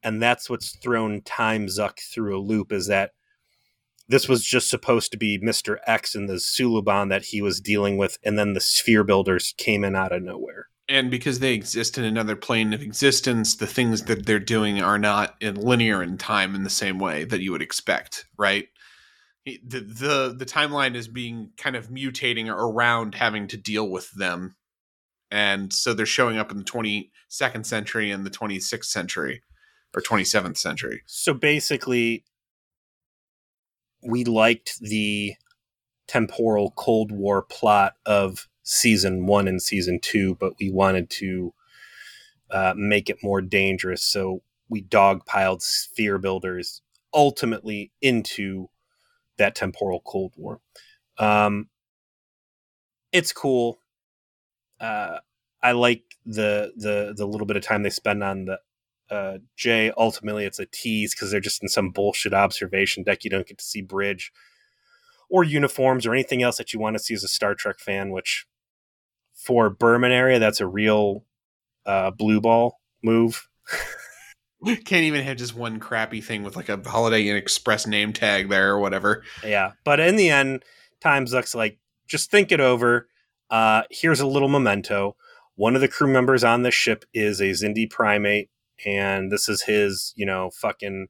And 0.02 0.20
that's 0.20 0.50
what's 0.50 0.76
thrown 0.76 1.22
Time 1.22 1.66
Zucc 1.66 2.00
through 2.12 2.36
a 2.36 2.42
loop 2.42 2.72
is 2.72 2.88
that 2.88 3.12
this 4.08 4.28
was 4.28 4.44
just 4.44 4.68
supposed 4.68 5.12
to 5.12 5.18
be 5.18 5.38
Mr. 5.38 5.78
X 5.86 6.14
and 6.14 6.28
the 6.28 6.34
Suliban 6.34 7.08
that 7.08 7.26
he 7.26 7.40
was 7.40 7.60
dealing 7.60 7.96
with, 7.96 8.18
and 8.24 8.36
then 8.36 8.52
the 8.52 8.60
sphere 8.60 9.04
builders 9.04 9.54
came 9.56 9.84
in 9.84 9.94
out 9.94 10.12
of 10.12 10.22
nowhere 10.22 10.66
and 10.92 11.10
because 11.10 11.38
they 11.38 11.54
exist 11.54 11.96
in 11.96 12.04
another 12.04 12.36
plane 12.36 12.74
of 12.74 12.82
existence, 12.82 13.56
the 13.56 13.66
things 13.66 14.02
that 14.02 14.26
they're 14.26 14.38
doing 14.38 14.82
are 14.82 14.98
not 14.98 15.36
in 15.40 15.54
linear 15.54 16.02
in 16.02 16.18
time 16.18 16.54
in 16.54 16.64
the 16.64 16.70
same 16.70 16.98
way 16.98 17.24
that 17.24 17.40
you 17.40 17.50
would 17.52 17.62
expect, 17.62 18.26
right? 18.36 18.68
The 19.44 19.58
the 19.64 20.34
the 20.38 20.46
timeline 20.46 20.94
is 20.94 21.08
being 21.08 21.50
kind 21.56 21.74
of 21.74 21.88
mutating 21.88 22.48
around 22.48 23.14
having 23.14 23.48
to 23.48 23.56
deal 23.56 23.88
with 23.88 24.10
them. 24.12 24.56
And 25.30 25.72
so 25.72 25.94
they're 25.94 26.06
showing 26.06 26.36
up 26.36 26.50
in 26.50 26.58
the 26.58 26.64
22nd 26.64 27.64
century 27.64 28.10
and 28.10 28.24
the 28.26 28.30
26th 28.30 28.84
century 28.84 29.42
or 29.94 30.02
27th 30.02 30.58
century. 30.58 31.02
So 31.06 31.32
basically 31.32 32.24
we 34.02 34.24
liked 34.24 34.78
the 34.80 35.34
temporal 36.06 36.72
Cold 36.72 37.12
War 37.12 37.42
plot 37.42 37.94
of 38.04 38.48
season 38.62 39.26
one 39.26 39.48
and 39.48 39.62
season 39.62 39.98
two, 40.00 40.36
but 40.36 40.54
we 40.60 40.70
wanted 40.70 41.08
to 41.10 41.54
uh, 42.50 42.74
make 42.76 43.08
it 43.08 43.18
more 43.22 43.40
dangerous. 43.40 44.04
So 44.04 44.42
we 44.68 44.82
dogpiled 44.82 45.62
sphere 45.62 46.18
builders 46.18 46.82
ultimately 47.14 47.92
into 48.00 48.68
that 49.42 49.54
temporal 49.54 50.00
Cold 50.04 50.32
War. 50.36 50.60
Um, 51.18 51.68
it's 53.12 53.32
cool. 53.32 53.78
Uh, 54.80 55.18
I 55.62 55.72
like 55.72 56.02
the 56.24 56.72
the 56.76 57.14
the 57.16 57.26
little 57.26 57.46
bit 57.46 57.56
of 57.56 57.62
time 57.62 57.82
they 57.82 57.90
spend 57.90 58.22
on 58.22 58.46
the 58.46 58.58
uh, 59.10 59.38
J. 59.56 59.92
Ultimately, 59.96 60.44
it's 60.44 60.58
a 60.58 60.66
tease 60.66 61.14
because 61.14 61.30
they're 61.30 61.40
just 61.40 61.62
in 61.62 61.68
some 61.68 61.90
bullshit 61.90 62.32
observation 62.32 63.02
deck. 63.02 63.24
You 63.24 63.30
don't 63.30 63.46
get 63.46 63.58
to 63.58 63.64
see 63.64 63.82
bridge 63.82 64.32
or 65.28 65.44
uniforms 65.44 66.06
or 66.06 66.12
anything 66.12 66.42
else 66.42 66.58
that 66.58 66.72
you 66.72 66.80
want 66.80 66.96
to 66.96 67.02
see 67.02 67.14
as 67.14 67.24
a 67.24 67.28
Star 67.28 67.54
Trek 67.54 67.78
fan, 67.78 68.10
which 68.10 68.46
for 69.34 69.70
Berman 69.70 70.12
area, 70.12 70.38
that's 70.38 70.60
a 70.60 70.66
real 70.66 71.24
uh, 71.84 72.10
blue 72.10 72.40
ball 72.40 72.80
move. 73.02 73.48
Can't 74.64 75.04
even 75.04 75.22
have 75.22 75.36
just 75.36 75.54
one 75.54 75.80
crappy 75.80 76.20
thing 76.20 76.42
with 76.42 76.56
like 76.56 76.68
a 76.68 76.80
Holiday 76.88 77.28
Inn 77.28 77.36
Express 77.36 77.86
name 77.86 78.12
tag 78.12 78.48
there 78.48 78.70
or 78.70 78.78
whatever. 78.78 79.22
Yeah, 79.44 79.72
but 79.84 80.00
in 80.00 80.16
the 80.16 80.30
end, 80.30 80.64
Time 81.00 81.24
looks 81.24 81.54
like, 81.54 81.78
just 82.06 82.30
think 82.30 82.52
it 82.52 82.60
over. 82.60 83.08
Uh, 83.50 83.82
here's 83.90 84.20
a 84.20 84.26
little 84.26 84.48
memento. 84.48 85.16
One 85.56 85.74
of 85.74 85.80
the 85.80 85.88
crew 85.88 86.10
members 86.12 86.44
on 86.44 86.62
this 86.62 86.74
ship 86.74 87.04
is 87.12 87.40
a 87.40 87.50
Xindi 87.50 87.90
primate, 87.90 88.50
and 88.86 89.30
this 89.30 89.48
is 89.48 89.62
his, 89.62 90.12
you 90.16 90.24
know, 90.24 90.50
fucking 90.50 91.08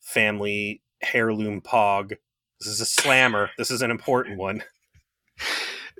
family 0.00 0.82
heirloom 1.12 1.60
pog. 1.60 2.14
This 2.60 2.68
is 2.68 2.80
a 2.80 2.86
slammer. 2.86 3.50
This 3.58 3.70
is 3.70 3.82
an 3.82 3.90
important 3.90 4.38
one 4.38 4.62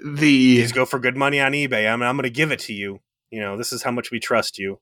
the 0.02 0.56
Please 0.56 0.72
go 0.72 0.86
for 0.86 0.98
good 0.98 1.16
money 1.16 1.40
on 1.40 1.52
eBay. 1.52 1.90
I'm 1.90 2.02
I'm 2.02 2.16
going 2.16 2.24
to 2.24 2.30
give 2.30 2.52
it 2.52 2.58
to 2.60 2.72
you. 2.72 3.00
You 3.30 3.40
know, 3.40 3.56
this 3.56 3.72
is 3.72 3.82
how 3.82 3.90
much 3.90 4.10
we 4.10 4.18
trust 4.18 4.58
you. 4.58 4.80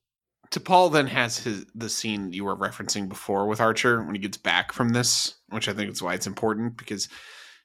T'Pol 0.51 0.93
then 0.93 1.07
has 1.09 1.39
his 1.39 1.67
the 1.75 1.89
scene 1.89 2.33
you 2.33 2.45
were 2.45 2.57
referencing 2.57 3.09
before 3.09 3.47
with 3.47 3.61
Archer 3.61 4.03
when 4.03 4.15
he 4.15 4.21
gets 4.21 4.37
back 4.37 4.73
from 4.73 4.91
this, 4.91 5.35
which 5.49 5.69
I 5.69 5.75
think 5.75 5.91
is 5.91 6.03
why 6.03 6.15
it's 6.15 6.27
important 6.27 6.77
because 6.77 7.09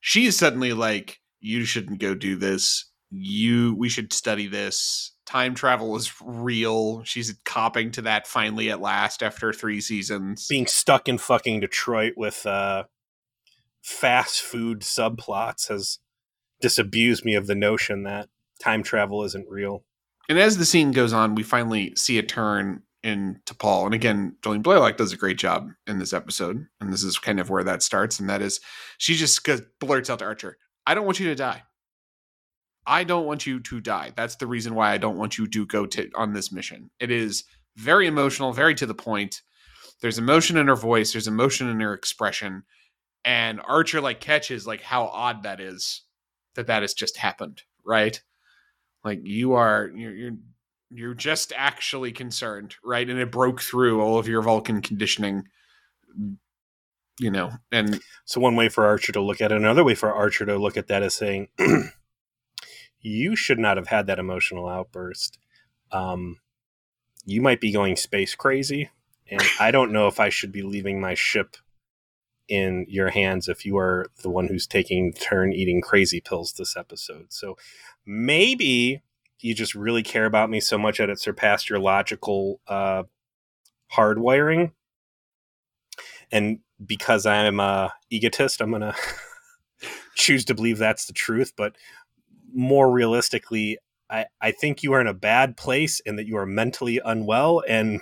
she's 0.02 0.38
suddenly 0.38 0.74
like, 0.74 1.20
"You 1.40 1.66
shouldn't 1.66 2.00
go 2.00 2.14
do 2.14 2.36
this. 2.36 2.86
You, 3.10 3.76
we 3.76 3.90
should 3.90 4.12
study 4.12 4.48
this. 4.48 5.14
Time 5.26 5.56
travel 5.56 5.96
is 5.96 6.12
real." 6.22 7.04
She's 7.04 7.34
copping 7.46 7.92
to 7.92 8.02
that 8.02 8.28
finally 8.28 8.70
at 8.70 8.82
last 8.82 9.24
after 9.24 9.54
three 9.54 9.80
seasons. 9.80 10.48
Being 10.48 10.68
stuck 10.68 11.08
in 11.08 11.18
fucking 11.18 11.62
Detroit 11.62 12.14
with 12.18 12.46
uh, 12.46 12.84
fast 13.82 14.42
food 14.42 14.82
subplots 14.82 15.70
has 15.70 16.00
disabused 16.60 17.24
me 17.24 17.36
of 17.36 17.48
the 17.48 17.56
notion 17.56 18.04
that 18.04 18.30
time 18.60 18.84
travel 18.84 19.24
isn't 19.24 19.50
real. 19.50 19.84
And 20.30 20.40
as 20.40 20.58
the 20.58 20.66
scene 20.66 20.92
goes 20.92 21.14
on, 21.14 21.36
we 21.36 21.44
finally 21.44 21.94
see 21.96 22.18
a 22.18 22.24
turn 22.24 22.84
in 23.04 23.42
T'Pol. 23.46 23.86
And 23.86 23.94
again, 23.94 24.38
Jolene 24.42 24.64
Blalock 24.64 24.96
does 24.96 25.12
a 25.12 25.18
great 25.18 25.38
job 25.38 25.70
in 25.86 26.00
this 26.00 26.14
episode. 26.14 26.66
And 26.80 26.92
this 26.92 27.04
is 27.04 27.20
kind 27.20 27.40
of 27.40 27.50
where 27.50 27.64
that 27.64 27.84
starts. 27.84 28.20
And 28.20 28.30
that 28.30 28.42
is, 28.42 28.62
she 28.98 29.16
just 29.16 29.48
blurts 29.80 30.10
out 30.10 30.20
to 30.20 30.26
Archer, 30.26 30.58
I 30.88 30.96
don't 30.96 31.06
want 31.06 31.20
you 31.20 31.28
to 31.28 31.36
die. 31.36 31.64
I 32.86 33.04
don't 33.04 33.26
want 33.26 33.46
you 33.46 33.60
to 33.60 33.82
die. 33.82 34.12
That's 34.16 34.36
the 34.36 34.48
reason 34.48 34.76
why 34.76 34.92
I 34.92 34.98
don't 34.98 35.18
want 35.18 35.38
you 35.38 35.48
to 35.48 35.66
go 35.66 35.86
to 35.86 36.10
on 36.16 36.34
this 36.34 36.52
mission. 36.52 36.90
It 37.00 37.12
is 37.12 37.46
very 37.78 38.08
emotional, 38.08 38.52
very 38.52 38.76
to 38.76 38.86
the 38.86 38.94
point. 38.94 39.42
There's 40.02 40.20
emotion 40.20 40.58
in 40.58 40.68
her 40.68 40.76
voice, 40.76 41.14
there's 41.14 41.28
emotion 41.28 41.70
in 41.70 41.80
her 41.80 41.94
expression. 41.94 42.64
And 43.24 43.62
Archer 43.62 44.02
like 44.02 44.20
catches 44.20 44.68
like 44.68 44.82
how 44.82 45.06
odd 45.06 45.44
that 45.44 45.62
is 45.62 46.04
that 46.56 46.68
that 46.68 46.82
has 46.82 46.94
just 46.94 47.18
happened, 47.18 47.64
right? 47.86 48.22
Like 49.04 49.22
you 49.24 49.54
are 49.54 49.92
you're 49.94 50.14
you're, 50.16 50.38
you're 50.90 51.14
just 51.14 51.54
actually 51.56 52.12
concerned, 52.12 52.76
right? 52.84 53.10
And 53.10 53.20
it 53.20 53.32
broke 53.32 53.62
through 53.62 54.02
all 54.02 54.18
of 54.18 54.28
your 54.28 54.42
Vulcan 54.42 54.82
conditioning 54.82 55.46
you 57.20 57.30
know, 57.30 57.52
and 57.72 58.02
so 58.26 58.42
one 58.42 58.56
way 58.56 58.70
for 58.70 58.86
Archer 58.86 59.12
to 59.12 59.22
look 59.22 59.42
at 59.42 59.52
it, 59.52 59.58
another 59.58 59.84
way 59.84 59.96
for 59.96 60.12
Archer 60.12 60.46
to 60.46 60.58
look 60.58 60.78
at 60.78 60.88
that 60.88 61.04
is 61.04 61.14
saying, 61.14 61.50
"You 63.02 63.36
should 63.36 63.60
not 63.60 63.78
have 63.78 63.88
had 63.88 64.08
that 64.08 64.20
emotional 64.20 64.68
outburst. 64.68 65.38
Um, 65.92 66.38
you 67.26 67.42
might 67.42 67.62
be 67.62 67.72
going 67.72 67.96
space 67.96 68.36
crazy, 68.36 68.90
and 69.30 69.42
I 69.60 69.72
don't 69.72 69.92
know 69.92 70.08
if 70.08 70.20
I 70.20 70.30
should 70.30 70.52
be 70.52 70.64
leaving 70.64 71.00
my 71.00 71.14
ship 71.14 71.56
in 72.48 72.86
your 72.90 73.10
hands 73.10 73.48
if 73.48 73.66
you 73.66 73.78
are 73.78 74.08
the 74.22 74.30
one 74.30 74.48
who's 74.48 74.68
taking 74.68 75.14
turn 75.14 75.54
eating 75.54 75.82
crazy 75.82 76.22
pills 76.22 76.54
this 76.54 76.76
episode. 76.76 77.28
So 77.30 77.58
maybe 78.06 79.02
you 79.40 79.54
just 79.54 79.76
really 79.76 80.04
care 80.04 80.26
about 80.26 80.50
me 80.50 80.60
so 80.60 80.78
much 80.78 80.98
that 80.98 81.10
it 81.10 81.20
surpassed 81.20 81.70
your 81.70 81.80
logical 81.80 82.60
uh, 82.68 83.04
hardwiring. 83.94 84.72
And 86.32 86.60
because 86.84 87.26
I'm 87.26 87.60
a 87.60 87.94
egotist, 88.10 88.62
I'm 88.62 88.72
gonna 88.72 88.96
choose 90.16 90.46
to 90.46 90.54
believe 90.54 90.78
that's 90.78 91.06
the 91.06 91.14
truth. 91.14 91.54
But 91.56 91.76
more 92.54 92.92
realistically, 92.92 93.78
I, 94.10 94.26
I 94.42 94.52
think 94.52 94.84
you 94.84 94.94
are 94.94 95.02
in 95.02 95.08
a 95.08 95.14
bad 95.14 95.58
place 95.58 96.02
and 96.06 96.18
that 96.20 96.28
you 96.28 96.38
are 96.38 96.46
mentally 96.46 97.02
unwell. 97.04 97.64
And 97.68 98.02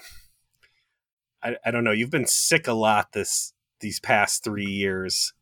I, 1.43 1.55
I 1.65 1.71
don't 1.71 1.83
know, 1.83 1.91
you've 1.91 2.09
been 2.09 2.27
sick 2.27 2.67
a 2.67 2.73
lot 2.73 3.13
this 3.13 3.53
these 3.81 3.99
past 3.99 4.43
three 4.43 4.65
years. 4.65 5.33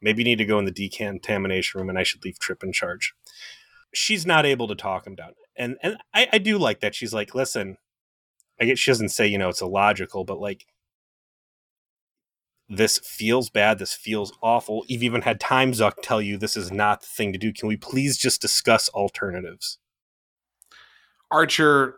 Maybe 0.00 0.22
you 0.22 0.24
need 0.24 0.38
to 0.38 0.44
go 0.44 0.58
in 0.58 0.64
the 0.64 0.70
decontamination 0.70 1.78
room 1.78 1.88
and 1.88 1.98
I 1.98 2.02
should 2.02 2.24
leave 2.24 2.38
Trip 2.38 2.62
in 2.62 2.72
charge. 2.72 3.14
She's 3.94 4.26
not 4.26 4.46
able 4.46 4.68
to 4.68 4.74
talk 4.74 5.06
him 5.06 5.14
down. 5.14 5.32
And 5.56 5.76
and 5.82 5.96
I, 6.12 6.28
I 6.32 6.38
do 6.38 6.58
like 6.58 6.80
that. 6.80 6.94
She's 6.94 7.14
like, 7.14 7.34
listen, 7.34 7.78
I 8.60 8.66
guess 8.66 8.78
she 8.78 8.90
doesn't 8.90 9.08
say, 9.08 9.26
you 9.26 9.38
know, 9.38 9.48
it's 9.48 9.62
illogical, 9.62 10.24
but 10.24 10.38
like 10.38 10.66
this 12.68 12.98
feels 12.98 13.48
bad, 13.48 13.78
this 13.78 13.94
feels 13.94 14.36
awful. 14.42 14.84
You've 14.88 15.02
even 15.02 15.22
had 15.22 15.38
Time 15.38 15.72
Zucc 15.72 15.94
tell 16.02 16.20
you 16.20 16.36
this 16.36 16.56
is 16.56 16.72
not 16.72 17.00
the 17.00 17.06
thing 17.06 17.32
to 17.32 17.38
do. 17.38 17.52
Can 17.52 17.68
we 17.68 17.76
please 17.76 18.16
just 18.18 18.40
discuss 18.40 18.88
alternatives? 18.90 19.78
Archer 21.30 21.96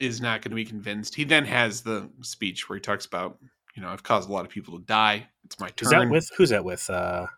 is 0.00 0.20
not 0.20 0.42
going 0.42 0.50
to 0.50 0.56
be 0.56 0.64
convinced. 0.64 1.14
He 1.14 1.24
then 1.24 1.44
has 1.46 1.82
the 1.82 2.08
speech 2.22 2.68
where 2.68 2.76
he 2.76 2.80
talks 2.80 3.06
about 3.06 3.38
you 3.78 3.84
know, 3.84 3.90
I've 3.90 4.02
caused 4.02 4.28
a 4.28 4.32
lot 4.32 4.44
of 4.44 4.50
people 4.50 4.76
to 4.76 4.84
die. 4.84 5.28
It's 5.44 5.60
my 5.60 5.68
turn. 5.68 5.86
Is 5.86 5.90
that 5.90 6.10
with 6.10 6.30
who's 6.36 6.50
that 6.50 6.64
with? 6.64 6.90
Uh, 6.90 7.28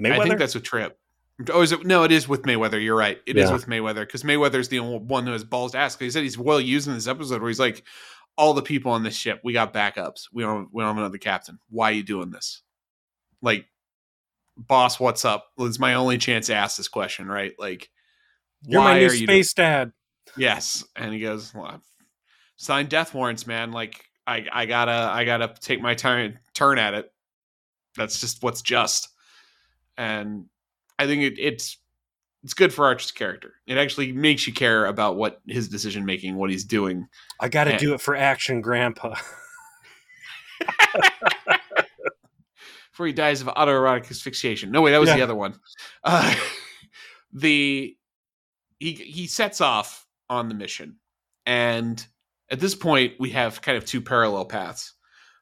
Mayweather. 0.00 0.20
I 0.20 0.22
think 0.22 0.38
that's 0.38 0.54
with 0.54 0.62
Trip. 0.62 0.96
Oh, 1.52 1.62
is 1.62 1.72
it? 1.72 1.84
No, 1.84 2.04
it 2.04 2.12
is 2.12 2.28
with 2.28 2.42
Mayweather. 2.42 2.80
You're 2.80 2.94
right. 2.96 3.18
It 3.26 3.36
is 3.36 3.48
Yeah. 3.48 3.54
with 3.54 3.66
Mayweather 3.66 4.06
because 4.06 4.22
Mayweather 4.22 4.60
is 4.60 4.68
the 4.68 4.78
only 4.78 4.98
one 4.98 5.26
who 5.26 5.32
has 5.32 5.42
balls 5.42 5.72
to 5.72 5.78
ask. 5.78 5.98
He 5.98 6.08
said 6.12 6.22
he's 6.22 6.38
well 6.38 6.60
used 6.60 6.86
in 6.86 6.94
this 6.94 7.08
episode 7.08 7.40
where 7.42 7.48
he's 7.48 7.58
like, 7.58 7.82
"All 8.38 8.54
the 8.54 8.62
people 8.62 8.92
on 8.92 9.02
this 9.02 9.16
ship, 9.16 9.40
we 9.42 9.52
got 9.52 9.74
backups. 9.74 10.28
We 10.32 10.44
don't. 10.44 10.68
We 10.72 10.82
don't 10.84 10.90
have 10.94 10.98
another 10.98 11.18
captain. 11.18 11.58
Why 11.70 11.90
are 11.90 11.94
you 11.94 12.04
doing 12.04 12.30
this? 12.30 12.62
Like, 13.42 13.66
boss, 14.56 15.00
what's 15.00 15.24
up? 15.24 15.48
It's 15.58 15.80
my 15.80 15.94
only 15.94 16.18
chance 16.18 16.46
to 16.46 16.54
ask 16.54 16.76
this 16.76 16.86
question, 16.86 17.26
right? 17.26 17.52
Like, 17.58 17.90
You're 18.62 18.80
why 18.80 18.92
my 18.92 18.98
new 19.00 19.06
are 19.08 19.12
you 19.12 19.26
space 19.26 19.52
dad. 19.54 19.90
Yes, 20.36 20.84
and 20.94 21.12
he 21.12 21.18
goes, 21.18 21.52
well, 21.52 21.82
signed 22.54 22.90
death 22.90 23.12
warrants, 23.12 23.44
man. 23.44 23.72
Like 23.72 24.04
I, 24.26 24.46
I 24.52 24.66
gotta, 24.66 24.92
I 25.12 25.24
gotta 25.24 25.54
take 25.60 25.80
my 25.80 25.94
turn, 25.94 26.38
turn 26.54 26.78
at 26.78 26.94
it. 26.94 27.12
That's 27.96 28.20
just 28.20 28.42
what's 28.42 28.62
just, 28.62 29.08
and 29.96 30.46
I 30.98 31.06
think 31.06 31.22
it, 31.22 31.38
it's 31.38 31.76
it's 32.42 32.54
good 32.54 32.72
for 32.74 32.84
Archer's 32.86 33.10
character. 33.12 33.54
It 33.66 33.78
actually 33.78 34.12
makes 34.12 34.46
you 34.46 34.52
care 34.52 34.84
about 34.86 35.16
what 35.16 35.40
his 35.46 35.68
decision 35.68 36.04
making, 36.04 36.36
what 36.36 36.50
he's 36.50 36.64
doing. 36.64 37.06
I 37.40 37.48
got 37.48 37.64
to 37.64 37.78
do 37.78 37.94
it 37.94 38.00
for 38.02 38.14
action, 38.14 38.60
Grandpa. 38.60 39.14
before 42.90 43.06
he 43.06 43.12
dies 43.12 43.40
of 43.40 43.48
autoerotic 43.48 44.10
asphyxiation. 44.10 44.70
No, 44.70 44.82
wait, 44.82 44.92
that 44.92 45.00
was 45.00 45.08
Yeah. 45.08 45.16
the 45.16 45.22
other 45.22 45.34
one. 45.34 45.58
Uh, 46.04 46.34
the 47.32 47.96
he 48.78 48.92
he 48.92 49.26
sets 49.26 49.60
off 49.60 50.06
on 50.28 50.48
the 50.48 50.54
mission, 50.54 50.96
and 51.46 52.06
at 52.54 52.60
this 52.60 52.76
point, 52.76 53.14
we 53.18 53.30
have 53.30 53.60
kind 53.62 53.76
of 53.76 53.84
two 53.84 54.00
parallel 54.00 54.44
paths. 54.44 54.92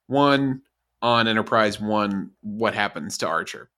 One 0.06 0.62
on 1.02 1.28
Enterprise, 1.28 1.78
one 1.78 2.30
what 2.40 2.72
happens 2.72 3.18
to 3.18 3.26
Archer. 3.26 3.70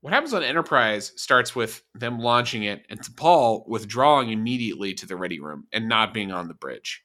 What 0.00 0.12
happens 0.12 0.32
on 0.32 0.44
Enterprise 0.44 1.10
starts 1.16 1.56
with 1.56 1.82
them 1.92 2.20
launching 2.20 2.62
it 2.62 2.86
and 2.88 3.00
T'Pol 3.00 3.66
withdrawing 3.66 4.30
immediately 4.30 4.94
to 4.94 5.06
the 5.06 5.16
ready 5.16 5.40
room 5.40 5.66
and 5.72 5.88
not 5.88 6.14
being 6.14 6.30
on 6.30 6.46
the 6.46 6.54
bridge. 6.54 7.02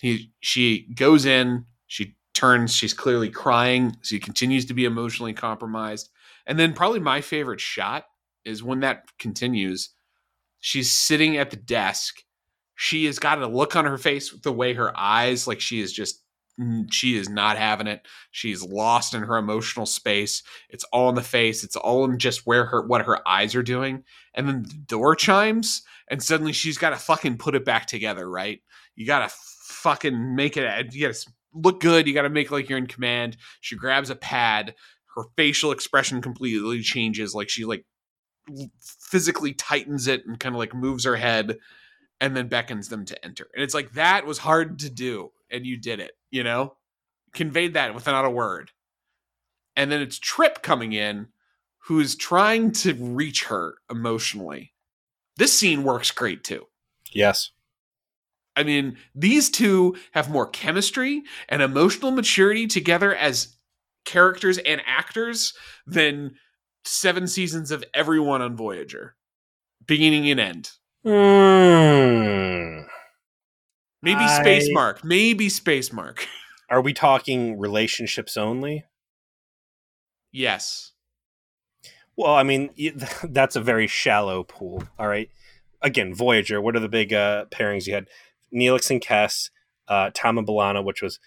He 0.00 0.32
she 0.40 0.88
goes 0.94 1.26
in, 1.26 1.66
she 1.86 2.16
turns, 2.32 2.74
she's 2.74 2.94
clearly 2.94 3.28
crying, 3.28 3.96
she 4.00 4.18
continues 4.18 4.64
to 4.64 4.74
be 4.74 4.86
emotionally 4.86 5.34
compromised. 5.34 6.08
And 6.46 6.58
then 6.58 6.72
probably 6.72 7.00
my 7.00 7.20
favorite 7.20 7.60
shot 7.60 8.06
is 8.46 8.62
when 8.62 8.80
that 8.80 9.10
continues, 9.18 9.90
she's 10.58 10.90
sitting 10.90 11.36
at 11.36 11.50
the 11.50 11.56
desk. 11.56 12.22
She 12.80 13.06
has 13.06 13.18
got 13.18 13.42
a 13.42 13.48
look 13.48 13.74
on 13.74 13.86
her 13.86 13.98
face 13.98 14.32
the 14.32 14.52
way 14.52 14.72
her 14.72 14.96
eyes 14.96 15.48
like 15.48 15.60
she 15.60 15.80
is 15.80 15.92
just 15.92 16.22
mm, 16.60 16.86
she 16.92 17.16
is 17.16 17.28
not 17.28 17.58
having 17.58 17.88
it. 17.88 18.06
She's 18.30 18.62
lost 18.62 19.14
in 19.14 19.22
her 19.22 19.36
emotional 19.36 19.84
space. 19.84 20.44
It's 20.70 20.84
all 20.92 21.08
in 21.08 21.16
the 21.16 21.22
face. 21.22 21.64
It's 21.64 21.74
all 21.74 22.04
in 22.04 22.20
just 22.20 22.46
where 22.46 22.66
her 22.66 22.86
what 22.86 23.04
her 23.04 23.26
eyes 23.26 23.56
are 23.56 23.64
doing. 23.64 24.04
And 24.32 24.48
then 24.48 24.62
the 24.62 24.74
door 24.74 25.16
chimes, 25.16 25.82
and 26.08 26.22
suddenly 26.22 26.52
she's 26.52 26.78
got 26.78 26.90
to 26.90 26.96
fucking 26.96 27.38
put 27.38 27.56
it 27.56 27.64
back 27.64 27.86
together, 27.86 28.30
right? 28.30 28.60
You 28.94 29.06
got 29.06 29.28
to 29.28 29.34
fucking 29.64 30.36
make 30.36 30.56
it. 30.56 30.64
Uh, 30.64 30.84
you 30.92 31.08
got 31.08 31.14
to 31.14 31.32
look 31.52 31.80
good. 31.80 32.06
You 32.06 32.14
got 32.14 32.22
to 32.22 32.30
make 32.30 32.52
like 32.52 32.68
you're 32.68 32.78
in 32.78 32.86
command. 32.86 33.38
She 33.60 33.74
grabs 33.74 34.08
a 34.08 34.14
pad. 34.14 34.76
Her 35.16 35.24
facial 35.36 35.72
expression 35.72 36.22
completely 36.22 36.80
changes. 36.82 37.34
Like 37.34 37.48
she 37.48 37.64
like 37.64 37.84
physically 39.00 39.52
tightens 39.52 40.06
it 40.06 40.24
and 40.28 40.38
kind 40.38 40.54
of 40.54 40.60
like 40.60 40.76
moves 40.76 41.04
her 41.04 41.16
head 41.16 41.58
and 42.20 42.36
then 42.36 42.48
beckons 42.48 42.88
them 42.88 43.04
to 43.06 43.24
enter. 43.24 43.48
And 43.54 43.62
it's 43.62 43.74
like 43.74 43.92
that 43.92 44.26
was 44.26 44.38
hard 44.38 44.78
to 44.80 44.90
do 44.90 45.30
and 45.50 45.66
you 45.66 45.76
did 45.76 46.00
it, 46.00 46.12
you 46.30 46.42
know? 46.42 46.74
Conveyed 47.34 47.74
that 47.74 47.94
without 47.94 48.24
a 48.24 48.30
word. 48.30 48.72
And 49.76 49.92
then 49.92 50.00
it's 50.00 50.18
Trip 50.18 50.62
coming 50.62 50.92
in 50.92 51.28
who's 51.84 52.16
trying 52.16 52.72
to 52.72 52.94
reach 52.94 53.44
her 53.44 53.76
emotionally. 53.90 54.74
This 55.36 55.56
scene 55.56 55.84
works 55.84 56.10
great 56.10 56.44
too. 56.44 56.66
Yes. 57.12 57.52
I 58.56 58.64
mean, 58.64 58.98
these 59.14 59.50
two 59.50 59.96
have 60.12 60.28
more 60.28 60.48
chemistry 60.48 61.22
and 61.48 61.62
emotional 61.62 62.10
maturity 62.10 62.66
together 62.66 63.14
as 63.14 63.56
characters 64.04 64.58
and 64.58 64.82
actors 64.84 65.54
than 65.86 66.34
seven 66.84 67.28
seasons 67.28 67.70
of 67.70 67.84
everyone 67.94 68.42
on 68.42 68.56
Voyager, 68.56 69.14
beginning 69.86 70.28
and 70.28 70.40
end. 70.40 70.70
Hmm. 71.08 72.82
Maybe 74.02 74.20
I- 74.20 74.40
Space 74.40 74.68
Mark. 74.70 75.02
Maybe 75.04 75.48
Space 75.48 75.92
Mark. 75.92 76.26
Are 76.70 76.80
we 76.82 76.92
talking 76.92 77.58
relationships 77.58 78.36
only? 78.36 78.84
yes. 80.32 80.92
Well, 82.16 82.34
I 82.34 82.42
mean, 82.42 82.70
that's 83.24 83.54
a 83.56 83.60
very 83.60 83.86
shallow 83.86 84.42
pool. 84.42 84.82
All 84.98 85.06
right. 85.08 85.30
Again, 85.80 86.12
Voyager. 86.14 86.60
What 86.60 86.74
are 86.74 86.80
the 86.80 86.88
big 86.88 87.12
uh, 87.12 87.44
pairings 87.52 87.86
you 87.86 87.94
had? 87.94 88.08
Neelix 88.52 88.90
and 88.90 89.00
Kes, 89.00 89.50
uh, 89.86 90.10
Tom 90.14 90.36
and 90.36 90.46
B'Elanna, 90.46 90.84
which 90.84 91.00
was 91.00 91.20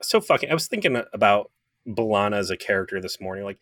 so 0.00 0.20
fucking. 0.20 0.50
I 0.50 0.54
was 0.54 0.68
thinking 0.68 1.02
about 1.12 1.50
B'Elanna 1.86 2.36
as 2.36 2.48
a 2.50 2.56
character 2.56 3.00
this 3.00 3.20
morning. 3.20 3.44
Like, 3.44 3.58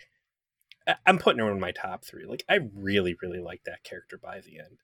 I'm 1.07 1.19
putting 1.19 1.41
her 1.41 1.51
in 1.51 1.61
my 1.61 1.73
top 1.73 2.05
three. 2.05 2.27
Like, 2.27 2.45
I 2.49 2.59
really, 2.75 3.17
really 3.23 3.41
like 3.41 3.65
that 3.65 3.85
character 3.85 4.19
by 4.19 4.41
the 4.41 4.59
end. 4.59 4.79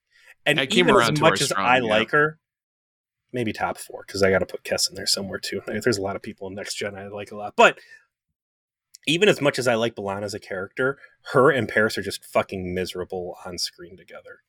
And 0.46 0.61
I 0.61 0.66
even 0.70 0.96
as 0.96 1.20
much 1.20 1.40
as 1.40 1.48
strong, 1.48 1.66
I 1.66 1.78
yeah. 1.78 1.82
like 1.82 2.11
her, 2.12 2.38
maybe 3.32 3.53
top 3.53 3.78
four 3.78 4.05
because 4.07 4.22
I 4.22 4.30
got 4.30 4.38
to 4.38 4.46
put 4.46 4.64
Kes 4.64 4.88
in 4.88 4.96
there 4.96 5.07
somewhere 5.07 5.38
too. 5.38 5.61
Like, 5.66 5.82
There's 5.82 5.98
a 5.98 6.03
lot 6.03 6.16
of 6.16 6.22
people 6.22 6.48
in 6.48 6.55
Next 6.55 6.74
Gen 6.74 6.94
I 6.94 7.09
like 7.09 7.30
a 7.30 7.36
lot, 7.36 7.55
but 7.57 7.78
even 9.07 9.28
as 9.28 9.40
much 9.40 9.59
as 9.59 9.66
I 9.66 9.74
like 9.74 9.94
B'Elanna 9.94 10.24
as 10.24 10.34
a 10.34 10.40
character, 10.40 10.98
her 11.32 11.51
and 11.51 11.68
Paris 11.68 11.96
are 11.98 12.03
just 12.03 12.24
fucking 12.24 12.74
miserable 12.74 13.36
on 13.44 13.59
screen 13.59 13.96
together. 13.96 14.40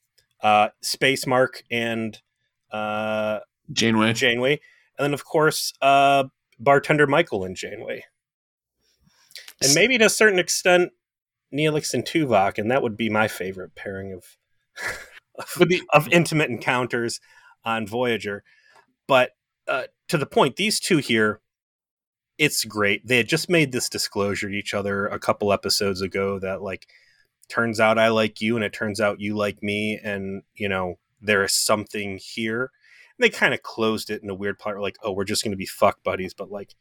Uh, 0.42 0.70
Space 0.82 1.28
Mark 1.28 1.64
and 1.70 2.20
uh, 2.72 3.40
Janeway. 3.72 4.14
Janeway, 4.14 4.60
and 4.98 5.06
then 5.06 5.14
of 5.14 5.26
course 5.26 5.74
uh, 5.82 6.26
bartender 6.60 7.08
Michael 7.08 7.44
and 7.44 7.56
Janeway, 7.56 8.04
and 9.62 9.74
maybe 9.76 9.98
to 9.98 10.06
a 10.06 10.10
certain 10.10 10.40
extent 10.40 10.92
Neelix 11.54 11.94
and 11.94 12.06
Tuvok, 12.06 12.58
and 12.58 12.72
that 12.72 12.82
would 12.82 12.98
be 12.98 13.10
my 13.10 13.28
favorite 13.28 13.76
pairing 13.76 14.14
of 14.14 14.38
But 15.58 15.70
the, 15.70 15.82
of 15.94 16.08
intimate 16.10 16.50
encounters 16.50 17.20
on 17.64 17.88
Voyager. 17.88 18.44
But 19.08 19.32
uh, 19.68 19.84
to 20.10 20.18
the 20.18 20.26
point, 20.26 20.56
these 20.56 20.80
two 20.80 20.98
here, 20.98 21.42
it's 22.38 22.66
great. 22.66 23.08
They 23.08 23.18
had 23.18 23.30
just 23.30 23.50
made 23.50 23.72
this 23.72 23.90
disclosure 23.90 24.50
to 24.50 24.56
each 24.56 24.74
other 24.74 25.08
a 25.08 25.20
couple 25.20 25.54
episodes 25.54 26.02
ago 26.02 26.40
that, 26.40 26.62
like, 26.62 26.88
turns 27.50 27.80
out 27.80 28.00
I 28.00 28.10
like 28.10 28.42
you, 28.42 28.56
and 28.56 28.66
it 28.66 28.74
turns 28.74 29.00
out 29.00 29.22
you 29.22 29.36
like 29.36 29.62
me, 29.62 30.00
and, 30.04 30.44
you 30.56 30.70
know, 30.70 30.96
there 31.22 31.44
is 31.44 31.54
something 31.54 32.20
here. 32.22 32.72
And 33.18 33.24
they 33.24 33.30
kind 33.30 33.54
of 33.54 33.62
closed 33.62 34.10
it 34.10 34.24
in 34.24 34.30
a 34.30 34.36
weird 34.36 34.60
part, 34.60 34.82
like, 34.82 34.98
oh, 35.04 35.12
we're 35.12 35.24
just 35.24 35.44
going 35.44 35.52
to 35.52 35.58
be 35.58 35.66
fuck 35.66 36.04
buddies, 36.04 36.34
but, 36.34 36.52
like, 36.52 36.76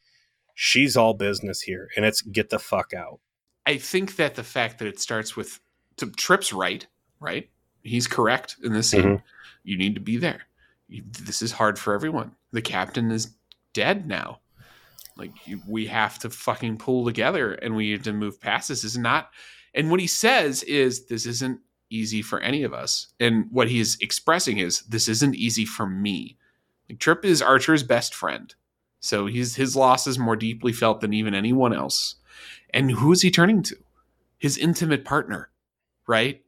she's 0.55 0.97
all 0.97 1.15
business 1.15 1.63
here, 1.63 1.89
and 1.97 2.05
it's 2.05 2.23
get 2.23 2.51
the 2.51 2.59
fuck 2.59 2.93
out. 2.95 3.21
I 3.67 3.77
think 3.77 4.17
that 4.17 4.35
the 4.35 4.43
fact 4.45 4.79
that 4.79 4.89
it 4.89 5.01
starts 5.01 5.37
with 5.37 5.61
to, 5.97 6.11
Trip's 6.11 6.53
right, 6.53 6.87
right? 7.21 7.49
He's 7.83 8.07
correct 8.07 8.57
in 8.63 8.73
this 8.73 8.91
scene. 8.91 9.03
Mhm. 9.03 9.23
You 9.65 9.77
need 9.79 9.95
to 9.95 10.01
be 10.01 10.17
there. 10.17 10.43
You, 10.89 11.05
this 11.25 11.43
is 11.43 11.53
hard 11.53 11.79
for 11.79 11.95
everyone. 11.95 12.35
The 12.53 12.63
captain 12.63 13.11
is 13.11 13.35
dead 13.75 14.07
now. 14.07 14.41
Like 15.17 15.33
you, 15.47 15.61
we 15.69 15.87
have 15.87 16.19
to 16.21 16.31
fucking 16.31 16.79
pull 16.79 17.05
together, 17.05 17.53
and 17.55 17.77
we 17.77 17.91
need 17.91 18.05
to 18.05 18.13
move 18.13 18.41
past 18.41 18.69
this. 18.69 18.83
This 18.83 18.93
is 18.93 18.99
not. 18.99 19.31
And 19.75 19.91
what 19.91 20.01
he 20.01 20.07
says 20.07 20.63
is, 20.63 21.07
"This 21.07 21.27
isn't 21.27 21.61
easy 21.91 22.23
for 22.23 22.41
any 22.41 22.63
of 22.63 22.73
us." 22.73 23.09
And 23.21 23.47
what 23.51 23.69
he 23.69 23.81
is 23.81 23.99
expressing 24.01 24.59
is, 24.59 24.81
"This 24.83 25.09
isn't 25.09 25.37
easy 25.37 25.65
for 25.65 25.87
me." 25.87 26.39
Like 26.89 26.99
Trip 26.99 27.25
is 27.25 27.43
Archer's 27.43 27.83
best 27.83 28.15
friend, 28.15 28.55
so 29.01 29.27
he's 29.27 29.57
his 29.57 29.77
loss 29.77 30.07
is 30.07 30.19
more 30.19 30.37
deeply 30.37 30.73
felt 30.73 31.01
than 31.01 31.13
even 31.13 31.35
anyone 31.35 31.75
else. 31.75 32.17
And 32.73 32.91
who 32.91 33.13
is 33.13 33.23
he 33.23 33.31
turning 33.31 33.63
to? 33.65 33.77
His 34.39 34.57
intimate 34.57 35.05
partner, 35.05 35.51
right? 36.07 36.43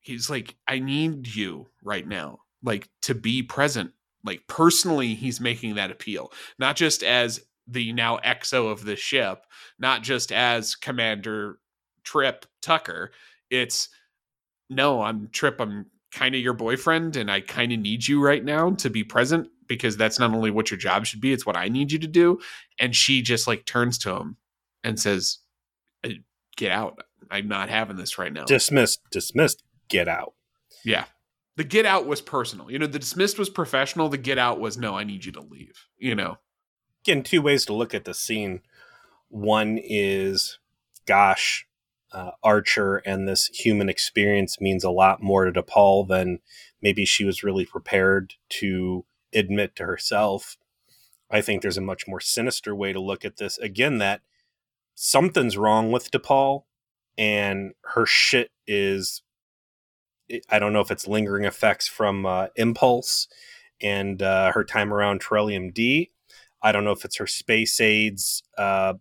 He's 0.00 0.30
like, 0.30 0.56
I 0.66 0.78
need 0.78 1.34
you 1.34 1.66
right 1.82 2.06
now, 2.06 2.40
like 2.62 2.88
to 3.02 3.14
be 3.14 3.42
present. 3.42 3.92
Like 4.24 4.46
personally, 4.48 5.14
he's 5.14 5.40
making 5.40 5.76
that 5.76 5.90
appeal, 5.90 6.32
not 6.58 6.76
just 6.76 7.02
as 7.02 7.40
the 7.66 7.92
now 7.92 8.18
XO 8.24 8.70
of 8.70 8.84
the 8.84 8.96
ship, 8.96 9.44
not 9.78 10.02
just 10.02 10.32
as 10.32 10.74
Commander 10.74 11.58
Trip 12.04 12.46
Tucker. 12.62 13.12
It's 13.50 13.88
no, 14.68 15.02
I'm 15.02 15.28
Trip. 15.28 15.60
I'm 15.60 15.86
kind 16.12 16.34
of 16.34 16.40
your 16.40 16.54
boyfriend, 16.54 17.16
and 17.16 17.30
I 17.30 17.40
kind 17.40 17.72
of 17.72 17.78
need 17.78 18.06
you 18.06 18.22
right 18.22 18.44
now 18.44 18.70
to 18.70 18.90
be 18.90 19.04
present 19.04 19.48
because 19.68 19.96
that's 19.96 20.18
not 20.18 20.32
only 20.32 20.50
what 20.50 20.70
your 20.70 20.78
job 20.78 21.06
should 21.06 21.20
be, 21.20 21.32
it's 21.32 21.46
what 21.46 21.56
I 21.56 21.68
need 21.68 21.92
you 21.92 21.98
to 21.98 22.06
do. 22.06 22.38
And 22.78 22.94
she 22.94 23.22
just 23.22 23.46
like 23.46 23.64
turns 23.64 23.98
to 23.98 24.16
him 24.16 24.36
and 24.86 25.00
says, 25.00 25.38
"Uh, 26.04 26.10
"Get 26.56 26.72
out! 26.72 27.00
I'm 27.30 27.48
not 27.48 27.68
having 27.68 27.96
this 27.96 28.18
right 28.18 28.32
now." 28.32 28.44
Dismissed, 28.44 29.00
dismissed, 29.10 29.62
get 29.88 30.08
out. 30.08 30.34
yeah, 30.84 31.06
the 31.56 31.64
get 31.64 31.86
out 31.86 32.06
was 32.06 32.20
personal. 32.20 32.70
You 32.70 32.78
know, 32.78 32.86
the 32.86 32.98
dismissed 32.98 33.38
was 33.38 33.50
professional. 33.50 34.08
The 34.08 34.18
get 34.18 34.38
out 34.38 34.60
was 34.60 34.76
no, 34.78 34.96
I 34.96 35.04
need 35.04 35.24
you 35.24 35.32
to 35.32 35.40
leave. 35.40 35.86
You 35.98 36.14
know, 36.14 36.38
again 37.04 37.22
two 37.22 37.42
ways 37.42 37.64
to 37.66 37.74
look 37.74 37.94
at 37.94 38.04
the 38.04 38.14
scene 38.14 38.60
one 39.28 39.78
is 39.82 40.58
gosh 41.06 41.66
uh, 42.12 42.30
Archer 42.42 42.96
and 42.98 43.28
this 43.28 43.46
human 43.48 43.88
experience 43.88 44.60
means 44.60 44.84
a 44.84 44.90
lot 44.90 45.22
more 45.22 45.44
to 45.44 45.62
T'Pol 45.62 46.08
than 46.08 46.38
maybe 46.80 47.04
she 47.04 47.24
was 47.24 47.42
really 47.42 47.66
prepared 47.66 48.34
to 48.48 49.04
admit 49.34 49.76
to 49.76 49.84
herself. 49.84 50.56
I 51.30 51.40
think 51.40 51.60
there's 51.60 51.76
a 51.76 51.82
much 51.82 52.04
more 52.06 52.20
sinister 52.20 52.74
way 52.74 52.92
to 52.92 53.00
look 53.00 53.24
at 53.24 53.36
this. 53.36 53.58
Again, 53.58 53.98
that 53.98 54.22
something's 54.96 55.56
wrong 55.56 55.92
with 55.92 56.10
T'Pol, 56.10 56.64
and 57.16 57.72
her 57.84 58.04
shit 58.04 58.50
is. 58.66 59.22
I 60.50 60.58
don't 60.58 60.72
know 60.72 60.80
if 60.80 60.90
it's 60.90 61.06
lingering 61.06 61.44
effects 61.44 61.86
from 61.86 62.26
uh, 62.26 62.48
Impulse 62.56 63.28
and 63.80 64.20
uh, 64.20 64.50
her 64.50 64.64
time 64.64 64.92
around 64.92 65.20
Trellium 65.20 65.72
D. 65.72 66.10
I 66.60 66.72
don't 66.72 66.82
know 66.82 66.90
if 66.90 67.04
it's 67.04 67.18
her 67.18 67.28
space 67.28 67.80
aids. 67.80 68.42
Uh, 68.58 68.94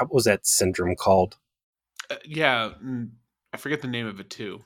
what 0.00 0.12
was 0.12 0.24
that 0.24 0.48
syndrome 0.48 0.96
called? 0.96 1.36
Uh, 2.10 2.16
yeah, 2.24 2.72
mm, 2.84 3.10
I 3.52 3.56
forget 3.56 3.82
the 3.82 3.88
name 3.88 4.08
of 4.08 4.18
it 4.18 4.30
too. 4.30 4.64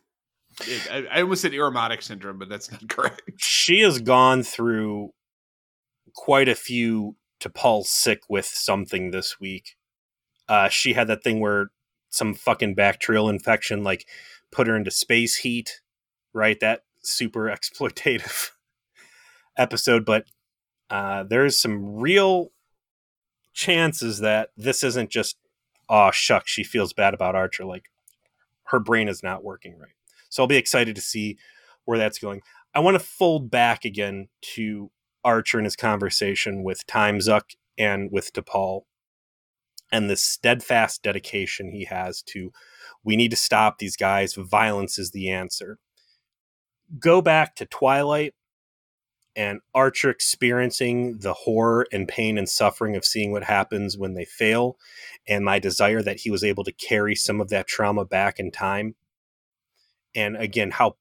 It, 0.62 0.88
I, 0.90 1.18
I, 1.18 1.22
almost 1.22 1.42
said 1.42 1.52
Irumodic 1.52 2.02
syndrome, 2.02 2.38
but 2.38 2.48
that's 2.48 2.72
not 2.72 2.88
correct. 2.88 3.22
She 3.36 3.80
has 3.80 4.00
gone 4.00 4.42
through 4.42 5.10
quite 6.14 6.48
a 6.48 6.54
few 6.54 7.16
T'Pol's 7.40 7.90
sick 7.90 8.20
with 8.30 8.46
something 8.46 9.10
this 9.10 9.38
week. 9.38 9.76
Uh, 10.48 10.68
she 10.68 10.92
had 10.92 11.06
that 11.08 11.22
thing 11.22 11.40
where 11.40 11.70
some 12.10 12.34
fucking 12.34 12.74
bacterial 12.74 13.28
infection 13.28 13.82
like 13.82 14.06
put 14.50 14.66
her 14.66 14.76
into 14.76 14.90
space 14.90 15.36
heat, 15.36 15.80
right? 16.32 16.58
That 16.60 16.82
super 17.02 17.42
exploitative 17.48 18.50
episode, 19.56 20.04
but 20.04 20.26
uh, 20.90 21.24
there's 21.24 21.58
some 21.58 21.96
real 21.96 22.52
chances 23.54 24.20
that 24.20 24.50
this 24.56 24.82
isn't 24.82 25.10
just 25.10 25.36
oh 25.88 26.10
shucks 26.10 26.50
she 26.50 26.64
feels 26.64 26.94
bad 26.94 27.12
about 27.12 27.34
archer 27.34 27.66
like 27.66 27.90
her 28.64 28.80
brain 28.80 29.08
is 29.08 29.22
not 29.22 29.44
working 29.44 29.78
right. 29.78 29.92
So 30.30 30.42
i'll 30.42 30.46
be 30.46 30.56
excited 30.56 30.94
to 30.94 31.02
see 31.02 31.36
where 31.84 31.98
that's 31.98 32.18
going. 32.18 32.40
I 32.74 32.80
want 32.80 32.94
to 32.94 33.04
fold 33.04 33.50
back 33.50 33.84
again 33.84 34.28
to 34.54 34.90
archer 35.24 35.58
and 35.58 35.66
his 35.66 35.76
conversation 35.76 36.62
with 36.62 36.86
Time 36.86 37.18
Zucc 37.18 37.56
and 37.76 38.10
with 38.10 38.32
T'Pol 38.32 38.82
and 39.92 40.10
the 40.10 40.16
steadfast 40.16 41.02
dedication 41.02 41.70
he 41.70 41.84
has 41.84 42.22
to 42.22 42.50
we 43.04 43.14
need 43.14 43.30
to 43.30 43.36
stop 43.36 43.78
these 43.78 43.96
guys 43.96 44.34
violence 44.34 44.98
is 44.98 45.12
the 45.12 45.30
answer 45.30 45.78
go 46.98 47.22
back 47.22 47.54
to 47.54 47.66
twilight 47.66 48.34
and 49.34 49.60
Archer 49.74 50.10
experiencing 50.10 51.18
the 51.18 51.32
horror 51.32 51.86
and 51.92 52.06
pain 52.06 52.36
and 52.36 52.48
suffering 52.48 52.96
of 52.96 53.04
seeing 53.04 53.32
what 53.32 53.44
happens 53.44 53.96
when 53.96 54.14
they 54.14 54.24
fail, 54.24 54.76
and 55.26 55.44
my 55.44 55.58
desire 55.58 56.02
that 56.02 56.20
he 56.20 56.30
was 56.30 56.44
able 56.44 56.64
to 56.64 56.72
carry 56.72 57.14
some 57.14 57.40
of 57.40 57.48
that 57.48 57.66
trauma 57.66 58.04
back 58.04 58.38
in 58.38 58.50
time. 58.50 58.94
And 60.14 60.36
again, 60.36 60.72
how 60.72 60.96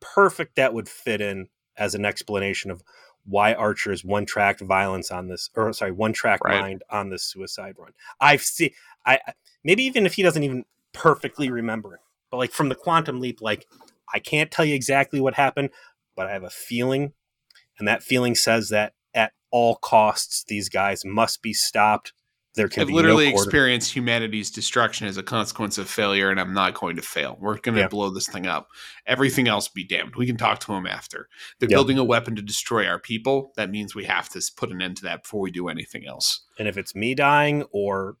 perfect 0.00 0.56
that 0.56 0.72
would 0.72 0.88
fit 0.88 1.20
in 1.20 1.48
as 1.76 1.94
an 1.94 2.04
explanation 2.04 2.70
of 2.70 2.82
why 3.24 3.54
Archer 3.54 3.92
is 3.92 4.04
one 4.04 4.26
track 4.26 4.60
violence 4.60 5.10
on 5.10 5.28
this, 5.28 5.50
or 5.54 5.72
sorry, 5.72 5.92
one 5.92 6.12
track 6.12 6.40
right. 6.44 6.60
mind 6.60 6.82
on 6.90 7.10
this 7.10 7.22
suicide 7.22 7.74
run. 7.78 7.92
I've 8.20 8.42
seen, 8.42 8.70
I 9.06 9.18
maybe 9.64 9.84
even 9.84 10.06
if 10.06 10.14
he 10.14 10.22
doesn't 10.22 10.42
even 10.42 10.64
perfectly 10.92 11.50
remember 11.50 11.94
it, 11.94 12.00
but 12.30 12.38
like 12.38 12.52
from 12.52 12.68
the 12.68 12.74
quantum 12.74 13.20
leap, 13.20 13.40
like 13.40 13.66
I 14.12 14.18
can't 14.18 14.50
tell 14.50 14.64
you 14.64 14.74
exactly 14.74 15.20
what 15.20 15.34
happened, 15.34 15.70
but 16.16 16.26
I 16.26 16.32
have 16.32 16.44
a 16.44 16.50
feeling 16.50 17.12
and 17.80 17.88
that 17.88 18.02
feeling 18.02 18.36
says 18.36 18.68
that 18.68 18.92
at 19.14 19.32
all 19.50 19.76
costs 19.76 20.44
these 20.46 20.68
guys 20.68 21.04
must 21.04 21.42
be 21.42 21.52
stopped. 21.52 22.12
There 22.54 22.68
can 22.68 22.82
I've 22.82 22.88
be 22.88 22.94
literally 22.94 23.30
no 23.30 23.36
experienced 23.36 23.94
humanity's 23.94 24.50
destruction 24.50 25.06
as 25.06 25.16
a 25.16 25.22
consequence 25.22 25.78
of 25.78 25.88
failure, 25.88 26.30
and 26.30 26.40
I'm 26.40 26.52
not 26.52 26.74
going 26.74 26.96
to 26.96 27.02
fail. 27.02 27.38
We're 27.40 27.58
going 27.58 27.76
to 27.76 27.82
yeah. 27.82 27.88
blow 27.88 28.10
this 28.10 28.26
thing 28.26 28.46
up. 28.46 28.68
Everything 29.06 29.46
else 29.46 29.68
be 29.68 29.84
damned. 29.84 30.16
We 30.16 30.26
can 30.26 30.36
talk 30.36 30.58
to 30.60 30.72
them 30.72 30.86
after. 30.86 31.28
They're 31.58 31.68
building 31.68 31.96
a 31.96 32.04
weapon 32.04 32.34
to 32.36 32.42
destroy 32.42 32.86
our 32.86 32.98
people. 32.98 33.52
That 33.56 33.70
means 33.70 33.94
we 33.94 34.04
have 34.04 34.28
to 34.30 34.42
put 34.56 34.72
an 34.72 34.82
end 34.82 34.96
to 34.96 35.04
that 35.04 35.22
before 35.22 35.40
we 35.40 35.52
do 35.52 35.68
anything 35.68 36.06
else. 36.06 36.42
And 36.58 36.66
if 36.66 36.76
it's 36.76 36.94
me 36.94 37.14
dying 37.14 37.64
or 37.70 38.16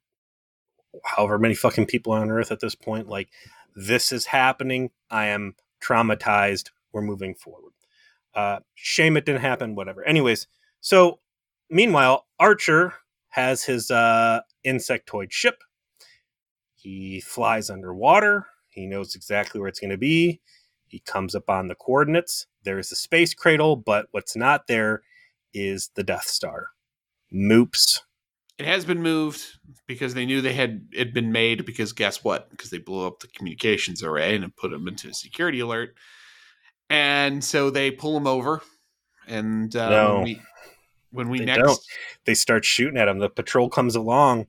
however 1.04 1.38
many 1.38 1.54
fucking 1.54 1.86
people 1.86 2.12
on 2.12 2.30
Earth 2.30 2.52
at 2.52 2.60
this 2.60 2.76
point, 2.76 3.08
like 3.08 3.30
this 3.74 4.12
is 4.12 4.26
happening, 4.26 4.90
I 5.10 5.26
am 5.26 5.54
traumatized. 5.82 6.70
We're 6.92 7.02
moving 7.02 7.34
forward. 7.34 7.72
Uh, 8.32 8.60
shame 8.74 9.16
it 9.16 9.24
didn't 9.24 9.40
happen. 9.40 9.74
Whatever. 9.74 10.04
Anyways, 10.04 10.46
so 10.80 11.18
meanwhile, 11.68 12.26
Archer 12.38 12.94
has 13.30 13.64
his 13.64 13.90
uh, 13.90 14.40
insectoid 14.66 15.30
ship. 15.30 15.56
He 16.74 17.20
flies 17.20 17.70
underwater. 17.70 18.46
He 18.68 18.86
knows 18.86 19.14
exactly 19.14 19.60
where 19.60 19.68
it's 19.68 19.80
going 19.80 19.90
to 19.90 19.98
be. 19.98 20.40
He 20.86 21.00
comes 21.00 21.34
up 21.34 21.48
on 21.48 21.68
the 21.68 21.74
coordinates. 21.74 22.46
There's 22.64 22.90
a 22.92 22.96
space 22.96 23.34
cradle, 23.34 23.76
but 23.76 24.06
what's 24.10 24.36
not 24.36 24.66
there 24.66 25.02
is 25.52 25.90
the 25.94 26.02
Death 26.02 26.26
Star. 26.26 26.68
Moops. 27.32 28.00
It 28.58 28.66
has 28.66 28.84
been 28.84 29.02
moved 29.02 29.42
because 29.86 30.14
they 30.14 30.26
knew 30.26 30.40
they 30.40 30.52
had 30.52 30.88
it 30.92 31.14
been 31.14 31.32
made. 31.32 31.64
Because 31.64 31.92
guess 31.92 32.22
what? 32.22 32.50
Because 32.50 32.70
they 32.70 32.78
blew 32.78 33.06
up 33.06 33.20
the 33.20 33.28
communications 33.28 34.02
array 34.02 34.34
and 34.34 34.54
put 34.56 34.70
them 34.70 34.88
into 34.88 35.08
a 35.08 35.14
security 35.14 35.60
alert 35.60 35.94
and 36.90 37.42
so 37.42 37.70
they 37.70 37.92
pull 37.92 38.16
him 38.16 38.26
over, 38.26 38.60
and 39.26 39.74
uh, 39.76 39.88
no, 39.88 40.20
we, 40.24 40.42
when 41.10 41.28
we 41.28 41.40
next 41.40 41.62
don't. 41.62 41.80
they 42.24 42.34
start 42.34 42.64
shooting 42.64 42.98
at 42.98 43.08
him. 43.08 43.18
The 43.18 43.28
patrol 43.28 43.68
comes 43.68 43.96
along, 43.96 44.46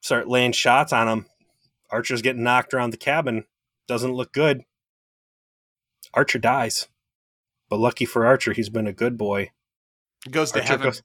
start 0.00 0.28
laying 0.28 0.52
shots 0.52 0.92
on 0.92 1.08
him. 1.08 1.26
Archer's 1.90 2.22
getting 2.22 2.44
knocked 2.44 2.72
around 2.72 2.90
the 2.90 2.96
cabin. 2.96 3.44
Doesn't 3.88 4.12
look 4.12 4.32
good. 4.32 4.62
Archer 6.14 6.38
dies, 6.38 6.88
but 7.68 7.78
lucky 7.78 8.04
for 8.04 8.26
Archer, 8.26 8.52
he's 8.52 8.68
been 8.68 8.86
a 8.86 8.92
good 8.92 9.16
boy. 9.16 9.50
He 10.24 10.30
goes 10.30 10.52
to 10.52 10.62
heaven. 10.62 10.86
Goes, 10.86 11.02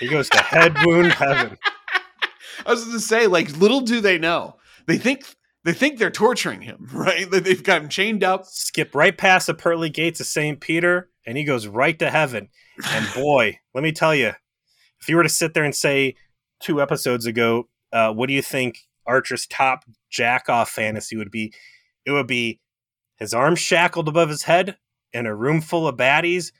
he 0.00 0.08
goes 0.08 0.28
to 0.30 0.38
head 0.38 0.74
wound 0.84 1.12
heaven. 1.12 1.58
I 2.66 2.70
was 2.70 2.84
going 2.84 2.96
to 2.96 3.00
say, 3.00 3.26
like, 3.26 3.56
little 3.58 3.80
do 3.80 4.00
they 4.00 4.18
know. 4.18 4.56
They 4.86 4.96
think 4.96 5.24
they 5.64 5.72
think 5.72 5.98
they're 5.98 6.10
torturing 6.10 6.62
him, 6.62 6.88
right? 6.92 7.30
They've 7.30 7.62
got 7.62 7.82
him 7.82 7.88
chained 7.88 8.22
up. 8.22 8.46
Skip 8.46 8.94
right 8.94 9.16
past 9.16 9.46
the 9.46 9.54
pearly 9.54 9.90
gates 9.90 10.20
of 10.20 10.26
St. 10.26 10.60
Peter, 10.60 11.10
and 11.26 11.36
he 11.36 11.44
goes 11.44 11.66
right 11.66 11.98
to 11.98 12.10
heaven. 12.10 12.48
And 12.86 13.06
boy, 13.14 13.58
let 13.74 13.84
me 13.84 13.92
tell 13.92 14.14
you, 14.14 14.32
if 15.00 15.08
you 15.08 15.16
were 15.16 15.22
to 15.22 15.28
sit 15.28 15.54
there 15.54 15.64
and 15.64 15.74
say 15.74 16.14
two 16.60 16.80
episodes 16.80 17.26
ago, 17.26 17.68
uh, 17.92 18.12
what 18.12 18.26
do 18.26 18.32
you 18.32 18.42
think 18.42 18.78
Archer's 19.06 19.46
top 19.46 19.84
jack 20.10 20.48
off 20.48 20.70
fantasy 20.70 21.16
would 21.16 21.30
be? 21.30 21.52
It 22.06 22.10
would 22.10 22.26
be 22.26 22.60
his 23.18 23.34
arms 23.34 23.58
shackled 23.58 24.08
above 24.08 24.28
his 24.28 24.42
head 24.42 24.76
in 25.12 25.26
a 25.26 25.34
room 25.34 25.60
full 25.60 25.86
of 25.86 25.96
baddies, 25.96 26.52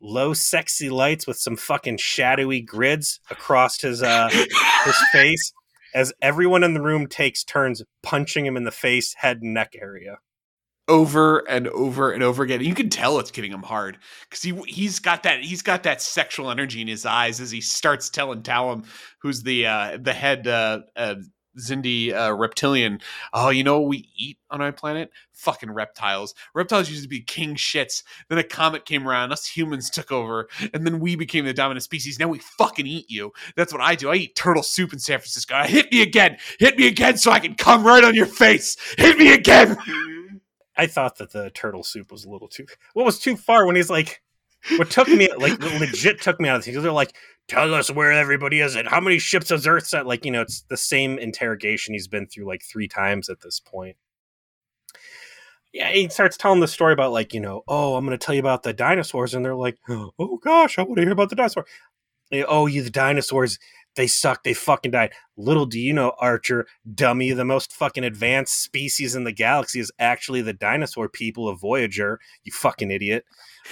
low 0.00 0.32
sexy 0.32 0.90
lights 0.90 1.26
with 1.26 1.38
some 1.38 1.56
fucking 1.56 1.96
shadowy 1.98 2.60
grids 2.60 3.20
across 3.30 3.80
his 3.80 4.02
uh, 4.02 4.28
his 4.28 4.96
face 5.12 5.52
as 5.94 6.12
everyone 6.22 6.62
in 6.62 6.74
the 6.74 6.82
room 6.82 7.06
takes 7.06 7.42
turns 7.42 7.82
punching 8.02 8.46
him 8.46 8.56
in 8.56 8.64
the 8.64 8.70
face, 8.70 9.14
head, 9.14 9.42
and 9.42 9.54
neck 9.54 9.74
area. 9.80 10.18
Over 10.88 11.40
and 11.48 11.68
over 11.68 12.12
and 12.12 12.22
over 12.22 12.42
again. 12.42 12.62
You 12.62 12.74
can 12.74 12.88
tell 12.88 13.18
it's 13.18 13.30
getting 13.30 13.52
him 13.52 13.62
hard 13.62 13.98
because 14.22 14.42
he 14.42 14.54
he's 14.66 14.98
got 14.98 15.22
that 15.24 15.42
he's 15.42 15.60
got 15.60 15.82
that 15.82 16.00
sexual 16.00 16.50
energy 16.50 16.80
in 16.80 16.88
his 16.88 17.04
eyes 17.04 17.40
as 17.40 17.50
he 17.50 17.60
starts 17.60 18.08
telling 18.08 18.42
Dolim, 18.42 18.86
who's 19.20 19.42
the 19.42 19.66
uh, 19.66 19.98
the 20.00 20.14
head 20.14 20.46
uh, 20.46 20.80
uh, 20.96 21.16
Xindi 21.58 22.12
uh, 22.14 22.34
reptilian. 22.34 23.00
Oh, 23.32 23.50
you 23.50 23.64
know 23.64 23.80
what 23.80 23.88
we 23.88 24.08
eat 24.16 24.38
on 24.50 24.60
our 24.60 24.72
planet? 24.72 25.10
Fucking 25.32 25.70
reptiles. 25.70 26.34
Reptiles 26.54 26.88
used 26.88 27.02
to 27.02 27.08
be 27.08 27.20
king 27.20 27.54
shits. 27.54 28.02
Then 28.28 28.38
a 28.38 28.44
comet 28.44 28.84
came 28.84 29.06
around, 29.06 29.32
us 29.32 29.46
humans 29.46 29.90
took 29.90 30.10
over, 30.10 30.48
and 30.72 30.86
then 30.86 31.00
we 31.00 31.16
became 31.16 31.44
the 31.44 31.54
dominant 31.54 31.82
species. 31.82 32.18
Now 32.18 32.28
we 32.28 32.38
fucking 32.38 32.86
eat 32.86 33.10
you. 33.10 33.32
That's 33.56 33.72
what 33.72 33.82
I 33.82 33.94
do. 33.94 34.10
I 34.10 34.14
eat 34.14 34.36
turtle 34.36 34.62
soup 34.62 34.92
in 34.92 34.98
San 34.98 35.18
Francisco. 35.18 35.62
Hit 35.64 35.92
me 35.92 36.02
again. 36.02 36.38
Hit 36.58 36.78
me 36.78 36.86
again 36.86 37.18
so 37.18 37.30
I 37.30 37.40
can 37.40 37.54
come 37.54 37.86
right 37.86 38.04
on 38.04 38.14
your 38.14 38.26
face. 38.26 38.76
Hit 38.96 39.18
me 39.18 39.32
again. 39.32 39.76
I 40.78 40.86
thought 40.86 41.18
that 41.18 41.32
the 41.32 41.50
turtle 41.50 41.82
soup 41.82 42.10
was 42.10 42.24
a 42.24 42.30
little 42.30 42.48
too. 42.48 42.66
What 42.94 43.04
was 43.04 43.18
too 43.18 43.36
far 43.36 43.66
when 43.66 43.76
he's 43.76 43.90
like, 43.90 44.22
what 44.76 44.90
took 44.90 45.08
me 45.08 45.28
like 45.36 45.60
legit 45.60 46.20
took 46.20 46.40
me 46.40 46.48
out 46.48 46.56
of 46.56 46.64
things. 46.64 46.80
They're 46.82 46.92
like, 46.92 47.14
tell 47.48 47.74
us 47.74 47.90
where 47.90 48.12
everybody 48.12 48.60
is 48.60 48.76
and 48.76 48.88
how 48.88 49.00
many 49.00 49.18
ships 49.18 49.50
has 49.50 49.66
Earth 49.66 49.86
sent. 49.86 50.06
Like, 50.06 50.24
you 50.24 50.30
know, 50.30 50.42
it's 50.42 50.62
the 50.62 50.76
same 50.76 51.18
interrogation 51.18 51.94
he's 51.94 52.08
been 52.08 52.26
through 52.26 52.46
like 52.46 52.62
three 52.62 52.88
times 52.88 53.28
at 53.28 53.40
this 53.40 53.60
point. 53.60 53.96
Yeah, 55.72 55.90
he 55.90 56.08
starts 56.08 56.36
telling 56.36 56.60
the 56.60 56.68
story 56.68 56.92
about 56.92 57.12
like, 57.12 57.34
you 57.34 57.40
know, 57.40 57.62
oh, 57.68 57.96
I'm 57.96 58.06
to 58.08 58.18
tell 58.18 58.34
you 58.34 58.40
about 58.40 58.62
the 58.62 58.72
dinosaurs, 58.72 59.34
and 59.34 59.44
they're 59.44 59.54
like, 59.54 59.76
oh 59.88 60.40
gosh, 60.42 60.78
I 60.78 60.82
want 60.82 60.96
to 60.96 61.02
hear 61.02 61.12
about 61.12 61.30
the 61.30 61.36
dinosaur. 61.36 61.66
Oh, 62.46 62.66
you 62.66 62.82
the 62.82 62.90
dinosaurs, 62.90 63.58
they 63.98 64.06
suck, 64.06 64.44
they 64.44 64.54
fucking 64.54 64.92
died. 64.92 65.12
Little 65.36 65.66
do 65.66 65.78
you 65.78 65.92
know, 65.92 66.12
Archer, 66.20 66.66
dummy, 66.94 67.32
the 67.32 67.44
most 67.44 67.72
fucking 67.72 68.04
advanced 68.04 68.62
species 68.62 69.16
in 69.16 69.24
the 69.24 69.32
galaxy 69.32 69.80
is 69.80 69.90
actually 69.98 70.40
the 70.40 70.52
dinosaur 70.52 71.08
people 71.08 71.48
of 71.48 71.60
Voyager. 71.60 72.20
You 72.44 72.52
fucking 72.52 72.92
idiot. 72.92 73.24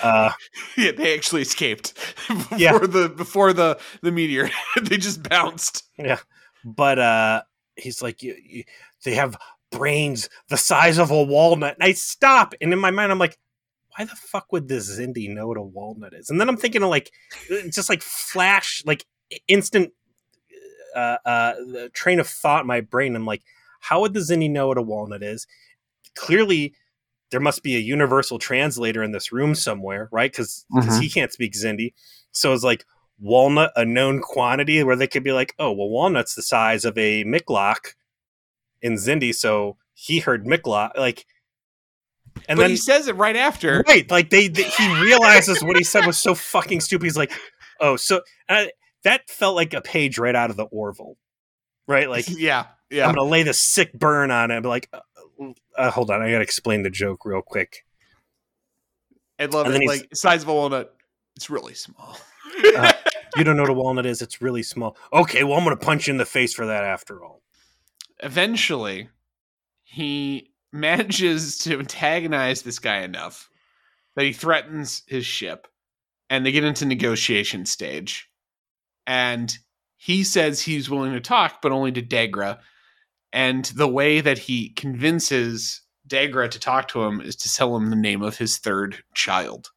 Uh, 0.03 0.33
yeah, 0.77 0.91
they 0.91 1.15
actually 1.15 1.43
escaped 1.43 1.95
before 2.29 2.59
yeah. 2.59 2.79
the 2.79 3.09
before 3.09 3.53
the 3.53 3.79
the 4.03 4.11
meteor. 4.11 4.51
they 4.83 4.97
just 4.97 5.23
bounced. 5.23 5.85
Yeah, 5.97 6.19
but 6.65 6.99
uh, 6.99 7.43
he's 7.77 8.03
like, 8.03 8.21
you, 8.21 8.37
you, 8.45 8.65
they 9.05 9.15
have 9.15 9.37
brains 9.71 10.29
the 10.49 10.57
size 10.57 10.99
of 10.99 11.13
a 11.13 11.23
walnut. 11.23 11.77
And 11.77 11.85
I 11.85 11.93
stop, 11.93 12.53
and 12.61 12.73
in 12.73 12.81
my 12.81 12.91
mind, 12.91 13.13
I'm 13.13 13.21
like, 13.21 13.39
why 13.97 14.07
the 14.07 14.17
fuck 14.17 14.51
would 14.51 14.67
this 14.67 14.99
Xindi 14.99 15.33
know 15.33 15.47
what 15.47 15.57
a 15.57 15.63
walnut 15.63 16.15
is? 16.15 16.31
And 16.31 16.41
then 16.41 16.49
I'm 16.49 16.57
thinking 16.57 16.83
of 16.83 16.91
like, 16.91 17.13
just 17.71 17.89
like 17.89 18.03
flash, 18.03 18.83
like 18.85 19.07
instant 19.47 19.93
uh, 20.97 21.19
uh, 21.25 21.55
train 21.93 22.19
of 22.21 22.27
thought 22.29 22.63
in 22.63 22.67
my 22.67 22.81
brain. 22.81 23.15
I'm 23.15 23.27
like, 23.27 23.43
how 23.81 24.01
would 24.01 24.15
the 24.15 24.21
Xindi 24.21 24.51
know 24.51 24.69
what 24.69 24.79
a 24.79 24.83
walnut 24.83 25.23
is? 25.23 25.47
Clearly, 26.15 26.75
there 27.31 27.41
must 27.41 27.63
be 27.63 27.77
a 27.77 27.81
universal 27.81 28.39
translator 28.39 29.03
in 29.03 29.13
this 29.13 29.33
room 29.33 29.55
somewhere, 29.55 30.09
right? 30.13 30.31
Because 30.33 30.65
Mhm. 30.73 31.01
he 31.01 31.09
can't 31.11 31.33
speak 31.33 31.53
Xindi. 31.53 31.93
So 32.33 32.53
it's 32.53 32.63
like 32.65 32.85
walnut, 33.19 33.73
a 33.77 33.85
known 33.85 34.21
quantity, 34.21 34.83
where 34.83 34.97
they 34.97 35.07
could 35.07 35.25
be 35.25 35.33
like, 35.33 35.55
oh, 35.59 35.73
well, 35.73 35.89
walnut's 35.89 36.35
the 36.35 36.43
size 36.43 36.85
of 36.85 36.97
a 36.99 37.25
Miklock 37.25 37.95
in 38.83 38.95
Xindi, 38.95 39.35
so 39.35 39.77
he 39.95 40.21
heard 40.21 40.45
Miklock. 40.45 40.97
Like, 40.97 41.27
and 42.49 42.57
but 42.59 42.65
then 42.65 42.71
he 42.71 42.77
says 42.77 43.09
it 43.09 43.17
right 43.17 43.37
after. 43.37 43.83
right, 43.89 44.09
like 44.11 44.31
they, 44.31 44.49
they- 44.49 44.63
he 44.65 45.01
realizes 45.03 45.63
what 45.65 45.77
he 45.77 45.85
said 45.85 46.07
was 46.07 46.19
so 46.19 46.35
fucking 46.35 46.81
stupid. 46.81 47.05
He's 47.05 47.17
like, 47.17 47.33
oh, 47.81 47.97
so 47.97 48.21
that 49.05 49.29
felt 49.29 49.57
like 49.57 49.75
a 49.75 49.81
page 49.81 50.19
right 50.19 50.35
out 50.35 50.51
of 50.51 50.57
the 50.57 50.65
Orville, 50.65 51.17
right? 51.87 52.09
Like 52.09 52.27
yeah, 52.29 52.67
yeah. 52.91 53.09
I'm 53.09 53.15
gonna 53.15 53.29
lay 53.29 53.43
the 53.43 53.55
sick 53.55 53.93
burn 53.93 54.31
on 54.31 54.51
it. 54.51 54.57
I'm 54.57 54.63
like, 54.63 54.89
uh, 54.93 55.53
uh, 55.77 55.91
hold 55.91 56.11
on, 56.11 56.23
I 56.23 56.31
gotta 56.31 56.43
explain 56.43 56.83
the 56.83 56.91
joke 56.91 57.25
real 57.25 57.43
quick. 57.43 57.85
I 59.39 59.47
love 59.47 59.67
and 59.67 59.83
it. 59.83 59.87
Like 59.87 60.09
size 60.15 60.43
of 60.43 60.49
a 60.49 60.55
walnut. 60.55 60.95
It's 61.37 61.51
really 61.51 61.75
small. 61.75 62.19
Uh, 62.77 62.93
You 63.37 63.45
don't 63.45 63.57
know 63.57 63.65
what 63.65 63.71
a 63.71 63.75
walnut 63.75 64.07
is? 64.07 64.23
It's 64.23 64.41
really 64.41 64.63
small. 64.63 64.97
Okay, 65.13 65.45
well, 65.45 65.59
I'm 65.59 65.65
gonna 65.65 65.77
punch 65.77 66.07
you 66.07 66.13
in 66.13 66.19
the 66.19 66.25
face 66.25 66.55
for 66.55 66.67
that 66.67 66.85
after 66.85 67.23
all. 67.23 67.43
Eventually, 68.23 69.11
he 69.85 70.51
manages 70.73 71.59
to 71.59 71.79
antagonize 71.79 72.63
this 72.63 72.79
guy 72.79 73.01
enough 73.01 73.51
that 74.15 74.25
he 74.25 74.33
threatens 74.33 75.03
his 75.07 75.27
ship, 75.27 75.69
and 76.31 76.45
they 76.47 76.53
get 76.53 76.65
into 76.65 76.87
negotiation 76.87 77.67
stage. 77.67 78.31
And 79.07 79.57
he 79.97 80.25
says 80.25 80.61
he's 80.61 80.91
willing 80.91 81.13
to 81.13 81.21
talk, 81.21 81.61
but 81.63 81.73
only 81.73 81.93
to 81.93 82.03
Degra. 82.03 82.59
And 83.33 83.65
the 83.67 83.89
way 83.89 84.21
that 84.21 84.39
he 84.39 84.71
convinces 84.71 85.83
Degra 86.09 86.51
to 86.51 86.61
talk 86.61 86.89
to 86.89 87.03
him 87.03 87.21
is 87.21 87.37
to 87.37 87.53
tell 87.53 87.77
him 87.77 87.91
the 87.91 87.97
name 87.97 88.23
of 88.23 88.39
his 88.39 88.59
third 88.59 89.03
child. 89.15 89.71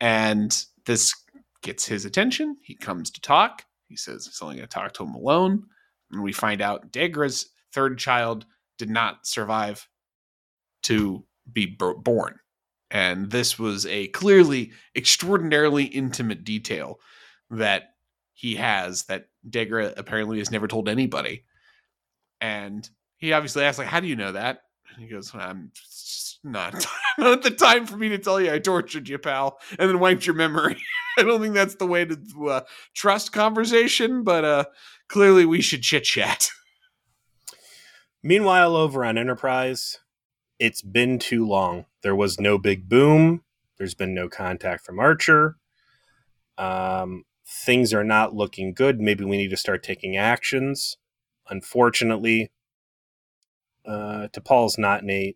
And 0.00 0.64
this 0.86 1.14
gets 1.62 1.86
his 1.86 2.04
attention. 2.04 2.56
He 2.62 2.74
comes 2.74 3.10
to 3.10 3.20
talk. 3.20 3.64
He 3.88 3.96
says 3.96 4.26
he's 4.26 4.40
only 4.40 4.56
going 4.56 4.68
to 4.68 4.74
talk 4.74 4.92
to 4.94 5.04
him 5.04 5.14
alone. 5.14 5.64
And 6.10 6.22
we 6.22 6.32
find 6.32 6.60
out 6.60 6.92
Degra's 6.92 7.50
third 7.72 7.98
child 7.98 8.46
did 8.78 8.90
not 8.90 9.26
survive 9.26 9.88
to 10.84 11.24
be 11.52 11.66
born. 11.66 12.38
And 12.90 13.30
this 13.30 13.58
was 13.58 13.86
a 13.86 14.08
clearly 14.08 14.72
extraordinarily 14.96 15.84
intimate 15.84 16.44
detail 16.44 16.98
that 17.50 17.94
he 18.40 18.54
has 18.54 19.02
that 19.04 19.26
Degra 19.46 19.92
apparently 19.98 20.38
has 20.38 20.50
never 20.50 20.66
told 20.66 20.88
anybody. 20.88 21.44
And 22.40 22.88
he 23.18 23.34
obviously 23.34 23.64
asks, 23.64 23.78
like, 23.78 23.88
how 23.88 24.00
do 24.00 24.06
you 24.06 24.16
know 24.16 24.32
that? 24.32 24.62
And 24.88 25.04
he 25.04 25.10
goes, 25.10 25.34
I'm 25.34 25.72
not, 26.42 26.86
not 27.18 27.32
at 27.32 27.42
the 27.42 27.50
time 27.50 27.84
for 27.84 27.98
me 27.98 28.08
to 28.08 28.16
tell 28.16 28.40
you 28.40 28.50
I 28.50 28.58
tortured 28.58 29.10
you, 29.10 29.18
pal, 29.18 29.58
and 29.78 29.90
then 29.90 30.00
wiped 30.00 30.24
your 30.24 30.36
memory. 30.36 30.78
I 31.18 31.22
don't 31.22 31.42
think 31.42 31.52
that's 31.52 31.74
the 31.74 31.86
way 31.86 32.06
to 32.06 32.48
uh, 32.48 32.60
trust 32.94 33.34
conversation, 33.34 34.24
but 34.24 34.42
uh, 34.42 34.64
clearly 35.10 35.44
we 35.44 35.60
should 35.60 35.82
chit 35.82 36.04
chat. 36.04 36.48
Meanwhile, 38.22 38.74
over 38.74 39.04
on 39.04 39.18
Enterprise, 39.18 39.98
it's 40.58 40.80
been 40.80 41.18
too 41.18 41.46
long. 41.46 41.84
There 42.02 42.16
was 42.16 42.40
no 42.40 42.56
big 42.56 42.88
boom. 42.88 43.42
There's 43.76 43.94
been 43.94 44.14
no 44.14 44.30
contact 44.30 44.82
from 44.82 44.98
Archer. 44.98 45.56
Um, 46.56 47.24
things 47.50 47.92
are 47.92 48.04
not 48.04 48.34
looking 48.34 48.72
good. 48.72 49.00
Maybe 49.00 49.24
we 49.24 49.36
need 49.36 49.50
to 49.50 49.56
start 49.56 49.82
taking 49.82 50.16
actions. 50.16 50.96
Unfortunately, 51.48 52.50
uh, 53.84 54.28
T'Pol's 54.32 54.78
not 54.78 55.02
in 55.02 55.10
a 55.10 55.34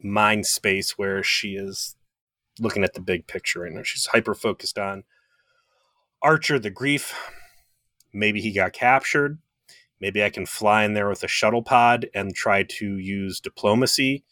mind 0.00 0.46
space 0.46 0.98
where 0.98 1.22
she 1.22 1.56
is 1.56 1.96
looking 2.60 2.84
at 2.84 2.94
the 2.94 3.00
big 3.00 3.26
picture 3.26 3.60
right 3.60 3.72
now. 3.72 3.82
She's 3.82 4.06
hyper 4.06 4.34
focused 4.34 4.78
on 4.78 5.04
Archer, 6.20 6.58
the 6.58 6.70
grief. 6.70 7.14
Maybe 8.12 8.40
he 8.40 8.52
got 8.52 8.72
captured. 8.72 9.38
Maybe 10.00 10.22
I 10.22 10.30
can 10.30 10.46
fly 10.46 10.84
in 10.84 10.94
there 10.94 11.08
with 11.08 11.24
a 11.24 11.28
shuttle 11.28 11.62
pod 11.62 12.08
and 12.14 12.34
try 12.34 12.64
to 12.64 12.98
use 12.98 13.40
diplomacy. 13.40 14.24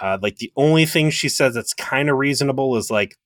Uh, 0.00 0.18
like 0.22 0.36
the 0.36 0.52
only 0.56 0.86
thing 0.86 1.10
she 1.10 1.28
says 1.28 1.54
that's 1.54 1.74
kind 1.74 2.08
of 2.08 2.16
reasonable 2.16 2.76
is 2.76 2.90
like 2.90 3.18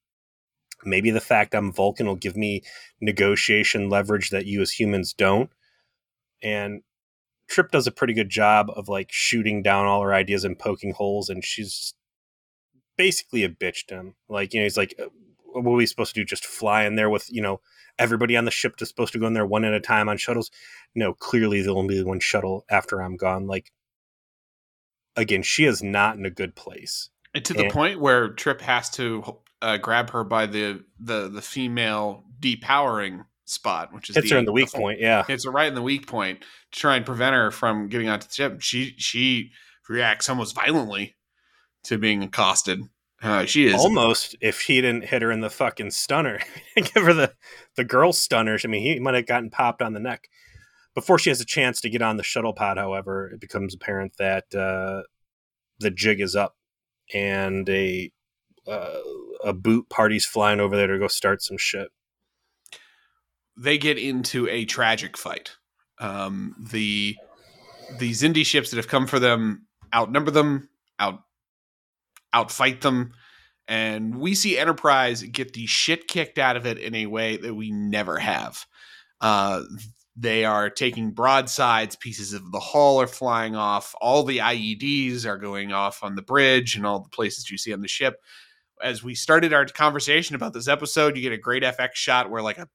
maybe 0.86 1.10
the 1.10 1.20
fact 1.20 1.54
I'm 1.54 1.72
Vulcan 1.72 2.06
will 2.06 2.16
give 2.16 2.36
me 2.36 2.62
negotiation 3.00 3.88
leverage 3.88 4.30
that 4.30 4.46
you 4.46 4.60
as 4.62 4.72
humans 4.72 5.12
don't. 5.12 5.50
And 6.42 6.82
Trip 7.48 7.70
does 7.70 7.86
a 7.86 7.92
pretty 7.92 8.12
good 8.12 8.30
job 8.30 8.70
of 8.74 8.88
like 8.88 9.08
shooting 9.10 9.62
down 9.62 9.86
all 9.86 10.02
her 10.02 10.14
ideas 10.14 10.44
and 10.44 10.58
poking 10.58 10.92
holes, 10.92 11.28
and 11.28 11.44
she's 11.44 11.94
basically 12.96 13.44
a 13.44 13.48
bitch 13.48 13.86
to 13.86 13.94
him. 13.94 14.14
Like, 14.28 14.52
you 14.52 14.60
know, 14.60 14.64
he's 14.64 14.76
like, 14.76 14.94
"Uh, 14.98 15.08
what 15.44 15.72
are 15.72 15.76
we 15.76 15.86
supposed 15.86 16.14
to 16.14 16.20
do? 16.20 16.24
Just 16.24 16.44
fly 16.44 16.84
in 16.84 16.96
there 16.96 17.10
with, 17.10 17.32
you 17.32 17.40
know, 17.40 17.60
everybody 17.98 18.36
on 18.36 18.44
the 18.44 18.50
ship 18.50 18.74
is 18.80 18.88
supposed 18.88 19.12
to 19.12 19.18
go 19.18 19.26
in 19.26 19.32
there 19.32 19.46
one 19.46 19.64
at 19.64 19.74
a 19.74 19.80
time 19.80 20.08
on 20.08 20.16
shuttles? 20.16 20.50
No, 20.94 21.14
clearly 21.14 21.62
there'll 21.62 21.78
only 21.78 21.94
be 21.94 22.02
one 22.02 22.20
shuttle 22.20 22.64
after 22.68 23.00
I'm 23.00 23.16
gone. 23.16 23.46
Like, 23.46 23.72
again, 25.14 25.42
she 25.42 25.64
is 25.64 25.82
not 25.82 26.16
in 26.16 26.26
a 26.26 26.30
good 26.30 26.54
place. 26.54 27.10
And 27.34 27.44
to 27.44 27.54
the 27.54 27.70
point 27.70 28.00
where 28.00 28.30
Trip 28.30 28.60
has 28.62 28.88
to 28.90 29.38
uh, 29.62 29.76
grab 29.78 30.10
her 30.10 30.24
by 30.24 30.46
the, 30.46 30.84
the 31.00 31.28
the 31.28 31.42
female 31.42 32.24
depowering 32.40 33.24
spot, 33.44 33.92
which 33.94 34.10
is 34.10 34.16
Hits 34.16 34.30
her 34.30 34.38
in 34.38 34.44
the 34.44 34.52
weak 34.52 34.68
full- 34.70 34.80
point. 34.80 35.00
Yeah. 35.00 35.24
hits 35.24 35.44
her 35.44 35.50
right 35.50 35.68
in 35.68 35.74
the 35.74 35.82
weak 35.82 36.06
point 36.06 36.40
to 36.72 36.78
try 36.80 36.96
and 36.96 37.06
prevent 37.06 37.34
her 37.34 37.50
from 37.50 37.88
getting 37.88 38.08
onto 38.08 38.26
the 38.26 38.32
ship. 38.34 38.60
She 38.60 38.94
she 38.98 39.50
reacts 39.88 40.28
almost 40.28 40.54
violently 40.54 41.16
to 41.84 41.98
being 41.98 42.22
accosted. 42.22 42.80
Uh, 43.22 43.46
she 43.46 43.66
is 43.66 43.74
Almost 43.74 44.36
if 44.42 44.60
he 44.60 44.80
didn't 44.82 45.04
hit 45.06 45.22
her 45.22 45.30
in 45.32 45.40
the 45.40 45.48
fucking 45.48 45.90
stunner, 45.90 46.38
give 46.76 47.02
her 47.04 47.14
the 47.14 47.32
the 47.76 47.84
girl 47.84 48.12
stunner. 48.12 48.58
I 48.62 48.66
mean, 48.66 48.82
he 48.82 48.98
might 49.00 49.14
have 49.14 49.26
gotten 49.26 49.48
popped 49.48 49.80
on 49.80 49.94
the 49.94 50.00
neck 50.00 50.28
before 50.94 51.18
she 51.18 51.30
has 51.30 51.40
a 51.40 51.44
chance 51.46 51.80
to 51.80 51.88
get 51.88 52.02
on 52.02 52.18
the 52.18 52.22
shuttle 52.22 52.52
pod. 52.52 52.76
However, 52.76 53.28
it 53.28 53.40
becomes 53.40 53.74
apparent 53.74 54.12
that 54.18 54.44
uh, 54.54 55.02
the 55.78 55.90
jig 55.90 56.20
is 56.20 56.36
up, 56.36 56.56
and 57.14 57.66
a 57.70 58.10
uh, 58.68 58.98
a 59.44 59.52
boot 59.52 59.88
party's 59.88 60.26
flying 60.26 60.60
over 60.60 60.76
there 60.76 60.86
to 60.88 60.98
go 60.98 61.08
start 61.08 61.42
some 61.42 61.58
shit. 61.58 61.88
they 63.56 63.78
get 63.78 63.98
into 63.98 64.48
a 64.48 64.64
tragic 64.64 65.16
fight. 65.16 65.56
Um, 65.98 66.54
the 66.58 67.16
the 67.98 68.10
Xindi 68.12 68.44
ships 68.44 68.70
that 68.70 68.76
have 68.76 68.88
come 68.88 69.06
for 69.06 69.18
them 69.18 69.66
outnumber 69.94 70.30
them, 70.30 70.68
out 70.98 71.22
outfight 72.34 72.82
them, 72.82 73.12
and 73.68 74.16
we 74.16 74.34
see 74.34 74.58
Enterprise 74.58 75.22
get 75.22 75.54
the 75.54 75.66
shit 75.66 76.08
kicked 76.08 76.38
out 76.38 76.56
of 76.56 76.66
it 76.66 76.78
in 76.78 76.94
a 76.94 77.06
way 77.06 77.36
that 77.36 77.54
we 77.54 77.70
never 77.70 78.18
have. 78.18 78.66
Uh, 79.20 79.62
they 80.16 80.44
are 80.44 80.70
taking 80.70 81.10
broadsides, 81.12 81.96
pieces 81.96 82.32
of 82.32 82.50
the 82.50 82.60
hull 82.60 83.00
are 83.00 83.06
flying 83.06 83.54
off, 83.54 83.94
all 84.00 84.22
the 84.22 84.38
IEDs 84.38 85.26
are 85.26 85.38
going 85.38 85.72
off 85.72 86.02
on 86.02 86.14
the 86.14 86.22
bridge 86.22 86.76
and 86.76 86.86
all 86.86 87.00
the 87.00 87.08
places 87.10 87.50
you 87.50 87.58
see 87.58 87.72
on 87.72 87.82
the 87.82 87.88
ship. 87.88 88.20
As 88.82 89.02
we 89.02 89.14
started 89.14 89.52
our 89.52 89.64
conversation 89.66 90.36
about 90.36 90.52
this 90.52 90.68
episode, 90.68 91.16
you 91.16 91.22
get 91.22 91.32
a 91.32 91.38
great 91.38 91.62
FX 91.62 91.94
shot 91.94 92.30
where 92.30 92.42
like 92.42 92.58
a 92.58 92.68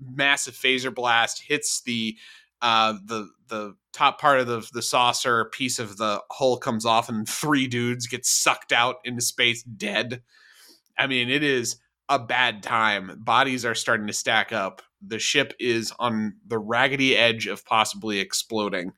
massive 0.00 0.54
phaser 0.54 0.94
blast 0.94 1.42
hits 1.46 1.82
the 1.82 2.16
uh 2.60 2.94
the 3.04 3.28
the 3.48 3.74
top 3.92 4.20
part 4.20 4.40
of 4.40 4.46
the 4.46 4.66
the 4.72 4.82
saucer 4.82 5.46
piece 5.46 5.78
of 5.78 5.96
the 5.96 6.22
hull 6.30 6.56
comes 6.56 6.86
off 6.86 7.08
and 7.08 7.28
three 7.28 7.66
dudes 7.66 8.06
get 8.06 8.24
sucked 8.24 8.72
out 8.72 8.96
into 9.04 9.20
space 9.20 9.62
dead. 9.62 10.22
I 10.96 11.06
mean 11.06 11.28
it 11.28 11.42
is 11.42 11.76
a 12.08 12.18
bad 12.18 12.62
time. 12.62 13.18
Bodies 13.20 13.64
are 13.64 13.74
starting 13.74 14.06
to 14.06 14.12
stack 14.12 14.52
up. 14.52 14.82
The 15.04 15.18
ship 15.18 15.54
is 15.58 15.92
on 15.98 16.34
the 16.46 16.58
raggedy 16.58 17.16
edge 17.16 17.46
of 17.46 17.64
possibly 17.64 18.20
exploding. 18.20 18.92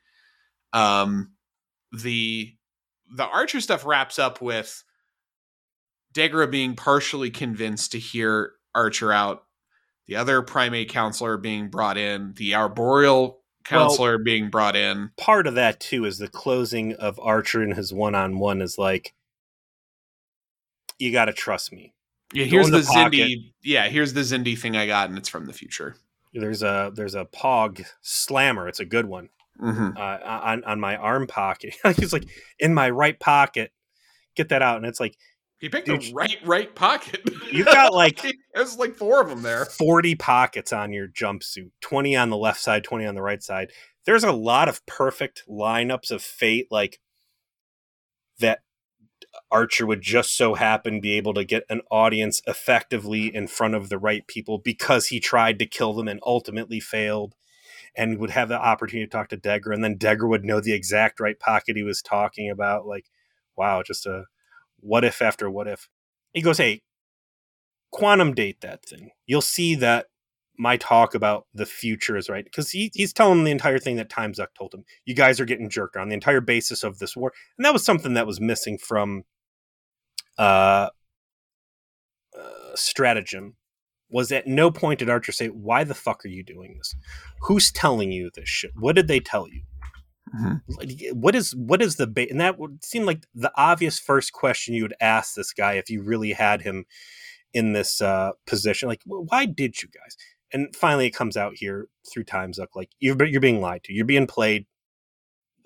Um 0.72 1.32
the 1.92 2.54
the 3.14 3.24
archer 3.24 3.60
stuff 3.60 3.86
wraps 3.86 4.18
up 4.18 4.40
with 4.40 4.83
Degra 6.14 6.50
being 6.50 6.76
partially 6.76 7.30
convinced 7.30 7.92
to 7.92 7.98
hear 7.98 8.52
Archer 8.74 9.12
out 9.12 9.44
the 10.06 10.16
other 10.16 10.42
primate 10.42 10.88
counselor 10.88 11.36
being 11.36 11.68
brought 11.68 11.96
in, 11.96 12.34
the 12.36 12.54
arboreal 12.54 13.40
counselor 13.64 14.18
being 14.18 14.50
brought 14.50 14.76
in. 14.76 15.10
Part 15.16 15.46
of 15.46 15.54
that 15.54 15.80
too 15.80 16.04
is 16.04 16.18
the 16.18 16.28
closing 16.28 16.94
of 16.94 17.18
Archer 17.20 17.62
and 17.62 17.74
his 17.74 17.92
one 17.92 18.14
on 18.14 18.38
one 18.38 18.60
is 18.60 18.78
like, 18.78 19.14
you 20.98 21.10
got 21.12 21.24
to 21.26 21.32
trust 21.32 21.72
me. 21.72 21.94
Yeah, 22.32 22.44
here's 22.44 22.70
the, 22.70 22.78
the. 22.78 22.84
Xindi. 22.84 23.52
Yeah, 23.62 23.88
here's 23.88 24.12
the 24.12 24.20
Xindi 24.20 24.58
thing 24.58 24.76
I 24.76 24.86
got, 24.86 25.08
and 25.08 25.18
it's 25.18 25.28
from 25.28 25.46
the 25.46 25.52
future. 25.52 25.96
There's 26.32 26.62
a 26.62 26.90
there's 26.94 27.14
a 27.14 27.26
Pog 27.26 27.84
slammer. 28.02 28.68
It's 28.68 28.80
a 28.80 28.84
good 28.84 29.06
one. 29.06 29.30
Mhm. 29.60 29.96
uh, 29.96 30.24
on 30.24 30.64
on 30.64 30.80
my 30.80 30.96
arm 30.96 31.28
pocket. 31.28 31.76
He's 31.96 32.12
like 32.12 32.26
in 32.58 32.74
my 32.74 32.90
right 32.90 33.18
pocket. 33.18 33.72
Get 34.34 34.48
that 34.48 34.62
out, 34.62 34.78
and 34.78 34.86
it's 34.86 34.98
like 34.98 35.16
He 35.60 35.68
picked 35.68 35.86
Dude, 35.86 36.02
the 36.02 36.12
right 36.14 36.36
right 36.44 36.74
pocket. 36.74 37.22
You've 37.52 37.66
got, 37.66 37.92
like- 37.94 38.20
there's 38.54 38.76
like 38.76 38.94
four 38.96 39.20
of 39.22 39.28
them 39.28 39.42
there. 39.42 39.64
forty 39.64 40.14
pockets 40.14 40.72
on 40.72 40.92
your 40.92 41.08
jumpsuit. 41.08 41.70
Twenty 41.80 42.14
on 42.16 42.30
the 42.30 42.36
left 42.36 42.60
side, 42.60 42.84
twenty 42.84 43.06
on 43.06 43.14
the 43.14 43.22
right 43.22 43.42
side. 43.42 43.70
There's 44.04 44.24
a 44.24 44.32
lot 44.32 44.68
of 44.68 44.84
perfect 44.86 45.44
lineups 45.48 46.10
of 46.10 46.22
fate, 46.22 46.68
like 46.70 47.00
that. 48.40 48.60
Archer 49.50 49.86
would 49.86 50.00
just 50.02 50.36
so 50.36 50.54
happen 50.54 51.00
be 51.00 51.12
able 51.16 51.34
to 51.34 51.44
get 51.44 51.64
an 51.68 51.80
audience 51.90 52.40
effectively 52.46 53.34
in 53.34 53.46
front 53.48 53.74
of 53.74 53.88
the 53.88 53.98
right 53.98 54.24
people 54.28 54.58
because 54.58 55.06
he 55.08 55.18
tried 55.18 55.58
to 55.58 55.66
kill 55.66 55.92
them 55.92 56.06
and 56.06 56.20
ultimately 56.24 56.78
failed. 56.78 57.34
and 57.96 58.18
would 58.18 58.30
have 58.30 58.48
the 58.48 58.60
opportunity 58.60 59.06
to 59.06 59.10
talk 59.10 59.28
to 59.30 59.36
Degra, 59.36 59.74
and 59.74 59.82
then 59.82 59.96
Degra 59.98 60.28
would 60.28 60.44
know 60.44 60.60
the 60.60 60.72
exact 60.72 61.18
right 61.20 61.38
pocket 61.38 61.76
he 61.76 61.82
was 61.82 62.02
talking 62.02 62.50
about. 62.50 62.86
Like, 62.86 63.06
wow, 63.56 63.82
just 63.84 64.06
a 64.06 64.24
what 64.84 65.04
if 65.04 65.22
after 65.22 65.50
what 65.50 65.66
if. 65.66 65.88
He 66.32 66.42
goes, 66.42 66.58
hey, 66.58 66.82
quantum 67.90 68.34
date 68.34 68.60
that 68.60 68.84
thing. 68.84 69.10
You'll 69.26 69.40
see 69.40 69.74
that 69.76 70.06
my 70.58 70.76
talk 70.76 71.14
about 71.14 71.46
the 71.54 71.66
future 71.66 72.16
is 72.16 72.28
right 72.28 72.44
because 72.44 72.70
he, 72.70 72.90
he's 72.94 73.12
telling 73.12 73.44
the 73.44 73.50
entire 73.50 73.78
thing 73.78 73.96
that 73.96 74.10
Time 74.10 74.32
Zucc 74.32 74.48
told 74.56 74.74
him. 74.74 74.84
You 75.04 75.14
guys 75.14 75.40
are 75.40 75.44
getting 75.44 75.70
jerked 75.70 75.96
on 75.96 76.08
the 76.08 76.14
entire 76.14 76.40
basis 76.40 76.84
of 76.84 76.98
this 76.98 77.16
war, 77.16 77.32
and 77.58 77.64
that 77.64 77.72
was 77.72 77.84
something 77.84 78.14
that 78.14 78.26
was 78.26 78.40
missing 78.40 78.78
from 78.78 79.24
uh, 80.38 80.90
uh 82.38 82.74
stratagem. 82.74 83.56
Was 84.10 84.30
at 84.30 84.46
no 84.46 84.70
point 84.70 85.00
did 85.00 85.10
Archer 85.10 85.32
say, 85.32 85.48
"Why 85.48 85.82
the 85.82 85.94
fuck 85.94 86.24
are 86.24 86.28
you 86.28 86.44
doing 86.44 86.76
this? 86.76 86.94
Who's 87.42 87.72
telling 87.72 88.12
you 88.12 88.30
this 88.32 88.48
shit? 88.48 88.70
What 88.76 88.94
did 88.94 89.08
they 89.08 89.18
tell 89.18 89.48
you? 89.48 89.62
Mhm. 90.34 91.14
What 91.14 91.34
is 91.34 91.54
what 91.54 91.82
is 91.82 91.96
the 91.96 92.06
ba-? 92.06 92.28
and 92.30 92.40
that 92.40 92.58
would 92.58 92.84
seem 92.84 93.04
like 93.06 93.24
the 93.34 93.52
obvious 93.56 93.98
first 93.98 94.32
question 94.32 94.74
you 94.74 94.82
would 94.82 94.94
ask 95.00 95.34
this 95.34 95.52
guy 95.52 95.74
if 95.74 95.90
you 95.90 96.02
really 96.02 96.32
had 96.32 96.62
him 96.62 96.86
in 97.54 97.72
this 97.72 98.00
uh, 98.02 98.32
position. 98.46 98.88
Like, 98.88 99.02
why 99.06 99.46
did 99.46 99.82
you 99.82 99.88
guys? 99.88 100.16
And 100.52 100.74
finally, 100.76 101.06
it 101.06 101.12
comes 101.12 101.36
out 101.36 101.54
here 101.56 101.88
through 102.12 102.24
Times 102.24 102.58
Up. 102.58 102.70
Like, 102.74 102.90
you're 103.00 103.22
you're 103.26 103.40
being 103.40 103.60
lied 103.60 103.84
to. 103.84 103.92
You're 103.94 104.06
being 104.06 104.26
played. 104.26 104.66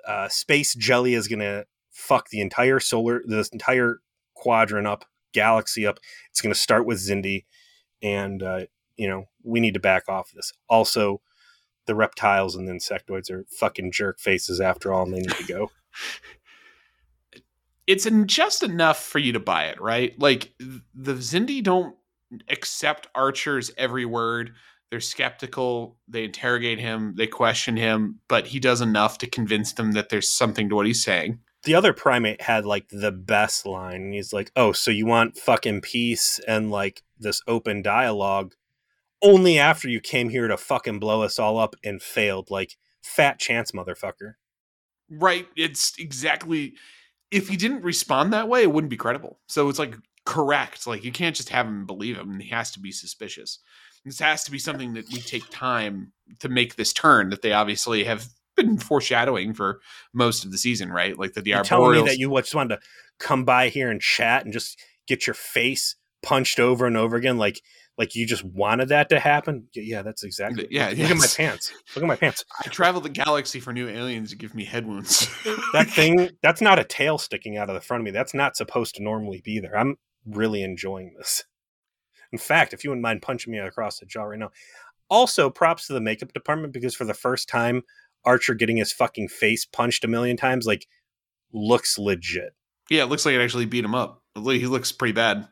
Uh, 0.07 0.29
space 0.29 0.75
jelly 0.75 1.14
is 1.14 1.29
gonna 1.29 1.64
fuck 1.91 2.29
the 2.31 2.41
entire 2.41 2.81
solar, 2.81 3.23
this 3.27 3.49
entire 3.49 4.01
quadrant 4.35 4.87
up, 4.87 5.05
galaxy 5.35 5.87
up. 5.87 5.99
It's 6.31 6.41
gonna 6.41 6.55
start 6.55 6.87
with 6.87 6.99
Xindi, 6.99 7.45
and 8.03 8.43
uh, 8.43 8.66
you 8.97 9.09
know 9.09 9.27
we 9.45 9.61
need 9.61 9.75
to 9.75 9.81
back 9.81 10.05
off 10.09 10.31
this. 10.35 10.53
Also, 10.69 11.21
the 11.89 11.97
reptiles 11.97 12.55
and 12.55 12.68
the 12.68 12.72
insectoids 12.72 13.30
are 13.32 13.45
fucking 13.51 13.91
jerk 13.91 14.20
faces 14.20 14.61
after 14.61 14.93
all, 14.93 15.03
and 15.05 15.14
they 15.14 15.18
need 15.20 15.30
to 15.30 15.45
go. 15.45 15.72
It's 17.86 18.07
just 18.26 18.62
enough 18.62 19.03
for 19.03 19.18
you 19.18 19.32
to 19.32 19.41
buy 19.41 19.64
it, 19.68 19.80
right? 19.80 20.12
Like 20.20 20.53
the 20.95 21.14
Xindi 21.14 21.62
don't 21.62 21.97
accept 22.51 23.07
Archer's 23.14 23.70
every 23.78 24.05
word. 24.05 24.53
They're 24.91 25.01
skeptical. 25.01 25.97
They 26.07 26.24
interrogate 26.24 26.78
him. 26.78 27.14
They 27.16 27.26
question 27.26 27.78
him, 27.78 28.20
but 28.28 28.49
he 28.49 28.61
does 28.61 28.82
enough 28.82 29.16
to 29.18 29.26
convince 29.26 29.72
them 29.72 29.93
that 29.93 30.11
there's 30.11 30.28
something 30.30 30.68
to 30.68 30.74
what 30.74 30.84
he's 30.86 31.03
saying. 31.03 31.39
the 31.64 31.74
other 31.74 31.95
primate 31.95 32.43
had 32.43 32.66
like 32.66 32.89
the 32.91 33.11
best 33.11 33.64
line. 33.64 34.12
He's 34.12 34.34
like, 34.34 34.53
"Oh, 34.55 34.72
so 34.72 34.91
you 34.91 35.07
want 35.07 35.39
fucking 35.39 35.80
peace 35.80 36.41
and 36.47 36.70
like 36.70 37.03
this 37.18 37.41
open 37.49 37.80
dialogue 37.80 38.55
only 39.23 39.59
after 39.59 39.89
you 39.89 40.01
came 40.01 40.29
here 40.29 40.49
to 40.49 40.57
fucking 40.57 40.99
blow 40.99 41.23
us 41.23 41.39
all 41.39 41.59
up 41.59 41.75
and 41.85 42.03
failed? 42.03 42.51
Like 42.51 42.77
fat 43.03 43.39
chance, 43.39 43.73
motherfucker." 43.73 44.35
Right. 45.11 45.49
It's 45.57 45.95
exactly 45.99 46.75
if 47.31 47.49
he 47.49 47.57
didn't 47.57 47.83
respond 47.83 48.33
that 48.33 48.49
way, 48.49 48.62
it 48.62 48.73
wouldn't 48.73 48.91
be 48.91 48.97
credible. 48.97 49.41
So 49.49 49.69
it's 49.69 49.79
like 49.79 49.95
correct. 50.25 50.87
Like 50.87 51.05
you 51.05 51.12
can't 51.12 51.37
just 51.37 51.49
have 51.51 51.66
him 51.66 51.87
believe 51.87 52.16
him. 52.16 52.41
He 52.41 52.49
has 52.51 52.71
to 52.73 52.81
be 52.81 52.93
suspicious. 52.93 53.59
This 54.05 54.21
has 54.21 54.45
to 54.45 54.51
be 54.51 54.59
something 54.59 54.95
that 54.95 55.09
we 55.11 55.19
take 55.19 55.49
time 55.51 56.12
to 56.41 56.49
make 56.49 56.77
this 56.77 56.93
turn 56.93 57.31
that 57.31 57.43
they 57.43 57.53
obviously 57.53 58.05
have 58.05 58.29
been 58.57 58.79
foreshadowing 58.79 59.55
for 59.55 59.81
most 60.12 60.45
of 60.45 60.53
the 60.53 60.59
season, 60.59 60.91
right? 60.91 61.19
Like 61.19 61.35
that 61.35 61.45
the 61.45 61.51
You're 61.51 61.62
telling 61.62 61.93
me 61.93 62.09
that 62.09 62.19
you 62.19 62.35
just 62.41 62.55
wanted 62.55 62.77
to 62.77 62.83
come 63.19 63.45
by 63.45 63.69
here 63.69 63.91
and 63.91 64.01
chat 64.01 64.45
and 64.45 64.53
just 64.53 64.81
get 65.07 65.27
your 65.27 65.35
face 65.35 65.97
punched 66.23 66.61
over 66.61 66.87
and 66.87 66.97
over 66.97 67.16
again, 67.16 67.39
like 67.39 67.61
like 67.99 68.14
you 68.14 68.26
just 68.26 68.44
wanted 68.44 68.88
that 68.90 69.09
to 69.11 69.18
happen? 69.18 69.66
Yeah, 69.74 70.03
that's 70.03 70.22
exactly. 70.22 70.68
Yeah, 70.70 70.90
Look 70.90 71.11
at 71.11 71.16
my 71.16 71.26
pants. 71.26 71.72
Look 71.94 72.05
at 72.05 72.07
my 72.07 72.16
pants. 72.16 72.44
I 72.64 72.68
travel 72.68 73.01
the 73.01 73.09
galaxy 73.09 73.59
for 73.59 73.72
new 73.72 73.88
aliens 73.88 74.30
to 74.30 74.36
give 74.36 74.55
me 74.55 74.64
head 74.64 74.86
wounds. 74.86 75.28
That 75.72 75.88
thing, 75.90 76.30
that's 76.42 76.62
not 76.62 76.78
a 76.78 76.84
tail 76.84 77.18
sticking 77.18 77.59
out 77.59 77.68
of 77.68 77.74
the 77.74 77.80
front 77.80 78.01
of 78.01 78.05
me. 78.05 78.11
That's 78.11 78.32
not 78.32 78.57
supposed 78.57 78.94
to 78.94 79.03
normally 79.03 79.42
be 79.44 79.61
there. 79.61 79.76
I'm 79.76 79.96
really 80.24 80.62
enjoying 80.62 81.14
this. 81.18 81.44
In 82.32 82.38
fact, 82.38 82.72
if 82.72 82.84
you 82.84 82.90
wouldn't 82.90 83.03
mind 83.03 83.22
punching 83.22 83.53
me 83.53 83.59
across 83.59 83.99
the 83.99 84.07
jaw 84.07 84.24
right 84.24 84.38
now. 84.38 84.51
Also, 85.11 85.51
props 85.51 85.86
to 85.86 85.92
the 85.92 86.01
makeup 86.01 86.32
department 86.32 86.72
because 86.72 86.94
for 86.94 87.05
the 87.05 87.14
first 87.14 87.49
time, 87.49 87.82
Archer 88.24 88.55
getting 88.55 88.76
his 88.76 88.92
fucking 88.92 89.28
face 89.28 89.64
punched 89.64 90.05
a 90.05 90.09
million 90.09 90.36
times, 90.36 90.66
like, 90.66 90.86
looks 91.53 91.99
legit. 91.99 92.55
Yeah, 92.90 93.03
it 93.03 93.07
looks 93.07 93.26
like 93.26 93.34
it 93.34 93.40
actually 93.40 93.66
beat 93.66 93.84
him 93.84 93.94
up. 93.94 94.22
He 94.34 94.66
looks 94.66 94.92
pretty 94.92 95.12
bad. 95.12 95.49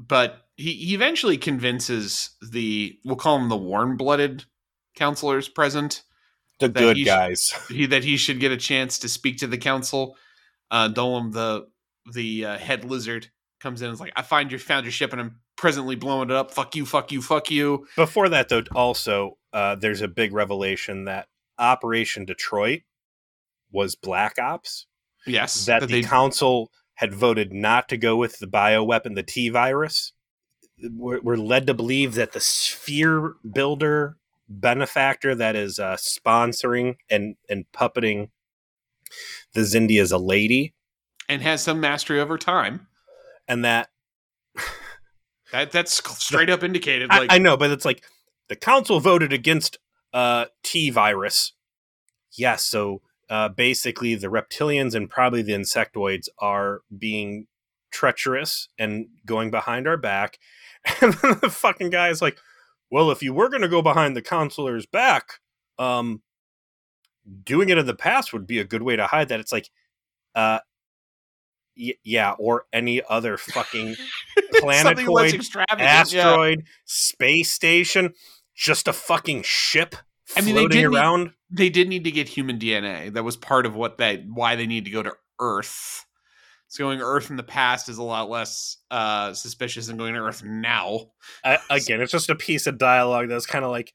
But 0.00 0.46
he, 0.56 0.72
he 0.72 0.94
eventually 0.94 1.36
convinces 1.36 2.30
the 2.50 2.98
we'll 3.04 3.16
call 3.16 3.38
him 3.38 3.48
the 3.48 3.56
warm 3.56 3.96
blooded 3.96 4.44
counselors 4.96 5.48
present 5.48 6.02
The 6.58 6.68
That 6.68 6.80
good 6.80 6.96
he 6.96 7.04
sh- 7.04 7.06
guys. 7.06 7.54
he, 7.68 7.86
that 7.86 8.04
he 8.04 8.16
should 8.16 8.40
get 8.40 8.50
a 8.50 8.56
chance 8.56 8.98
to 9.00 9.08
speak 9.08 9.38
to 9.38 9.46
the 9.46 9.58
council. 9.58 10.16
Uh, 10.70 10.88
Dolim, 10.88 11.32
the 11.32 11.66
the 12.12 12.46
uh, 12.46 12.58
head 12.58 12.84
lizard, 12.84 13.28
comes 13.60 13.82
in 13.82 13.88
and 13.88 13.94
is 13.94 14.00
like, 14.00 14.12
"I 14.16 14.22
find 14.22 14.50
your 14.50 14.58
found 14.58 14.84
your 14.84 14.92
ship 14.92 15.12
and 15.12 15.20
I'm 15.20 15.40
presently 15.56 15.96
blowing 15.96 16.30
it 16.30 16.36
up. 16.36 16.50
Fuck 16.50 16.76
you, 16.76 16.86
fuck 16.86 17.12
you, 17.12 17.20
fuck 17.20 17.50
you." 17.50 17.86
Before 17.96 18.28
that, 18.28 18.48
though, 18.48 18.62
also, 18.74 19.38
uh, 19.52 19.74
there's 19.74 20.00
a 20.00 20.08
big 20.08 20.32
revelation 20.32 21.04
that 21.04 21.28
Operation 21.58 22.24
Detroit 22.24 22.82
was 23.70 23.94
Black 23.96 24.38
Ops. 24.38 24.86
Yes, 25.26 25.66
that, 25.66 25.80
the 25.80 25.86
they 25.86 26.02
council 26.02 26.70
had 27.00 27.14
voted 27.14 27.50
not 27.50 27.88
to 27.88 27.96
go 27.96 28.14
with 28.14 28.40
the 28.40 28.46
bioweapon, 28.46 29.14
the 29.14 29.22
T 29.22 29.48
virus. 29.48 30.12
We're, 30.82 31.22
we're 31.22 31.36
led 31.36 31.66
to 31.68 31.72
believe 31.72 32.14
that 32.14 32.32
the 32.32 32.40
sphere 32.40 33.36
builder 33.50 34.18
benefactor 34.50 35.34
that 35.34 35.56
is 35.56 35.78
uh, 35.78 35.96
sponsoring 35.96 36.96
and, 37.08 37.36
and 37.48 37.64
puppeting 37.72 38.28
the 39.54 39.62
Xindi 39.62 39.98
is 39.98 40.12
a 40.12 40.18
lady, 40.18 40.74
and 41.26 41.40
has 41.40 41.62
some 41.62 41.80
mastery 41.80 42.20
over 42.20 42.36
time. 42.36 42.86
and 43.48 43.64
that 43.64 43.88
That 45.52 45.72
that's 45.72 45.94
straight 46.22 46.50
up 46.50 46.62
indicated. 46.62 47.10
I, 47.10 47.18
Like 47.20 47.32
I 47.32 47.38
know, 47.38 47.56
but 47.56 47.70
it's 47.70 47.86
like 47.86 48.04
the 48.48 48.56
council 48.56 49.00
voted 49.00 49.32
against 49.32 49.78
uh, 50.12 50.44
T 50.62 50.90
virus. 50.90 51.54
Yes, 52.32 52.62
so 52.62 53.00
uh, 53.30 53.48
basically 53.48 54.16
the 54.16 54.26
reptilians 54.26 54.94
and 54.94 55.08
probably 55.08 55.40
the 55.40 55.52
insectoids 55.52 56.28
are 56.40 56.80
being 56.98 57.46
treacherous 57.92 58.68
and 58.78 59.06
going 59.24 59.50
behind 59.50 59.86
our 59.88 59.96
back. 59.96 60.38
And 61.02 61.12
then 61.14 61.38
the 61.42 61.50
fucking 61.50 61.90
guy 61.90 62.08
is 62.08 62.22
like, 62.22 62.38
"Well, 62.90 63.10
if 63.10 63.22
you 63.22 63.34
were 63.34 63.50
going 63.50 63.60
to 63.60 63.68
go 63.68 63.82
behind 63.82 64.16
the 64.16 64.22
counselor's 64.22 64.86
back, 64.86 65.40
um, 65.78 66.22
doing 67.44 67.68
it 67.68 67.76
in 67.76 67.84
the 67.84 67.94
past 67.94 68.32
would 68.32 68.46
be 68.46 68.58
a 68.58 68.64
good 68.64 68.80
way 68.80 68.96
to 68.96 69.06
hide 69.06 69.28
that." 69.28 69.40
It's 69.40 69.52
like, 69.52 69.68
uh, 70.34 70.60
y- 71.76 71.98
yeah, 72.02 72.32
or 72.38 72.64
any 72.72 73.02
other 73.10 73.36
fucking 73.36 73.96
planetoid 74.54 75.34
extravagant. 75.34 75.80
yeah. 75.80 76.00
asteroid, 76.00 76.64
space 76.86 77.50
station, 77.50 78.14
just 78.54 78.88
a 78.88 78.94
fucking 78.94 79.42
ship 79.42 79.96
I 80.36 80.40
mean, 80.42 80.54
they 80.54 80.66
did 80.66 80.76
need- 80.76 80.96
around. 80.96 81.32
they 81.50 81.70
did 81.70 81.88
need 81.88 82.04
to 82.04 82.10
get 82.10 82.28
human 82.28 82.58
DNA. 82.58 83.12
That 83.12 83.24
was 83.24 83.36
part 83.36 83.66
of 83.66 83.74
what 83.74 83.98
they 83.98 84.24
why 84.28 84.56
they 84.56 84.66
need 84.66 84.84
to 84.84 84.90
go 84.90 85.02
to 85.02 85.12
Earth. 85.40 86.04
So 86.68 86.84
going 86.84 87.00
to 87.00 87.04
Earth 87.04 87.30
in 87.30 87.36
the 87.36 87.42
past 87.42 87.88
is 87.88 87.98
a 87.98 88.02
lot 88.02 88.30
less 88.30 88.76
uh, 88.92 89.34
suspicious 89.34 89.88
than 89.88 89.96
going 89.96 90.14
to 90.14 90.20
Earth 90.20 90.44
now. 90.44 91.10
I, 91.44 91.58
again, 91.70 92.00
it's 92.00 92.12
just 92.12 92.30
a 92.30 92.36
piece 92.36 92.68
of 92.68 92.78
dialogue 92.78 93.28
that's 93.28 93.46
kind 93.46 93.64
of 93.64 93.72
like, 93.72 93.92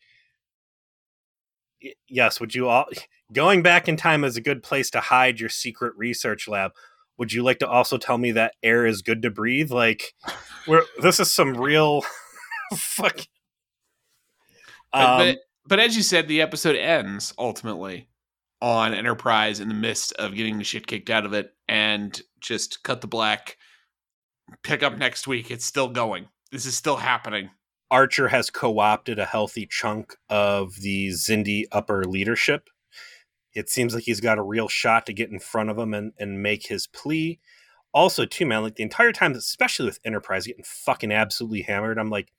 yes, 2.09 2.41
would 2.41 2.53
you 2.53 2.67
all 2.67 2.87
going 3.31 3.61
back 3.61 3.87
in 3.87 3.95
time 3.95 4.23
is 4.23 4.35
a 4.35 4.41
good 4.41 4.61
place 4.61 4.89
to 4.91 4.99
hide 4.99 5.39
your 5.39 5.49
secret 5.49 5.93
research 5.95 6.47
lab. 6.47 6.71
Would 7.17 7.31
you 7.31 7.43
like 7.43 7.59
to 7.59 7.67
also 7.67 7.97
tell 7.97 8.17
me 8.17 8.33
that 8.33 8.55
air 8.61 8.85
is 8.85 9.01
good 9.01 9.21
to 9.21 9.29
breathe? 9.29 9.71
Like, 9.71 10.13
we're 10.67 10.83
this 11.01 11.19
is 11.21 11.33
some 11.33 11.53
real 11.55 12.03
fuck. 12.75 13.19
Um, 14.91 15.17
but 15.17 15.37
but 15.67 15.79
as 15.79 15.95
you 15.95 16.03
said, 16.03 16.27
the 16.27 16.41
episode 16.41 16.75
ends 16.75 17.33
ultimately 17.37 18.07
on 18.61 18.93
Enterprise 18.93 19.59
in 19.59 19.67
the 19.67 19.75
midst 19.75 20.13
of 20.13 20.35
getting 20.35 20.57
the 20.57 20.63
shit 20.63 20.87
kicked 20.87 21.09
out 21.09 21.25
of 21.25 21.33
it, 21.33 21.53
and 21.67 22.21
just 22.39 22.83
cut 22.83 23.01
the 23.01 23.07
black. 23.07 23.57
Pick 24.63 24.83
up 24.83 24.97
next 24.97 25.27
week. 25.27 25.49
It's 25.49 25.65
still 25.65 25.89
going. 25.89 26.27
This 26.51 26.65
is 26.65 26.77
still 26.77 26.97
happening. 26.97 27.49
Archer 27.91 28.27
has 28.27 28.49
co-opted 28.49 29.19
a 29.19 29.25
healthy 29.25 29.67
chunk 29.69 30.15
of 30.29 30.75
the 30.81 31.09
Xindi 31.09 31.65
upper 31.71 32.03
leadership. 32.03 32.69
It 33.53 33.69
seems 33.69 33.95
like 33.95 34.03
he's 34.03 34.21
got 34.21 34.37
a 34.37 34.43
real 34.43 34.67
shot 34.67 35.05
to 35.05 35.13
get 35.13 35.31
in 35.31 35.39
front 35.39 35.69
of 35.69 35.77
them 35.77 35.93
and, 35.93 36.13
and 36.19 36.41
make 36.41 36.67
his 36.67 36.87
plea. 36.87 37.39
Also, 37.93 38.25
too, 38.25 38.45
man, 38.45 38.63
like 38.63 38.75
the 38.75 38.83
entire 38.83 39.13
time, 39.13 39.31
especially 39.33 39.85
with 39.85 39.99
Enterprise 40.03 40.45
getting 40.45 40.65
fucking 40.65 41.11
absolutely 41.11 41.61
hammered, 41.61 41.97
I'm 41.97 42.09
like, 42.09 42.31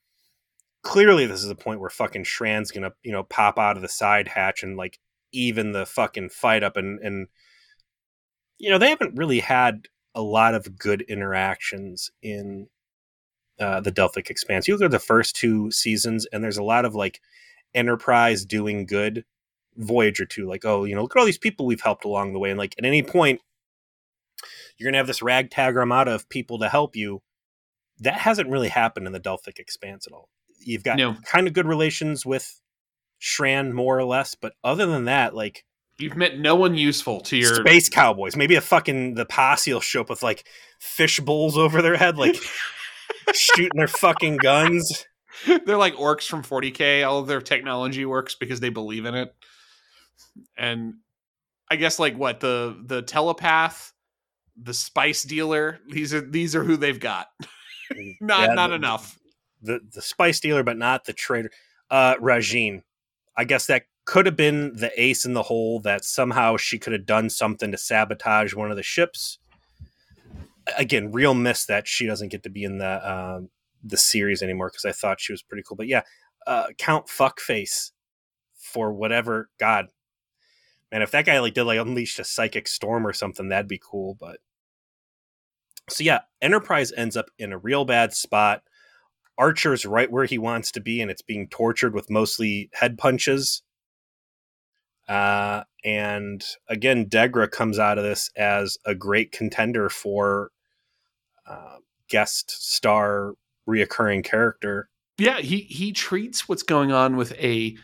clearly 0.87 1.25
this 1.25 1.43
is 1.43 1.49
a 1.49 1.55
point 1.55 1.81
where 1.81 1.89
fucking 1.89 2.23
Shran's 2.23 2.71
gonna, 2.71 2.93
you 3.03 3.11
know, 3.11 3.23
pop 3.23 3.59
out 3.59 3.75
of 3.75 3.81
the 3.81 3.89
side 3.89 4.29
hatch 4.29 4.63
and 4.63 4.77
like 4.77 4.99
even 5.33 5.73
the 5.73 5.85
fucking 5.85 6.29
fight 6.29 6.63
up 6.63 6.77
and 6.77 6.99
and 7.01 7.27
you 8.57 8.69
know, 8.69 8.77
they 8.77 8.89
haven't 8.89 9.17
really 9.17 9.41
had 9.41 9.87
a 10.15 10.21
lot 10.21 10.55
of 10.55 10.79
good 10.79 11.01
interactions 11.01 12.09
in 12.23 12.67
uh, 13.59 13.81
the 13.81 13.91
Delphic 13.91 14.29
Expanse. 14.29 14.67
You 14.67 14.75
look 14.75 14.83
at 14.83 14.91
the 14.91 14.97
first 14.99 15.35
two 15.35 15.69
seasons, 15.71 16.25
and 16.31 16.43
there's 16.43 16.57
a 16.57 16.63
lot 16.63 16.85
of 16.85 16.95
like 16.95 17.19
Enterprise 17.75 18.45
doing 18.45 18.85
good, 18.85 19.25
Voyager 19.75 20.25
too. 20.25 20.47
Like, 20.47 20.63
oh, 20.65 20.85
you 20.85 20.95
know, 20.95 21.01
look 21.01 21.15
at 21.15 21.19
all 21.19 21.25
these 21.25 21.37
people 21.37 21.65
we've 21.65 21.81
helped 21.81 22.05
along 22.05 22.31
the 22.31 22.39
way, 22.39 22.49
and 22.49 22.57
like 22.57 22.75
at 22.77 22.85
any 22.85 23.03
point, 23.03 23.41
you're 24.77 24.89
gonna 24.89 24.97
have 24.97 25.07
this 25.07 25.21
ragtag 25.21 25.75
armada 25.75 26.15
of 26.15 26.29
people 26.29 26.59
to 26.59 26.69
help 26.69 26.95
you. 26.95 27.21
That 27.99 28.19
hasn't 28.19 28.49
really 28.49 28.69
happened 28.69 29.05
in 29.05 29.13
the 29.13 29.19
Delphic 29.19 29.59
Expanse 29.59 30.07
at 30.07 30.13
all. 30.13 30.29
You've 30.59 30.83
got 30.83 30.97
No. 30.97 31.15
kind 31.25 31.47
of 31.47 31.53
good 31.53 31.65
relations 31.67 32.25
with 32.25 32.59
Shran, 33.21 33.71
more 33.73 33.97
or 33.97 34.03
less, 34.03 34.35
but 34.35 34.53
other 34.63 34.85
than 34.85 35.05
that, 35.05 35.33
like 35.35 35.63
You've 35.99 36.15
met 36.15 36.37
no 36.37 36.53
one 36.55 36.75
useful 36.75 37.21
to 37.21 37.35
your 37.37 37.55
space 37.55 37.89
cowboys. 37.89 38.35
Maybe 38.35 38.53
a 38.55 38.61
fucking 38.61 39.15
the 39.15 39.25
posse 39.25 39.73
will 39.73 39.79
show 39.81 40.01
up 40.01 40.09
with 40.11 40.21
like 40.21 40.45
fish 40.79 41.19
bowls 41.19 41.57
over 41.57 41.81
their 41.81 41.97
head, 41.97 42.17
like 42.17 42.35
shooting 43.33 43.71
their 43.77 43.87
fucking 43.87 44.37
guns. 44.37 45.05
They're 45.65 45.75
like 45.77 45.95
orcs 45.95 46.27
from 46.27 46.43
40k. 46.43 47.03
All 47.07 47.17
of 47.17 47.25
their 47.27 47.41
technology 47.41 48.05
works 48.05 48.35
because 48.35 48.59
they 48.59 48.69
believe 48.69 49.05
in 49.05 49.15
it. 49.15 49.33
And 50.55 50.95
I 51.71 51.75
guess 51.77 51.97
like 51.97 52.15
what 52.15 52.39
the 52.41 52.79
the 52.85 53.01
telepath, 53.01 53.91
the 54.61 54.73
spice 54.75 55.23
dealer. 55.23 55.79
These 55.89 56.13
are 56.13 56.21
these 56.21 56.55
are 56.55 56.63
who 56.63 56.77
they've 56.77 56.99
got. 56.99 57.27
not 58.21 58.49
Yeah, 58.49 58.53
not 58.53 58.67
the- 58.69 58.75
enough. 58.75 59.17
The 59.61 59.79
the 59.93 60.01
spice 60.01 60.39
dealer, 60.39 60.63
but 60.63 60.77
not 60.77 61.05
the 61.05 61.13
trader. 61.13 61.51
Uh, 61.89 62.15
Rajiin. 62.15 62.83
I 63.35 63.43
guess 63.43 63.67
that 63.67 63.83
could 64.05 64.25
have 64.25 64.37
been 64.37 64.73
the 64.73 64.91
ace 64.99 65.25
in 65.25 65.33
the 65.33 65.43
hole 65.43 65.79
that 65.81 66.05
somehow 66.05 66.57
she 66.57 66.79
could 66.79 66.93
have 66.93 67.05
done 67.05 67.29
something 67.29 67.71
to 67.71 67.77
sabotage 67.77 68.53
one 68.53 68.71
of 68.71 68.77
the 68.77 68.83
ships. 68.83 69.37
Again, 70.77 71.11
real 71.11 71.33
miss 71.33 71.65
that 71.65 71.87
she 71.87 72.07
doesn't 72.07 72.29
get 72.29 72.43
to 72.43 72.49
be 72.49 72.63
in 72.63 72.77
the 72.77 73.11
um, 73.11 73.49
the 73.83 73.97
series 73.97 74.41
anymore 74.41 74.69
because 74.69 74.85
I 74.85 74.91
thought 74.91 75.19
she 75.19 75.33
was 75.33 75.41
pretty 75.41 75.63
cool. 75.67 75.77
But 75.77 75.87
yeah, 75.87 76.01
uh, 76.45 76.67
Count 76.77 77.07
Fuckface 77.07 77.91
for 78.55 78.93
whatever 78.93 79.49
God, 79.59 79.87
man, 80.91 81.01
if 81.01 81.11
that 81.11 81.25
guy 81.25 81.39
like 81.39 81.53
did 81.53 81.63
like 81.63 81.79
unleashed 81.79 82.19
a 82.19 82.23
psychic 82.23 82.67
storm 82.67 83.05
or 83.05 83.13
something, 83.13 83.49
that'd 83.49 83.67
be 83.67 83.81
cool. 83.83 84.15
But 84.19 84.39
so 85.89 86.03
yeah, 86.03 86.21
Enterprise 86.41 86.91
ends 86.95 87.17
up 87.17 87.29
in 87.37 87.53
a 87.53 87.57
real 87.57 87.85
bad 87.85 88.13
spot. 88.13 88.63
Archer's 89.37 89.85
right 89.85 90.11
where 90.11 90.25
he 90.25 90.37
wants 90.37 90.71
to 90.71 90.79
be, 90.79 91.01
and 91.01 91.11
it's 91.11 91.21
being 91.21 91.47
tortured 91.47 91.93
with 91.93 92.09
mostly 92.09 92.69
head 92.73 92.97
punches. 92.97 93.61
Uh, 95.07 95.63
and 95.85 96.45
again, 96.67 97.05
Degra 97.05 97.49
comes 97.49 97.79
out 97.79 97.97
of 97.97 98.03
this 98.03 98.29
as 98.35 98.77
a 98.85 98.93
great 98.93 99.31
contender 99.31 99.89
for 99.89 100.51
uh, 101.47 101.77
guest 102.09 102.51
star 102.51 103.33
reoccurring 103.67 104.23
character. 104.23 104.89
Yeah, 105.17 105.39
he 105.39 105.61
he 105.61 105.93
treats 105.93 106.47
what's 106.47 106.63
going 106.63 106.91
on 106.91 107.15
with 107.15 107.31
a 107.33 107.75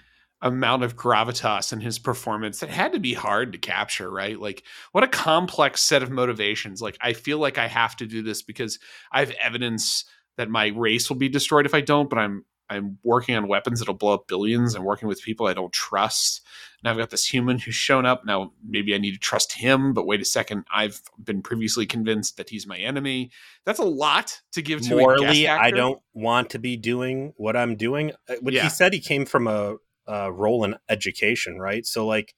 amount 0.41 0.84
of 0.84 0.97
gravitas 0.97 1.72
in 1.72 1.80
his 1.80 1.97
performance 1.97 2.60
that 2.60 2.70
had 2.70 2.91
to 2.91 2.99
be 2.99 3.14
hard 3.14 3.54
to 3.54 3.58
capture, 3.58 4.12
right? 4.12 4.38
Like 4.38 4.64
what 4.91 5.04
a 5.04 5.08
complex 5.08 5.82
set 5.82 6.04
of 6.04 6.12
motivations. 6.12 6.82
Like 6.82 6.97
I 7.01 7.14
feel 7.14 7.39
like 7.39 7.58
I 7.58 7.68
have 7.68 7.95
to 7.97 8.06
do 8.06 8.22
this 8.22 8.41
because 8.41 8.78
I 9.12 9.22
have 9.22 9.34
evidence 9.41 10.04
that 10.38 10.50
my 10.50 10.68
race 10.68 11.10
will 11.10 11.18
be 11.18 11.30
destroyed 11.30 11.66
if 11.66 11.74
I 11.74 11.82
don't, 11.82 12.10
but 12.10 12.20
I'm 12.20 12.46
I'm 12.70 12.98
working 13.04 13.36
on 13.36 13.48
weapons 13.48 13.80
that'll 13.80 13.94
blow 13.94 14.14
up 14.14 14.28
billions 14.28 14.74
and 14.74 14.84
working 14.86 15.08
with 15.08 15.22
people 15.22 15.46
I 15.48 15.54
don't 15.54 15.74
trust. 15.74 16.42
Now 16.84 16.92
I've 16.92 16.98
got 16.98 17.10
this 17.12 17.26
human 17.26 17.60
who's 17.60 17.76
shown 17.76 18.06
up. 18.06 18.26
Now 18.26 18.54
maybe 18.68 18.96
I 18.96 18.98
need 18.98 19.12
to 19.12 19.20
trust 19.20 19.54
him, 19.54 19.94
but 19.94 20.08
wait 20.08 20.22
a 20.22 20.26
second, 20.26 20.66
I've 20.74 21.02
been 21.22 21.42
previously 21.42 21.86
convinced 21.86 22.38
that 22.38 22.50
he's 22.50 22.66
my 22.66 22.78
enemy. 22.78 23.32
That's 23.66 23.80
a 23.80 23.86
lot 23.86 24.42
to 24.54 24.62
give 24.62 24.82
to 24.88 24.98
a 24.98 25.02
Morally, 25.02 25.48
I 25.48 25.72
don't 25.72 26.00
want 26.14 26.52
to 26.52 26.60
be 26.60 26.78
doing 26.78 27.34
what 27.38 27.56
I'm 27.56 27.76
doing. 27.76 28.12
Uh, 28.30 28.36
What 28.42 28.54
Yeah. 28.54 28.64
he 28.64 28.70
said, 28.70 28.94
he 28.94 29.00
came 29.02 29.26
from 29.26 29.48
a, 29.48 29.76
a 30.08 30.32
role 30.32 30.64
in 30.64 30.76
education, 30.90 31.60
right? 31.60 31.86
So 31.86 32.08
like. 32.08 32.34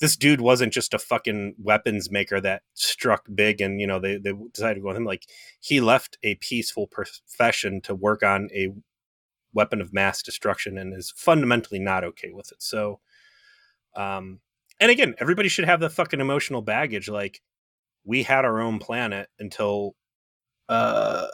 This 0.00 0.16
dude 0.16 0.40
wasn't 0.40 0.72
just 0.72 0.94
a 0.94 0.98
fucking 0.98 1.56
weapons 1.58 2.10
maker 2.10 2.40
that 2.40 2.62
struck 2.74 3.26
big 3.34 3.60
and 3.60 3.80
you 3.80 3.86
know 3.86 3.98
they, 3.98 4.16
they 4.16 4.32
decided 4.52 4.74
to 4.74 4.80
go 4.80 4.88
with 4.88 4.96
him. 4.96 5.04
Like 5.04 5.26
he 5.60 5.80
left 5.80 6.18
a 6.22 6.36
peaceful 6.36 6.86
profession 6.86 7.80
to 7.82 7.94
work 7.94 8.22
on 8.22 8.48
a 8.54 8.68
weapon 9.52 9.80
of 9.80 9.92
mass 9.92 10.22
destruction 10.22 10.78
and 10.78 10.94
is 10.94 11.12
fundamentally 11.16 11.78
not 11.80 12.04
okay 12.04 12.30
with 12.32 12.52
it. 12.52 12.62
So, 12.62 13.00
um, 13.96 14.40
and 14.80 14.90
again, 14.90 15.14
everybody 15.18 15.48
should 15.48 15.64
have 15.64 15.80
the 15.80 15.90
fucking 15.90 16.20
emotional 16.20 16.62
baggage. 16.62 17.08
Like, 17.08 17.40
we 18.04 18.22
had 18.22 18.44
our 18.44 18.60
own 18.60 18.78
planet 18.78 19.28
until, 19.38 19.96
uh, 20.68 21.26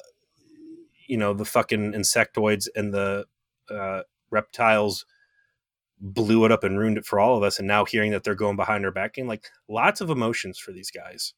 you 1.07 1.17
know, 1.17 1.35
the 1.35 1.45
fucking 1.45 1.93
insectoids 1.93 2.69
and 2.75 2.93
the 2.95 3.27
uh, 3.71 4.03
reptiles 4.31 5.05
blew 6.05 6.45
it 6.45 6.53
up 6.53 6.65
and 6.65 6.79
ruined 6.79 6.99
it 6.99 7.07
for 7.07 7.19
all 7.19 7.37
of 7.37 7.43
us. 7.43 7.59
And 7.59 7.67
now 7.67 7.85
hearing 7.85 8.13
that 8.13 8.25
they're 8.25 8.35
going 8.35 8.57
behind 8.57 8.85
our 8.85 8.93
back, 8.93 9.17
and 9.17 9.27
like 9.29 9.47
lots 9.69 10.01
of 10.01 10.11
emotions 10.11 10.59
for 10.59 10.73
these 10.73 10.91
guys. 10.91 11.33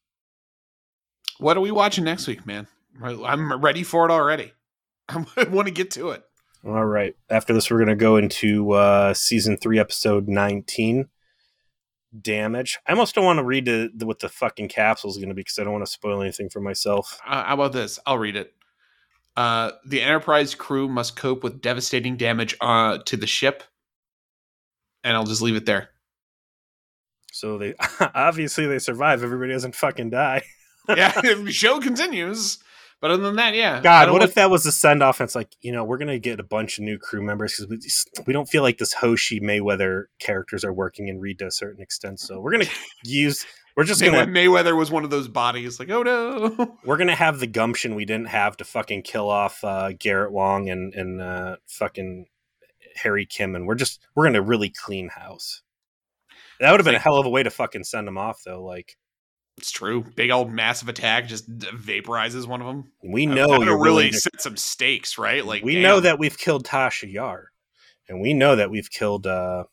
What 1.39 1.55
are 1.55 1.61
we 1.61 1.71
watching 1.71 2.03
next 2.03 2.27
week, 2.27 2.45
man? 2.45 2.67
I'm 3.01 3.61
ready 3.61 3.83
for 3.83 4.05
it 4.05 4.11
already. 4.11 4.53
I 5.09 5.25
want 5.49 5.67
to 5.67 5.73
get 5.73 5.91
to 5.91 6.09
it. 6.09 6.23
All 6.65 6.85
right. 6.85 7.15
After 7.29 7.53
this, 7.53 7.69
we're 7.69 7.77
going 7.77 7.87
to 7.89 7.95
go 7.95 8.17
into 8.17 8.71
uh, 8.71 9.13
season 9.13 9.57
three, 9.57 9.79
episode 9.79 10.27
19 10.27 11.07
Damage. 12.19 12.79
I 12.87 12.91
almost 12.91 13.15
don't 13.15 13.25
want 13.25 13.37
to 13.37 13.43
read 13.43 13.65
the, 13.65 13.91
the, 13.93 14.05
what 14.05 14.19
the 14.19 14.29
fucking 14.29 14.69
capsule 14.69 15.09
is 15.09 15.17
going 15.17 15.29
to 15.29 15.35
be 15.35 15.41
because 15.41 15.59
I 15.59 15.63
don't 15.63 15.73
want 15.73 15.85
to 15.85 15.91
spoil 15.91 16.21
anything 16.21 16.49
for 16.49 16.61
myself. 16.61 17.19
Uh, 17.27 17.43
how 17.43 17.53
about 17.53 17.73
this? 17.73 17.99
I'll 18.05 18.17
read 18.17 18.35
it. 18.35 18.53
Uh, 19.35 19.71
the 19.85 20.01
Enterprise 20.01 20.55
crew 20.55 20.87
must 20.87 21.15
cope 21.15 21.43
with 21.43 21.61
devastating 21.61 22.17
damage 22.17 22.55
uh, 22.59 22.97
to 23.05 23.17
the 23.17 23.27
ship, 23.27 23.63
and 25.07 25.15
I'll 25.15 25.25
just 25.25 25.41
leave 25.41 25.55
it 25.55 25.65
there. 25.65 25.89
So 27.31 27.57
they 27.57 27.75
obviously 27.99 28.67
they 28.67 28.79
survive. 28.79 29.23
Everybody 29.23 29.53
doesn't 29.53 29.75
fucking 29.75 30.11
die. 30.11 30.43
Yeah, 30.89 31.11
the 31.21 31.51
show 31.51 31.81
continues, 31.81 32.59
but 33.01 33.11
other 33.11 33.21
than 33.21 33.35
that, 33.35 33.53
yeah. 33.55 33.81
God, 33.81 34.09
what 34.09 34.19
know- 34.19 34.23
if 34.23 34.35
that 34.35 34.49
was 34.49 34.63
the 34.63 34.71
send 34.71 35.03
off? 35.03 35.19
It's 35.19 35.35
like 35.35 35.53
you 35.59 35.73
know 35.73 35.83
we're 35.83 35.97
gonna 35.97 36.17
get 36.17 36.39
a 36.39 36.43
bunch 36.43 36.77
of 36.77 36.85
new 36.85 36.97
crew 36.97 37.21
members 37.21 37.57
because 37.57 37.69
we 37.69 37.77
just, 37.77 38.09
we 38.25 38.31
don't 38.31 38.47
feel 38.47 38.63
like 38.63 38.77
this 38.77 38.93
Hoshi 38.93 39.41
Mayweather 39.41 40.05
characters 40.19 40.63
are 40.63 40.71
working 40.71 41.09
in 41.09 41.19
Reed 41.19 41.39
to 41.39 41.47
a 41.47 41.51
certain 41.51 41.81
extent. 41.81 42.21
So 42.21 42.39
we're 42.39 42.51
gonna 42.51 42.69
use 43.03 43.45
we're 43.75 43.83
just 43.83 44.01
gonna 44.01 44.27
Mayweather 44.27 44.77
was 44.77 44.89
one 44.89 45.03
of 45.03 45.09
those 45.09 45.27
bodies? 45.27 45.77
Like, 45.77 45.89
oh 45.89 46.03
no. 46.03 46.77
we're 46.85 46.95
gonna 46.95 47.13
have 47.13 47.41
the 47.41 47.47
gumption 47.47 47.93
we 47.93 48.05
didn't 48.05 48.29
have 48.29 48.55
to 48.57 48.63
fucking 48.63 49.01
kill 49.01 49.29
off 49.29 49.61
uh, 49.65 49.91
Garrett 49.91 50.31
Wang 50.31 50.69
and 50.69 50.93
and 50.93 51.21
uh, 51.21 51.57
fucking 51.67 52.27
Harry 52.97 53.25
Kim, 53.25 53.55
and 53.55 53.67
we're 53.67 53.75
just 53.75 53.99
we're 54.15 54.25
gonna 54.25 54.41
really 54.41 54.69
clean 54.69 55.09
house. 55.09 55.61
That 56.59 56.71
would 56.71 56.79
have 56.79 56.85
been 56.85 56.95
a 56.95 56.99
hell 56.99 57.17
of 57.17 57.25
a 57.25 57.29
way 57.29 57.43
to 57.43 57.49
fucking 57.49 57.83
send 57.83 58.07
them 58.07 58.17
off, 58.17 58.41
though. 58.43 58.63
Like 58.63 58.97
It's 59.57 59.71
true. 59.71 60.03
Big 60.15 60.31
old 60.31 60.51
massive 60.51 60.89
attack 60.89 61.27
just 61.27 61.49
vaporizes 61.57 62.47
one 62.47 62.61
of 62.61 62.67
them. 62.67 62.91
we 63.03 63.25
know 63.25 63.61
you're 63.61 63.81
really 63.81 64.11
set 64.11 64.41
some 64.41 64.57
stakes, 64.57 65.17
right? 65.17 65.45
Like 65.45 65.63
we 65.63 65.75
damn. 65.75 65.83
know 65.83 65.99
that 65.99 66.19
we've 66.19 66.37
killed 66.37 66.65
Tasha 66.65 67.11
Yar, 67.11 67.51
and 68.09 68.21
we 68.21 68.33
know 68.33 68.55
that 68.55 68.71
we've 68.71 68.89
killed 68.89 69.27
uh, 69.27 69.65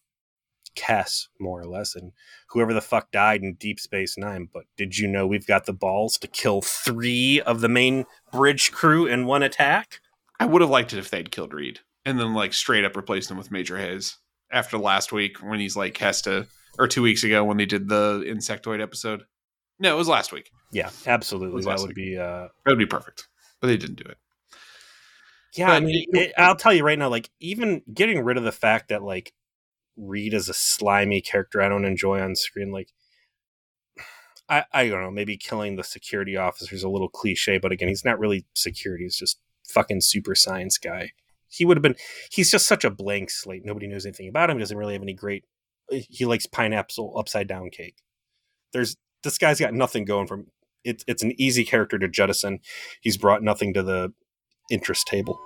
Kes 0.77 1.29
more 1.41 1.61
or 1.61 1.67
less, 1.67 1.95
and 1.95 2.13
whoever 2.49 2.75
the 2.75 2.81
fuck 2.81 3.11
died 3.11 3.43
in 3.43 3.55
Deep 3.55 3.81
Space 3.81 4.19
Nine. 4.19 4.49
But 4.53 4.65
did 4.77 4.99
you 4.99 5.09
know 5.09 5.27
we've 5.27 5.47
got 5.47 5.67
the 5.67 5.73
balls 5.73 6.19
to 6.19 6.29
kill 6.29 6.61
three 6.61 7.41
of 7.41 7.61
the 7.61 7.69
main 7.69 8.05
bridge 8.33 8.73
crew 8.73 9.07
in 9.07 9.27
one 9.27 9.43
attack? 9.43 10.01
I 10.39 10.47
would 10.47 10.61
have 10.61 10.71
liked 10.71 10.93
it 10.93 10.99
if 10.99 11.11
they'd 11.11 11.31
killed 11.31 11.55
Reed 11.55 11.81
and 12.07 12.19
then 12.19 12.35
like 12.35 12.53
straight 12.53 12.85
up 12.85 12.97
replaced 12.97 13.31
him 13.31 13.37
with 13.37 13.51
Major 13.51 13.79
Hayes 13.79 14.17
after 14.53 14.79
last 14.79 15.13
week 15.13 15.39
when 15.43 15.61
he's 15.61 15.77
like 15.77 15.97
has 15.99 16.23
to 16.23 16.47
or 16.79 16.87
two 16.89 17.03
weeks 17.03 17.25
ago 17.25 17.45
when 17.45 17.57
they 17.57 17.67
did 17.67 17.89
the 17.89 18.25
insectoid 18.27 18.81
episode. 18.83 19.25
No, 19.79 19.95
it 19.95 19.99
was 19.99 20.09
last 20.09 20.33
week. 20.33 20.51
Yeah, 20.73 20.91
absolutely. 21.07 21.63
That 21.65 21.79
would 21.81 21.89
week. 21.89 21.97
be. 21.97 22.19
Uh, 22.19 22.49
That 22.65 22.71
would 22.73 22.79
be 22.79 22.87
perfect. 22.87 23.29
But 23.61 23.69
they 23.69 23.77
didn't 23.77 23.97
do 23.97 24.09
it. 24.09 24.19
yeah, 25.57 25.71
I 25.73 25.77
But 25.81 25.83
mean, 25.85 26.07
it- 26.13 26.19
it, 26.19 26.33
I'll 26.39 26.57
tell 26.57 26.73
you 26.75 26.85
right 26.85 26.99
now, 26.99 27.09
like 27.09 27.31
even 27.41 27.83
getting 27.93 28.23
rid 28.25 28.37
of 28.37 28.45
the 28.45 28.53
fact 28.53 28.89
that 28.89 29.03
like 29.03 29.33
Reed 29.97 30.35
is 30.35 30.49
a 30.49 30.55
slimy 30.55 31.21
character 31.21 31.61
I 31.63 31.69
don't 31.69 31.85
enjoy 31.85 32.21
on 32.21 32.35
screen, 32.37 32.71
like. 32.73 32.89
I, 34.47 34.65
I 34.75 34.89
don't 34.89 35.01
know, 35.01 35.11
maybe 35.11 35.39
killing 35.39 35.77
the 35.77 35.83
security 35.85 36.37
officer 36.37 36.75
is 36.75 36.83
a 36.83 36.89
little 36.91 37.09
cliche, 37.09 37.57
but 37.57 37.73
again, 37.73 37.89
he's 37.89 38.05
not 38.05 38.19
really 38.19 38.45
security. 38.55 39.05
He's 39.05 39.17
just 39.17 39.41
fucking 39.67 40.03
super 40.03 40.35
science 40.35 40.77
guy. 40.77 41.13
He 41.55 41.65
would 41.65 41.77
have 41.77 41.83
been. 41.83 41.97
He's 42.31 42.51
just 42.51 42.67
such 42.67 42.85
a 42.85 42.91
blank 42.91 43.31
slate. 43.31 43.65
Nobody 43.65 43.87
knows 43.87 44.07
anything 44.07 44.29
about 44.29 44.51
him. 44.51 44.57
He 44.57 44.63
doesn't 44.63 44.77
really 44.77 44.95
have 44.95 45.03
any 45.03 45.15
great. 45.15 45.45
Uh, 45.93 45.99
he 46.09 46.25
likes 46.25 46.47
pineapple 46.47 47.15
upside 47.19 47.49
down 47.49 47.71
cake. 47.71 47.97
There's 48.73 48.97
this 49.23 49.39
guy's 49.39 49.61
got 49.61 49.75
nothing 49.75 50.05
going 50.05 50.27
from. 50.27 50.47
It's 50.85 51.05
it's 51.07 51.23
an 51.23 51.33
easy 51.41 51.65
character 51.65 51.99
to 51.99 52.09
jettison. 52.09 52.61
He's 53.01 53.17
brought 53.17 53.43
nothing 53.43 53.75
to 53.75 53.83
the 53.83 54.13
interest 54.71 55.07
table. 55.07 55.41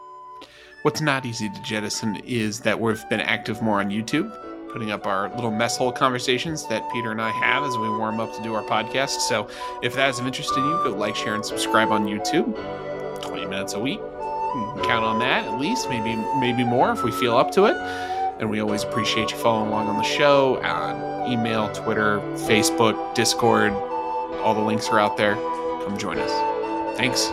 What's 0.83 1.01
not 1.01 1.27
easy 1.27 1.49
to 1.49 1.63
jettison 1.63 2.17
is 2.25 2.61
that 2.61 2.81
we've 2.81 3.09
been 3.09 3.21
active 3.21 3.61
more 3.61 3.81
on 3.81 3.91
YouTube, 3.91 4.33
putting 4.73 4.93
up 4.93 5.07
our 5.07 5.29
little 5.35 5.51
mess 5.51 5.77
hole 5.77 5.91
conversations 5.91 6.67
that 6.69 6.89
Peter 6.93 7.11
and 7.11 7.21
I 7.21 7.31
have 7.31 7.65
as 7.65 7.77
we 7.77 7.89
warm 7.89 8.21
up 8.21 8.35
to 8.37 8.43
do 8.43 8.55
our 8.55 8.63
podcast. 8.63 9.21
So 9.21 9.49
if 9.83 9.95
that 9.97 10.11
is 10.11 10.21
of 10.21 10.27
interest 10.27 10.55
to 10.55 10.61
you, 10.61 10.81
go 10.85 10.97
like, 10.97 11.17
share, 11.17 11.35
and 11.35 11.45
subscribe 11.45 11.91
on 11.91 12.07
YouTube. 12.07 12.55
20 13.23 13.47
minutes 13.47 13.75
a 13.75 13.81
week. 13.81 14.01
Count 14.85 15.05
on 15.05 15.19
that 15.19 15.45
at 15.45 15.59
least, 15.59 15.89
maybe 15.89 16.17
maybe 16.39 16.65
more 16.65 16.91
if 16.93 17.03
we 17.03 17.13
feel 17.13 17.37
up 17.37 17.51
to 17.53 17.67
it. 17.67 17.77
And 18.41 18.49
we 18.49 18.61
always 18.61 18.85
appreciate 18.85 19.31
you 19.31 19.37
following 19.37 19.69
along 19.69 19.89
on 19.89 19.97
the 19.97 20.05
show 20.05 20.63
on 20.63 21.31
email, 21.31 21.73
Twitter, 21.73 22.21
Facebook, 22.47 23.15
Discord. 23.15 23.73
All 24.43 24.55
the 24.55 24.61
links 24.61 24.89
are 24.89 25.01
out 25.01 25.17
there. 25.17 25.35
Come 25.85 25.99
join 25.99 26.19
us. 26.19 26.97
Thanks. 26.97 27.31